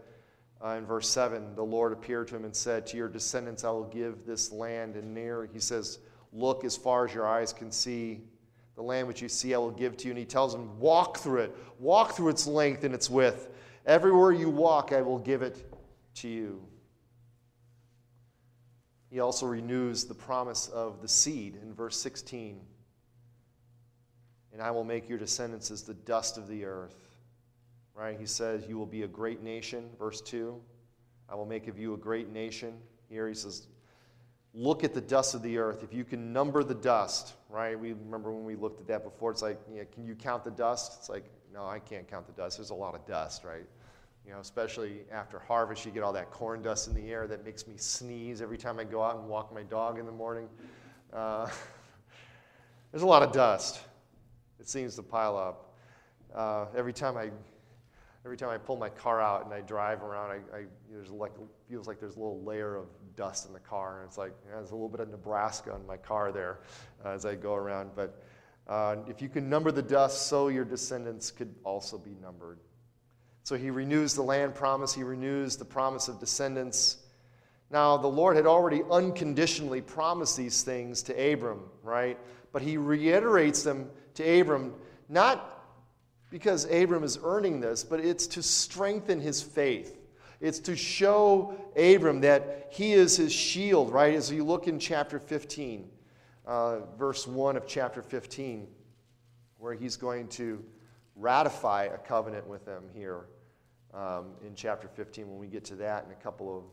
uh, 0.64 0.76
in 0.78 0.86
verse 0.86 1.10
7, 1.10 1.56
the 1.56 1.64
Lord 1.64 1.92
appeared 1.92 2.28
to 2.28 2.36
him 2.36 2.46
and 2.46 2.56
said, 2.56 2.86
To 2.86 2.98
your 2.98 3.08
descendants 3.08 3.64
I 3.64 3.72
will 3.72 3.86
give 3.86 4.28
this 4.28 4.52
land. 4.52 4.96
And 4.96 5.16
near, 5.16 5.50
he 5.52 5.60
says, 5.60 5.98
Look 6.32 6.64
as 6.64 6.78
far 6.78 7.08
as 7.08 7.16
your 7.16 7.26
eyes 7.26 7.52
can 7.52 7.72
see. 7.72 8.22
The 8.76 8.84
land 8.84 9.08
which 9.08 9.24
you 9.24 9.28
see 9.28 9.56
I 9.56 9.58
will 9.58 9.72
give 9.72 9.98
to 9.98 10.06
you. 10.06 10.12
And 10.12 10.20
he 10.20 10.24
tells 10.24 10.54
him, 10.54 10.78
Walk 10.78 11.18
through 11.18 11.42
it. 11.42 11.58
Walk 11.80 12.12
through 12.12 12.30
its 12.30 12.46
length 12.46 12.84
and 12.84 12.94
its 12.94 13.10
width. 13.10 13.50
Everywhere 13.88 14.34
you 14.34 14.52
walk, 14.52 14.94
I 14.94 15.02
will 15.02 15.18
give 15.18 15.42
it 15.42 15.74
to 16.18 16.28
you. 16.28 16.62
He 19.10 19.20
also 19.20 19.48
renews 19.48 20.04
the 20.06 20.14
promise 20.14 20.68
of 20.68 21.02
the 21.02 21.08
seed 21.08 21.58
in 21.60 21.74
verse 21.74 22.00
16. 22.00 22.62
And 24.58 24.66
I 24.66 24.72
will 24.72 24.84
make 24.84 25.08
your 25.08 25.20
descendants 25.20 25.70
as 25.70 25.84
the 25.84 25.94
dust 25.94 26.40
of 26.40 26.48
the 26.48 26.66
earth. 26.66 26.96
Right? 27.94 28.20
He 28.20 28.26
says, 28.26 28.66
You 28.68 28.80
will 28.80 28.88
be 28.88 29.04
a 29.04 29.08
great 29.08 29.44
nation. 29.44 29.88
Verse 30.00 30.20
2. 30.20 30.60
I 31.30 31.36
will 31.36 31.46
make 31.46 31.68
of 31.68 31.78
you 31.78 31.94
a 31.94 31.98
great 31.98 32.34
nation. 32.34 32.74
Here 33.08 33.28
he 33.28 33.36
says, 33.36 33.68
Look 34.56 34.84
at 34.84 34.96
the 34.96 35.02
dust 35.02 35.36
of 35.36 35.44
the 35.44 35.60
earth. 35.60 35.84
If 35.84 35.94
you 35.94 36.04
can 36.04 36.34
number 36.34 36.64
the 36.64 36.74
dust, 36.74 37.36
right? 37.52 37.80
We 37.80 37.94
remember 37.94 38.32
when 38.32 38.46
we 38.46 38.56
looked 38.56 38.82
at 38.82 38.88
that 38.88 39.04
before. 39.04 39.30
It's 39.30 39.44
like, 39.44 39.60
yeah, 39.72 39.84
can 39.94 40.08
you 40.08 40.16
count 40.16 40.44
the 40.44 40.50
dust? 40.50 40.96
It's 40.98 41.10
like, 41.10 41.26
no, 41.54 41.68
I 41.68 41.78
can't 41.78 42.08
count 42.08 42.26
the 42.26 42.34
dust. 42.34 42.58
There's 42.58 42.72
a 42.72 42.76
lot 42.76 42.96
of 42.96 43.06
dust, 43.06 43.44
right? 43.44 43.66
You 44.26 44.32
know, 44.32 44.40
especially 44.40 45.02
after 45.12 45.38
harvest, 45.38 45.86
you 45.86 45.92
get 45.92 46.02
all 46.02 46.14
that 46.14 46.32
corn 46.32 46.64
dust 46.64 46.88
in 46.88 46.96
the 46.96 47.12
air 47.12 47.28
that 47.28 47.46
makes 47.46 47.68
me 47.68 47.76
sneeze 47.78 48.42
every 48.42 48.58
time 48.58 48.80
I 48.80 48.86
go 48.86 49.04
out 49.04 49.20
and 49.20 49.30
walk 49.30 49.54
my 49.54 49.62
dog 49.62 50.00
in 50.00 50.08
the 50.08 50.12
morning. 50.12 50.50
Uh, 51.14 51.48
there's 52.92 53.04
a 53.04 53.08
lot 53.08 53.22
of 53.22 53.32
dust. 53.32 53.82
It 54.60 54.68
seems 54.68 54.96
to 54.96 55.04
pile 55.04 55.38
up. 55.38 55.76
Uh, 56.34 56.66
every 56.76 56.94
time 56.94 57.18
I 57.18 57.32
every 58.26 58.36
time 58.36 58.50
I 58.50 58.58
pull 58.58 58.76
my 58.76 58.90
car 58.90 59.22
out 59.22 59.46
and 59.46 59.54
I 59.54 59.62
drive 59.62 60.04
around, 60.04 60.32
I, 60.32 60.58
I 60.58 60.64
there's 60.92 61.10
like 61.10 61.32
feels 61.70 61.88
like 61.88 62.00
there's 62.00 62.16
a 62.16 62.20
little 62.20 62.44
layer 62.44 62.76
of 62.76 62.88
dust 63.16 63.48
in 63.48 63.54
the 63.54 63.60
car, 63.60 64.00
and 64.00 64.08
it's 64.08 64.18
like 64.18 64.34
yeah, 64.46 64.56
there's 64.56 64.72
a 64.72 64.76
little 64.76 64.90
bit 64.90 65.00
of 65.00 65.10
Nebraska 65.10 65.76
in 65.76 65.86
my 65.88 65.98
car 65.98 66.32
there 66.32 66.60
uh, 67.06 67.10
as 67.10 67.26
I 67.26 67.36
go 67.36 67.54
around. 67.54 67.92
But 67.96 68.22
uh, 68.68 68.98
if 69.08 69.22
you 69.22 69.30
can 69.30 69.50
number 69.50 69.72
the 69.72 69.82
dust, 69.82 70.28
so 70.28 70.50
your 70.50 70.66
descendants 70.66 71.32
could 71.32 71.56
also 71.64 71.98
be 71.98 72.16
numbered. 72.22 72.60
So 73.44 73.56
he 73.56 73.70
renews 73.70 74.14
the 74.14 74.24
land 74.24 74.56
promise. 74.56 74.94
He 74.94 75.04
renews 75.04 75.56
the 75.56 75.64
promise 75.64 76.10
of 76.10 76.20
descendants. 76.20 76.98
Now, 77.72 77.96
the 77.96 78.08
Lord 78.08 78.36
had 78.36 78.46
already 78.46 78.82
unconditionally 78.92 79.80
promised 79.80 80.36
these 80.36 80.64
things 80.64 81.02
to 81.04 81.34
Abram, 81.34 81.62
right? 81.82 82.18
But 82.52 82.62
he 82.62 82.76
reiterates 82.76 83.64
them 83.64 83.90
to 84.18 84.40
Abram, 84.40 84.74
not 85.10 85.54
because 86.30 86.66
Abram 86.66 87.04
is 87.04 87.18
earning 87.24 87.60
this, 87.60 87.84
but 87.84 88.00
it's 88.00 88.28
to 88.28 88.44
strengthen 88.44 89.22
his 89.22 89.42
faith. 89.42 89.98
It's 90.40 90.60
to 90.60 90.76
show 90.76 91.56
Abram 91.76 92.22
that 92.22 92.68
he 92.70 92.94
is 92.94 93.18
his 93.18 93.34
shield, 93.34 93.92
right? 93.92 94.14
As 94.14 94.32
you 94.32 94.44
look 94.44 94.68
in 94.68 94.78
chapter 94.78 95.20
15, 95.20 95.90
uh, 96.46 96.80
verse 96.98 97.26
1 97.26 97.58
of 97.58 97.66
chapter 97.66 98.02
15, 98.02 98.68
where 99.58 99.74
he's 99.74 99.96
going 99.96 100.28
to 100.30 100.64
ratify 101.16 101.86
a 101.86 101.98
covenant 101.98 102.46
with 102.48 102.66
them 102.66 102.84
here 102.94 103.26
um, 103.94 104.28
in 104.46 104.54
chapter 104.54 104.88
15 104.88 105.28
when 105.28 105.40
we 105.40 105.48
get 105.48 105.66
to 105.66 105.76
that 105.76 106.06
in 106.06 106.12
a 106.12 106.16
couple 106.16 106.58
of 106.58 106.64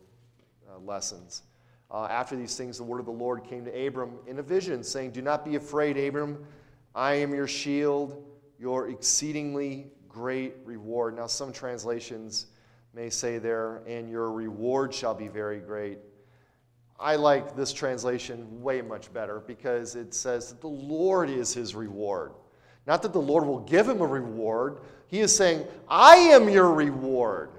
uh, 0.70 0.78
lessons. 0.80 1.42
Uh, 1.90 2.06
after 2.10 2.36
these 2.36 2.56
things, 2.56 2.76
the 2.76 2.84
word 2.84 2.98
of 2.98 3.06
the 3.06 3.12
Lord 3.12 3.44
came 3.44 3.64
to 3.64 3.86
Abram 3.86 4.18
in 4.26 4.38
a 4.38 4.42
vision, 4.42 4.82
saying, 4.82 5.12
Do 5.12 5.22
not 5.22 5.44
be 5.44 5.56
afraid, 5.56 5.96
Abram. 5.96 6.44
I 6.94 7.14
am 7.14 7.34
your 7.34 7.48
shield 7.48 8.24
your 8.58 8.88
exceedingly 8.88 9.88
great 10.08 10.54
reward. 10.64 11.16
Now, 11.16 11.26
some 11.26 11.52
translations 11.52 12.46
may 12.94 13.10
say 13.10 13.38
there, 13.38 13.82
and 13.86 14.08
your 14.08 14.30
reward 14.30 14.94
shall 14.94 15.14
be 15.14 15.28
very 15.28 15.58
great. 15.58 15.98
I 16.98 17.16
like 17.16 17.56
this 17.56 17.72
translation 17.72 18.62
way 18.62 18.80
much 18.80 19.12
better 19.12 19.40
because 19.40 19.96
it 19.96 20.14
says 20.14 20.48
that 20.48 20.60
the 20.60 20.68
Lord 20.68 21.28
is 21.28 21.52
his 21.52 21.74
reward. 21.74 22.32
Not 22.86 23.02
that 23.02 23.12
the 23.12 23.20
Lord 23.20 23.44
will 23.44 23.60
give 23.60 23.88
him 23.88 24.00
a 24.00 24.06
reward. 24.06 24.78
He 25.08 25.20
is 25.20 25.34
saying, 25.34 25.66
I 25.88 26.16
am 26.16 26.48
your 26.48 26.72
reward. 26.72 27.50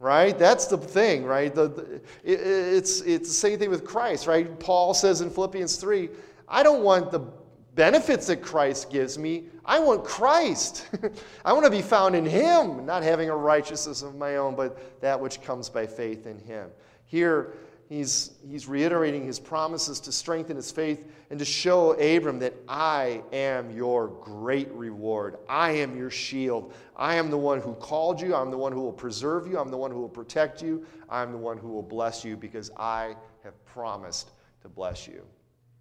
Right? 0.00 0.36
That's 0.36 0.66
the 0.66 0.76
thing, 0.76 1.24
right? 1.24 1.54
The, 1.54 1.68
the, 1.68 1.94
it, 2.24 2.40
it's, 2.40 3.00
it's 3.00 3.28
the 3.28 3.34
same 3.34 3.58
thing 3.58 3.70
with 3.70 3.84
Christ, 3.84 4.26
right? 4.26 4.58
Paul 4.60 4.92
says 4.92 5.22
in 5.22 5.30
Philippians 5.30 5.76
3 5.76 6.10
I 6.46 6.62
don't 6.62 6.82
want 6.82 7.10
the 7.10 7.20
benefits 7.74 8.26
that 8.28 8.42
Christ 8.42 8.90
gives 8.90 9.18
me. 9.18 9.44
I 9.64 9.78
want 9.78 10.04
Christ. 10.04 10.88
I 11.44 11.52
want 11.52 11.64
to 11.64 11.70
be 11.70 11.82
found 11.82 12.14
in 12.14 12.24
Him, 12.24 12.86
not 12.86 13.02
having 13.02 13.30
a 13.30 13.36
righteousness 13.36 14.02
of 14.02 14.16
my 14.16 14.36
own, 14.36 14.54
but 14.54 15.00
that 15.00 15.18
which 15.18 15.42
comes 15.42 15.68
by 15.68 15.86
faith 15.86 16.26
in 16.26 16.38
Him. 16.38 16.70
Here, 17.06 17.54
he's, 17.88 18.32
he's 18.48 18.66
reiterating 18.66 19.24
his 19.24 19.38
promises 19.38 20.00
to 20.00 20.12
strengthen 20.12 20.56
his 20.56 20.70
faith 20.70 21.04
and 21.30 21.38
to 21.38 21.44
show 21.44 21.92
Abram 21.92 22.38
that 22.40 22.54
I 22.68 23.22
am 23.32 23.70
your 23.70 24.08
great 24.08 24.70
reward. 24.72 25.36
I 25.48 25.72
am 25.72 25.96
your 25.96 26.10
shield. 26.10 26.72
I 26.96 27.16
am 27.16 27.30
the 27.30 27.38
one 27.38 27.60
who 27.60 27.74
called 27.74 28.20
you. 28.20 28.34
I'm 28.34 28.50
the 28.50 28.58
one 28.58 28.72
who 28.72 28.80
will 28.80 28.92
preserve 28.92 29.46
you. 29.46 29.58
I'm 29.58 29.70
the 29.70 29.76
one 29.76 29.90
who 29.90 30.00
will 30.00 30.08
protect 30.08 30.62
you. 30.62 30.84
I'm 31.08 31.32
the 31.32 31.38
one 31.38 31.58
who 31.58 31.68
will 31.68 31.82
bless 31.82 32.24
you 32.24 32.36
because 32.36 32.70
I 32.76 33.16
have 33.42 33.64
promised 33.66 34.30
to 34.62 34.68
bless 34.68 35.06
you 35.06 35.24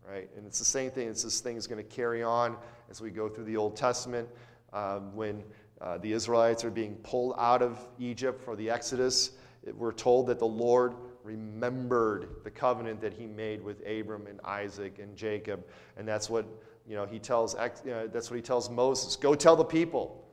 right? 0.10 0.30
And 0.38 0.45
it's 0.45 0.60
the 0.60 0.66
same 0.66 0.91
thing. 0.91 1.08
It's 1.08 1.24
this 1.24 1.39
thing 1.39 1.58
is 1.58 1.68
going 1.68 1.84
to 1.84 1.89
carry 1.89 2.24
on 2.24 2.58
as 2.89 3.01
we 3.01 3.10
go 3.10 3.30
through 3.30 3.45
the 3.45 3.58
Old 3.58 3.76
Testament 3.76 4.28
um, 4.74 5.16
when 5.16 5.43
uh, 5.82 5.97
the 5.97 6.12
Israelites 6.12 6.64
are 6.64 6.72
being 6.72 6.95
pulled 6.97 7.36
out 7.38 7.62
of 7.62 7.80
Egypt 7.99 8.41
for 8.41 8.56
the 8.56 8.70
Exodus. 8.70 9.32
It, 9.64 9.76
we're 9.76 9.91
told 9.91 10.28
that 10.28 10.39
the 10.39 10.45
Lord 10.45 10.93
remembered 11.24 12.30
the 12.43 12.51
covenant 12.51 13.01
that 13.01 13.14
he 13.14 13.26
made 13.26 13.64
with 13.64 13.82
Abram 13.88 14.28
and 14.28 14.39
Isaac 14.43 14.99
and 14.99 15.16
Jacob, 15.16 15.66
and 15.97 16.08
that's 16.08 16.30
what 16.30 16.45
you 16.88 16.95
know. 16.95 17.06
He 17.06 17.20
tells 17.20 17.56
uh, 17.56 17.70
that's 17.84 18.30
what 18.30 18.36
he 18.36 18.41
tells 18.41 18.70
Moses. 18.70 19.16
Go 19.16 19.36
tell 19.36 19.56
the 19.56 19.64
people 19.64 20.26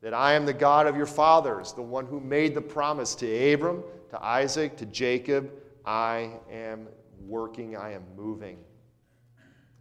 that 0.00 0.14
I 0.14 0.32
am 0.32 0.46
the 0.46 0.52
God 0.52 0.86
of 0.86 0.96
your 0.96 1.06
fathers, 1.06 1.72
the 1.74 1.82
one 1.82 2.06
who 2.06 2.20
made 2.20 2.54
the 2.54 2.60
promise 2.60 3.14
to 3.16 3.52
Abram, 3.52 3.82
to 4.10 4.24
Isaac, 4.24 4.76
to 4.78 4.86
Jacob. 4.86 5.50
I 5.84 6.32
am 6.50 6.88
working. 7.26 7.76
I 7.76 7.92
am 7.92 8.04
moving. 8.16 8.58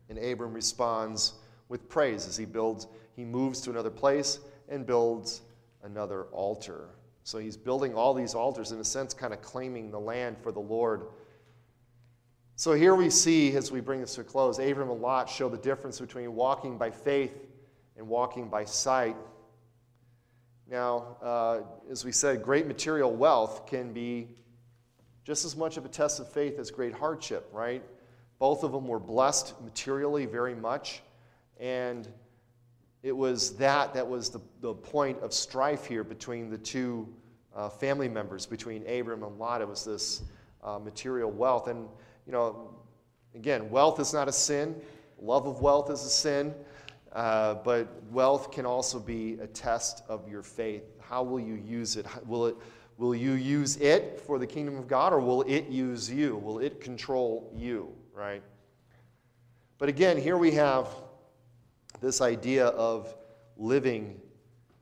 And 0.10 0.18
Abram 0.18 0.54
responds 0.54 1.34
with 1.70 1.88
praise 1.88 2.28
as 2.28 2.36
he 2.36 2.46
builds, 2.46 2.88
he 3.16 3.24
moves 3.24 3.62
to 3.62 3.70
another 3.70 3.92
place 3.92 4.40
and 4.68 4.86
builds 4.86 5.42
another 5.84 6.24
altar. 6.32 6.90
So 7.24 7.38
he's 7.38 7.58
building 7.58 7.94
all 7.94 8.14
these 8.14 8.34
altars, 8.34 8.72
in 8.72 8.80
a 8.80 8.84
sense, 8.84 9.14
kind 9.14 9.34
of 9.34 9.42
claiming 9.42 9.92
the 9.92 10.00
land 10.00 10.38
for 10.42 10.52
the 10.52 10.60
Lord. 10.60 11.04
So 12.56 12.74
here 12.74 12.96
we 12.96 13.10
see, 13.10 13.56
as 13.56 13.72
we 13.72 13.82
bring 13.82 14.02
this 14.02 14.16
to 14.16 14.22
a 14.22 14.24
close, 14.24 14.58
Abram 14.58 14.90
and 14.90 15.00
Lot 15.00 15.30
show 15.30 15.48
the 15.48 15.58
difference 15.58 16.00
between 16.00 16.34
walking 16.36 16.78
by 16.78 16.90
faith 16.90 17.34
and 17.98 18.08
walking 18.08 18.50
by 18.50 18.66
sight. 18.66 19.16
Now, 20.70 21.18
uh, 21.22 21.62
as 21.90 22.04
we 22.04 22.12
said, 22.12 22.44
great 22.44 22.68
material 22.68 23.12
wealth 23.12 23.66
can 23.66 23.94
be 23.94 24.28
just 25.24 25.46
as 25.46 25.56
much 25.56 25.78
of 25.78 25.86
a 25.86 25.90
test 25.90 26.20
of 26.20 26.32
faith 26.32 26.60
as 26.60 26.72
great 26.72 26.94
hardship, 26.94 27.48
right? 27.54 27.84
Both 28.40 28.64
of 28.64 28.72
them 28.72 28.88
were 28.88 29.00
blessed 29.00 29.54
materially 29.62 30.26
very 30.26 30.56
much. 30.56 31.02
And 31.60 32.08
it 33.04 33.12
was 33.12 33.56
that 33.58 33.94
that 33.94 34.08
was 34.08 34.30
the, 34.30 34.40
the 34.62 34.74
point 34.74 35.20
of 35.20 35.34
strife 35.34 35.86
here 35.86 36.04
between 36.04 36.50
the 36.50 36.58
two 36.58 37.08
uh, 37.56 37.70
family 37.70 38.08
members, 38.08 38.46
between 38.46 38.88
Abram 38.88 39.24
and 39.24 39.38
Lot. 39.38 39.62
It 39.62 39.68
was 39.68 39.84
this 39.84 40.24
uh, 40.64 40.80
material 40.80 41.30
wealth. 41.30 41.68
And, 41.68 41.88
you 42.26 42.32
know, 42.32 42.74
again, 43.36 43.70
wealth 43.70 44.00
is 44.00 44.14
not 44.14 44.28
a 44.28 44.34
sin, 44.34 44.76
love 45.22 45.46
of 45.46 45.62
wealth 45.62 45.90
is 45.90 46.04
a 46.04 46.10
sin. 46.10 46.54
Uh, 47.12 47.56
but 47.56 47.88
wealth 48.12 48.52
can 48.52 48.68
also 48.68 49.00
be 49.00 49.34
a 49.42 49.48
test 49.48 50.04
of 50.08 50.30
your 50.30 50.44
faith. 50.44 50.84
How 51.02 51.24
will 51.24 51.40
you 51.40 51.56
use 51.56 51.96
it? 51.96 52.06
Will, 52.28 52.46
it? 52.46 52.56
will 52.98 53.16
you 53.16 53.32
use 53.32 53.78
it 53.78 54.22
for 54.28 54.38
the 54.38 54.46
kingdom 54.46 54.78
of 54.78 54.88
God 54.88 55.12
or 55.12 55.20
will 55.20 55.42
it 55.44 55.68
use 55.70 56.10
you? 56.10 56.36
Will 56.38 56.60
it 56.60 56.80
control 56.80 57.52
you? 57.56 57.92
Right? 58.20 58.44
But 59.78 59.88
again, 59.88 60.18
here 60.18 60.38
we 60.38 60.52
have 60.52 60.88
this 62.02 62.20
idea 62.20 62.68
of 62.68 63.16
living 63.56 64.20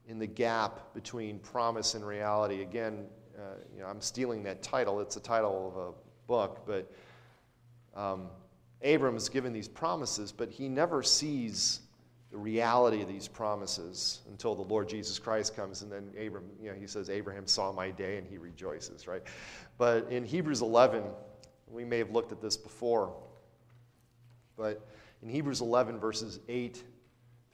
in 0.08 0.18
the 0.18 0.26
gap 0.26 0.92
between 0.92 1.38
promise 1.38 1.94
and 1.94 2.04
reality. 2.04 2.62
Again, 2.62 3.06
uh, 3.38 3.42
you 3.72 3.80
know, 3.80 3.86
I'm 3.86 4.00
stealing 4.00 4.42
that 4.42 4.60
title. 4.62 5.00
It's 5.00 5.14
the 5.14 5.20
title 5.20 5.72
of 5.72 5.76
a 5.76 5.92
book, 6.26 6.66
but 6.66 6.92
um, 7.94 8.26
Abram 8.84 9.16
is 9.16 9.28
given 9.28 9.52
these 9.52 9.68
promises, 9.68 10.32
but 10.32 10.50
he 10.50 10.68
never 10.68 11.04
sees 11.04 11.80
the 12.32 12.38
reality 12.38 13.02
of 13.02 13.08
these 13.08 13.28
promises 13.28 14.22
until 14.28 14.56
the 14.56 14.62
Lord 14.62 14.88
Jesus 14.88 15.18
Christ 15.18 15.54
comes. 15.54 15.82
And 15.82 15.92
then 15.92 16.10
Abram, 16.20 16.44
you 16.60 16.70
know, 16.70 16.76
he 16.76 16.88
says, 16.88 17.08
Abraham 17.08 17.46
saw 17.46 17.70
my 17.70 17.90
day 17.92 18.18
and 18.18 18.26
he 18.26 18.36
rejoices, 18.36 19.06
right? 19.06 19.22
But 19.78 20.10
in 20.10 20.24
Hebrews 20.24 20.60
11, 20.60 21.04
we 21.70 21.84
may 21.84 21.98
have 21.98 22.10
looked 22.10 22.32
at 22.32 22.40
this 22.40 22.56
before. 22.56 23.14
But 24.58 24.86
in 25.22 25.30
Hebrews 25.30 25.62
11, 25.62 25.98
verses 25.98 26.40
8 26.48 26.82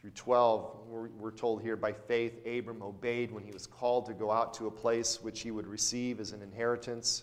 through 0.00 0.10
12, 0.10 0.76
we're, 0.88 1.08
we're, 1.10 1.30
told 1.30 1.62
here 1.62 1.76
by 1.76 1.92
faith, 1.92 2.44
Abram 2.46 2.82
obeyed 2.82 3.30
when 3.30 3.44
he 3.44 3.52
was 3.52 3.66
called 3.66 4.06
to 4.06 4.14
go 4.14 4.32
out 4.32 4.54
to 4.54 4.66
a 4.66 4.70
place 4.70 5.22
which 5.22 5.42
he 5.42 5.50
would 5.50 5.66
receive 5.66 6.18
as 6.18 6.32
an 6.32 6.42
inheritance. 6.42 7.22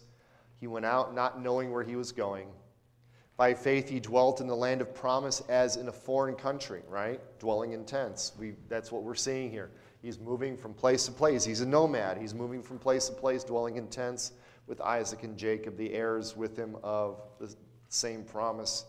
He 0.60 0.68
went 0.68 0.86
out 0.86 1.14
not 1.14 1.42
knowing 1.42 1.72
where 1.72 1.84
he 1.84 1.96
was 1.96 2.12
going. 2.12 2.48
By 3.38 3.56
faith, 3.56 3.90
he 3.90 4.00
dwelt 4.00 4.40
in 4.40 4.48
the 4.48 4.56
land 4.56 4.82
of 4.82 4.94
promise 4.94 5.42
as 5.50 5.76
in 5.76 5.88
a 5.88 5.92
foreign 5.92 6.36
country, 6.36 6.84
right? 6.88 7.20
Dwelling 7.40 7.74
in 7.74 7.86
tents. 7.86 8.34
We, 8.38 8.54
that's 8.70 8.92
what 8.92 9.02
we're 9.02 9.16
seeing 9.16 9.50
here. 9.50 9.72
He's 10.04 10.20
moving 10.20 10.56
from 10.56 10.76
place 10.76 11.06
to 11.06 11.12
place. 11.12 11.44
He's 11.44 11.62
a 11.62 11.66
nomad. 11.66 12.18
He's 12.20 12.36
moving 12.36 12.62
from 12.62 12.78
place 12.78 13.08
to 13.08 13.14
place, 13.14 13.44
dwelling 13.44 13.78
in 13.78 13.88
tents 13.88 14.34
with 14.68 14.80
Isaac 14.82 15.24
and 15.24 15.38
Jacob, 15.38 15.76
the 15.76 15.94
heirs 15.94 16.38
with 16.38 16.56
him 16.56 16.78
of 16.84 17.22
the 17.40 17.54
same 17.90 18.24
promise. 18.24 18.86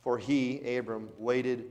For 0.00 0.18
he, 0.18 0.76
Abram, 0.76 1.10
waited 1.18 1.66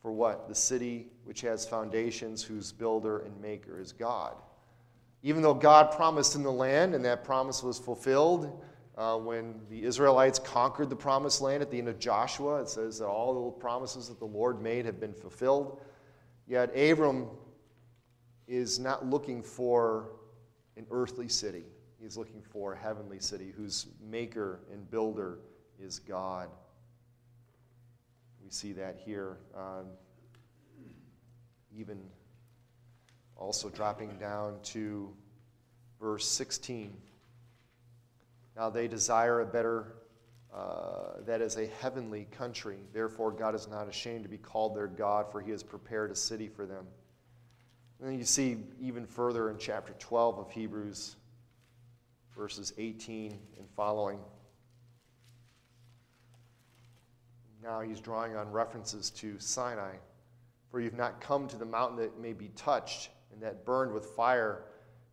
for 0.00 0.12
what? 0.12 0.48
The 0.48 0.54
city 0.54 1.08
which 1.24 1.40
has 1.42 1.66
foundations, 1.66 2.42
whose 2.42 2.72
builder 2.72 3.20
and 3.20 3.40
maker 3.40 3.80
is 3.80 3.92
God. 3.92 4.34
Even 5.22 5.42
though 5.42 5.54
God 5.54 5.92
promised 5.92 6.34
in 6.34 6.42
the 6.42 6.52
land, 6.52 6.94
and 6.94 7.04
that 7.04 7.24
promise 7.24 7.62
was 7.62 7.78
fulfilled 7.78 8.62
uh, 8.96 9.16
when 9.16 9.60
the 9.70 9.84
Israelites 9.84 10.38
conquered 10.38 10.90
the 10.90 10.96
promised 10.96 11.40
land 11.40 11.62
at 11.62 11.70
the 11.70 11.78
end 11.78 11.88
of 11.88 11.98
Joshua, 11.98 12.60
it 12.60 12.68
says 12.68 12.98
that 12.98 13.06
all 13.06 13.46
the 13.46 13.50
promises 13.52 14.08
that 14.08 14.18
the 14.18 14.24
Lord 14.26 14.60
made 14.60 14.84
have 14.84 15.00
been 15.00 15.14
fulfilled. 15.14 15.80
Yet 16.46 16.76
Abram 16.76 17.28
is 18.48 18.78
not 18.78 19.06
looking 19.06 19.42
for 19.42 20.10
an 20.76 20.86
earthly 20.90 21.28
city. 21.28 21.64
He's 22.00 22.16
looking 22.16 22.42
for 22.42 22.72
a 22.72 22.76
heavenly 22.76 23.20
city 23.20 23.52
whose 23.56 23.86
maker 24.04 24.60
and 24.72 24.90
builder 24.90 25.38
is 25.80 26.00
God. 26.00 26.48
See 28.52 28.72
that 28.74 29.00
here. 29.02 29.38
Um, 29.56 29.86
even 31.74 32.02
also 33.34 33.70
dropping 33.70 34.18
down 34.18 34.58
to 34.62 35.10
verse 35.98 36.28
16. 36.28 36.94
Now 38.54 38.68
they 38.68 38.88
desire 38.88 39.40
a 39.40 39.46
better, 39.46 39.94
uh, 40.54 41.22
that 41.24 41.40
is 41.40 41.56
a 41.56 41.66
heavenly 41.80 42.26
country. 42.30 42.76
Therefore, 42.92 43.32
God 43.32 43.54
is 43.54 43.68
not 43.68 43.88
ashamed 43.88 44.24
to 44.24 44.28
be 44.28 44.36
called 44.36 44.76
their 44.76 44.86
God, 44.86 45.32
for 45.32 45.40
he 45.40 45.50
has 45.50 45.62
prepared 45.62 46.10
a 46.10 46.14
city 46.14 46.48
for 46.48 46.66
them. 46.66 46.84
And 48.00 48.10
then 48.10 48.18
you 48.18 48.24
see 48.26 48.58
even 48.82 49.06
further 49.06 49.48
in 49.48 49.56
chapter 49.56 49.94
12 49.98 50.38
of 50.38 50.50
Hebrews, 50.50 51.16
verses 52.36 52.74
18 52.76 53.30
and 53.56 53.66
following. 53.74 54.18
Now 57.62 57.80
he's 57.80 58.00
drawing 58.00 58.36
on 58.36 58.50
references 58.50 59.10
to 59.10 59.38
Sinai. 59.38 59.94
For 60.70 60.80
you've 60.80 60.96
not 60.96 61.20
come 61.20 61.46
to 61.48 61.56
the 61.56 61.64
mountain 61.64 61.98
that 61.98 62.18
may 62.18 62.32
be 62.32 62.48
touched 62.56 63.10
and 63.32 63.40
that 63.42 63.64
burned 63.64 63.92
with 63.92 64.06
fire 64.06 64.64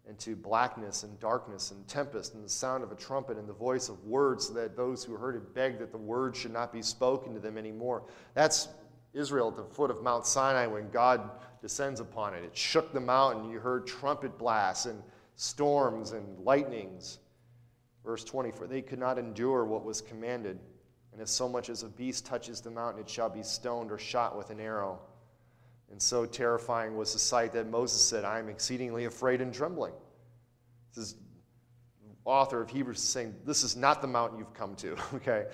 and 0.08 0.18
to 0.20 0.36
blackness 0.36 1.04
and 1.04 1.20
darkness 1.20 1.72
and 1.72 1.88
tempest 1.88 2.34
and 2.34 2.43
the 2.43 2.50
sound 2.50 2.84
of 2.84 2.91
a 2.91 2.95
trumpet 2.95 3.38
and 3.38 3.47
the 3.47 3.54
voice 3.54 3.89
of 3.89 4.04
words 4.06 4.47
so 4.47 4.54
that 4.54 4.76
those 4.76 5.04
who 5.04 5.16
heard 5.16 5.36
it 5.36 5.54
begged 5.54 5.80
that 5.80 5.91
the 5.91 5.97
word 5.97 6.36
should 6.36 6.54
not 6.54 6.74
be 6.74 6.82
spoken 6.82 7.34
to 7.34 7.39
them 7.39 7.58
anymore. 7.58 8.04
That's 8.34 8.70
Israel 9.14 9.50
at 9.50 9.58
the 9.58 9.64
foot 9.64 9.91
of 9.91 10.02
Mount 10.02 10.26
Sinai 10.26 10.66
when 10.66 10.89
God 10.89 11.30
descends 11.62 12.00
upon 12.00 12.34
it. 12.34 12.43
It 12.43 12.58
shook 12.58 12.93
the 12.93 13.00
mountain. 13.00 13.52
You 13.52 13.60
heard 13.60 13.86
trumpet 13.86 14.38
blasts 14.38 14.86
and 14.86 15.04
storms 15.36 16.12
and 16.12 16.39
lightnings. 16.39 17.20
Verse 18.04 18.24
24 18.24 18.68
they 18.68 18.82
could 18.82 19.00
not 19.00 19.20
endure 19.20 19.66
what 19.66 19.84
was 19.84 20.02
commanded. 20.02 20.60
And 21.12 21.22
if 21.22 21.28
so 21.28 21.49
much 21.49 21.70
as 21.70 21.84
a 21.84 21.88
beast 21.88 22.26
touches 22.26 22.62
the 22.62 22.72
mountain, 22.72 23.01
it 23.01 23.10
shall 23.10 23.30
be 23.30 23.43
stoned 23.43 23.91
or 23.91 23.97
shot 23.97 24.38
with 24.38 24.49
an 24.49 24.60
arrow. 24.60 24.99
And 25.91 26.01
so 26.01 26.26
terrifying 26.26 26.95
was 26.95 27.14
the 27.14 27.20
sight 27.20 27.51
that 27.53 27.68
Moses 27.68 28.01
said, 28.01 28.24
I 28.24 28.39
am 28.39 28.47
exceedingly 28.47 29.05
afraid 29.05 29.41
and 29.41 29.53
trembling. 29.53 29.93
This 30.93 31.05
is 31.05 31.16
author 32.26 32.62
of 32.62 32.70
Hebrews 32.70 32.97
is 32.97 33.03
saying, 33.03 33.36
This 33.45 33.64
is 33.64 33.76
not 33.76 34.01
the 34.01 34.07
mountain 34.07 34.38
you've 34.38 34.53
come 34.53 34.76
to. 34.76 34.95
okay? 35.16 35.45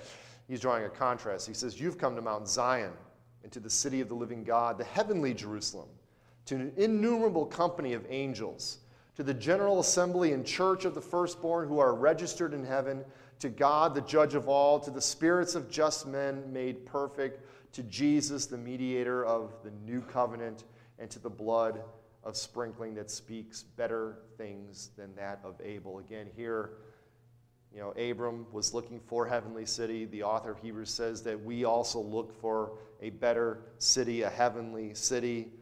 He's 0.48 0.60
drawing 0.60 0.84
a 0.84 0.88
contrast. 0.88 1.46
He 1.46 1.54
says, 1.54 1.80
You've 1.80 1.98
come 1.98 2.14
to 2.16 2.22
Mount 2.22 2.48
Zion 2.48 2.92
and 3.42 3.52
to 3.52 3.60
the 3.60 3.70
city 3.70 4.00
of 4.00 4.08
the 4.08 4.14
living 4.14 4.44
God, 4.44 4.78
the 4.78 4.84
heavenly 4.84 5.34
Jerusalem, 5.34 5.88
to 6.46 6.56
an 6.56 6.72
innumerable 6.76 7.46
company 7.46 7.94
of 7.94 8.04
angels, 8.08 8.78
to 9.16 9.22
the 9.22 9.34
general 9.34 9.80
assembly 9.80 10.32
and 10.32 10.44
church 10.44 10.84
of 10.84 10.94
the 10.94 11.00
firstborn 11.00 11.66
who 11.66 11.78
are 11.78 11.94
registered 11.94 12.52
in 12.52 12.64
heaven, 12.64 13.04
to 13.40 13.48
God, 13.48 13.94
the 13.94 14.00
judge 14.00 14.34
of 14.34 14.48
all, 14.48 14.80
to 14.80 14.90
the 14.90 15.00
spirits 15.00 15.54
of 15.54 15.70
just 15.70 16.06
men 16.06 16.52
made 16.52 16.86
perfect 16.86 17.44
to 17.72 17.82
Jesus, 17.82 18.46
the 18.46 18.56
mediator 18.56 19.24
of 19.24 19.52
the 19.62 19.70
new 19.84 20.00
covenant, 20.00 20.64
and 20.98 21.10
to 21.10 21.18
the 21.18 21.30
blood 21.30 21.82
of 22.24 22.36
sprinkling 22.36 22.94
that 22.94 23.10
speaks 23.10 23.62
better 23.62 24.18
things 24.36 24.90
than 24.96 25.14
that 25.14 25.40
of 25.44 25.60
Abel. 25.62 25.98
Again, 25.98 26.26
here, 26.34 26.70
you 27.72 27.80
know, 27.80 27.90
Abram 27.90 28.46
was 28.52 28.72
looking 28.72 28.98
for 28.98 29.26
heavenly 29.26 29.66
city. 29.66 30.06
The 30.06 30.22
author 30.22 30.52
of 30.52 30.58
Hebrews 30.58 30.90
says 30.90 31.22
that 31.22 31.40
we 31.40 31.64
also 31.64 32.00
look 32.00 32.32
for 32.40 32.78
a 33.02 33.10
better 33.10 33.60
city, 33.78 34.22
a 34.22 34.30
heavenly 34.30 34.94
city. 34.94 35.52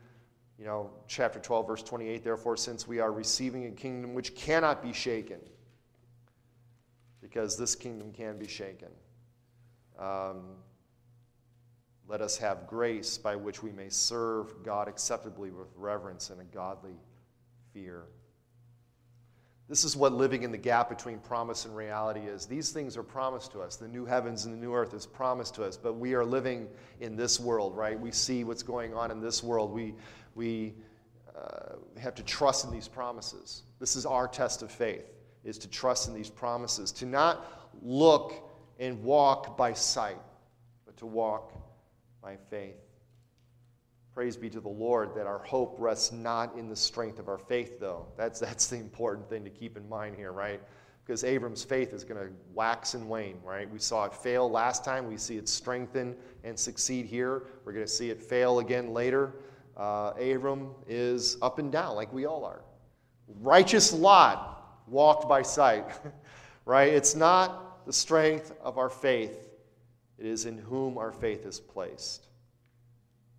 You 0.59 0.65
know, 0.65 0.91
chapter 1.09 1.41
12, 1.41 1.67
verse 1.67 1.83
28, 1.83 2.23
therefore, 2.23 2.57
since 2.57 2.87
we 2.87 3.01
are 3.01 3.13
receiving 3.13 3.67
a 3.67 3.71
kingdom 3.73 4.15
which 4.15 4.37
cannot 4.37 4.83
be 4.83 4.93
shaken, 4.93 5.41
because 7.35 7.57
this 7.57 7.75
kingdom 7.75 8.13
can 8.13 8.39
be 8.39 8.47
shaken. 8.47 8.91
Um, 9.99 10.55
let 12.07 12.21
us 12.21 12.37
have 12.37 12.69
grace 12.69 13.19
by 13.19 13.35
which 13.35 13.61
we 13.61 13.73
may 13.73 13.89
serve 13.89 14.63
God 14.63 14.87
acceptably 14.87 15.51
with 15.51 15.67
reverence 15.75 16.31
and 16.31 16.41
a 16.41 16.45
godly 16.45 16.95
fear. 17.73 18.05
This 19.69 19.83
is 19.83 19.97
what 19.97 20.13
living 20.13 20.45
in 20.45 20.53
the 20.53 20.59
gap 20.59 20.89
between 20.89 21.19
promise 21.19 21.65
and 21.65 21.75
reality 21.75 22.21
is. 22.21 22.47
These 22.47 22.71
things 22.71 22.97
are 22.97 23.03
promised 23.03 23.51
to 23.53 23.63
us. 23.63 23.77
The 23.77 23.89
new 23.89 24.05
heavens 24.05 24.45
and 24.45 24.55
the 24.55 24.59
new 24.59 24.73
earth 24.73 24.95
is 24.95 25.05
promised 25.05 25.57
to 25.57 25.65
us, 25.65 25.77
but 25.77 25.95
we 25.95 26.15
are 26.15 26.25
living 26.25 26.69
in 27.01 27.17
this 27.17 27.41
world, 27.41 27.77
right? 27.77 27.99
We 27.99 28.13
see 28.13 28.45
what's 28.45 28.63
going 28.63 28.95
on 28.95 29.11
in 29.11 29.21
this 29.21 29.43
world. 29.43 29.73
We, 29.73 29.95
we 30.37 30.75
uh, 31.37 31.77
have 31.99 32.15
to 32.15 32.23
trust 32.23 32.65
in 32.65 32.71
these 32.71 32.87
promises. 32.87 33.63
This 33.81 33.97
is 33.97 34.07
our 34.07 34.29
test 34.29 34.63
of 34.63 34.71
faith, 34.71 35.14
is 35.45 35.59
to 35.59 35.69
trust 35.69 36.09
in 36.09 36.15
these 36.15 36.31
promises, 36.31 36.91
to 36.93 37.07
not 37.07 37.71
look 37.83 38.51
and 38.79 39.03
walk 39.03 39.57
by 39.57 39.73
sight, 39.73 40.21
but 40.87 40.97
to 40.97 41.07
walk 41.07 41.53
by 42.23 42.37
faith. 42.51 42.77
Praise 44.15 44.37
be 44.37 44.49
to 44.49 44.61
the 44.61 44.69
Lord 44.69 45.15
that 45.17 45.27
our 45.27 45.41
hope 45.41 45.75
rests 45.79 46.13
not 46.13 46.57
in 46.57 46.69
the 46.69 46.77
strength 46.77 47.19
of 47.19 47.29
our 47.29 47.39
faith, 47.39 47.81
though. 47.81 48.07
That's, 48.17 48.41
that's 48.41 48.69
the 48.69 48.77
important 48.77 49.29
thing 49.29 49.45
to 49.45 49.51
keep 49.51 49.77
in 49.77 49.89
mind 49.89 50.17
here, 50.17 50.33
right? 50.33 50.61
Because 51.05 51.23
Abram's 51.23 51.63
faith 51.63 51.93
is 51.93 52.03
going 52.03 52.21
to 52.25 52.33
wax 52.55 52.95
and 52.95 53.09
wane, 53.09 53.39
right? 53.45 53.71
We 53.71 53.79
saw 53.79 54.07
it 54.07 54.15
fail 54.15 54.51
last 54.51 54.85
time. 54.85 55.07
We 55.07 55.19
see 55.19 55.37
it 55.37 55.49
strengthen 55.49 56.17
and 56.45 56.59
succeed 56.59 57.05
here. 57.05 57.43
We're 57.65 57.73
going 57.73 57.85
to 57.85 57.93
see 57.93 58.09
it 58.09 58.23
fail 58.23 58.61
again 58.61 58.95
later. 58.95 59.35
Uh, 59.77 60.13
Abram 60.19 60.71
is 60.89 61.37
up 61.43 61.59
and 61.59 61.71
down, 61.71 61.97
like 61.97 62.11
we 62.13 62.25
all 62.25 62.45
are. 62.45 62.63
Righteous 63.41 63.93
Lot 63.93 64.64
walked 64.87 65.29
by 65.29 65.43
sight, 65.43 65.85
right? 66.65 66.93
It's 66.93 67.15
not 67.15 67.87
the 67.87 67.93
strength 67.93 68.53
of 68.63 68.79
our 68.79 68.91
faith 68.91 69.51
it 70.19 70.27
is 70.27 70.47
in 70.47 70.59
whom 70.59 70.97
our 70.99 71.13
faith 71.13 71.45
is 71.45 71.61
placed. 71.61 72.29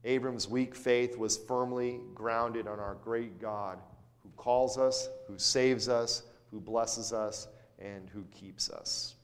Abram's 0.04 0.48
weak 0.48 0.76
faith 0.76 1.18
was 1.18 1.38
firmly 1.38 2.00
grounded 2.14 2.68
on 2.68 2.80
our 2.80 2.96
great 2.96 3.40
God 3.40 3.80
who 4.22 4.30
calls 4.38 4.78
us, 4.78 5.10
who 5.28 5.38
saves 5.38 5.90
us, 5.90 6.24
who 6.52 6.60
blesses 6.60 7.12
us, 7.12 7.48
and 7.80 8.10
who 8.10 8.24
keeps 8.26 8.70
us. 8.70 9.16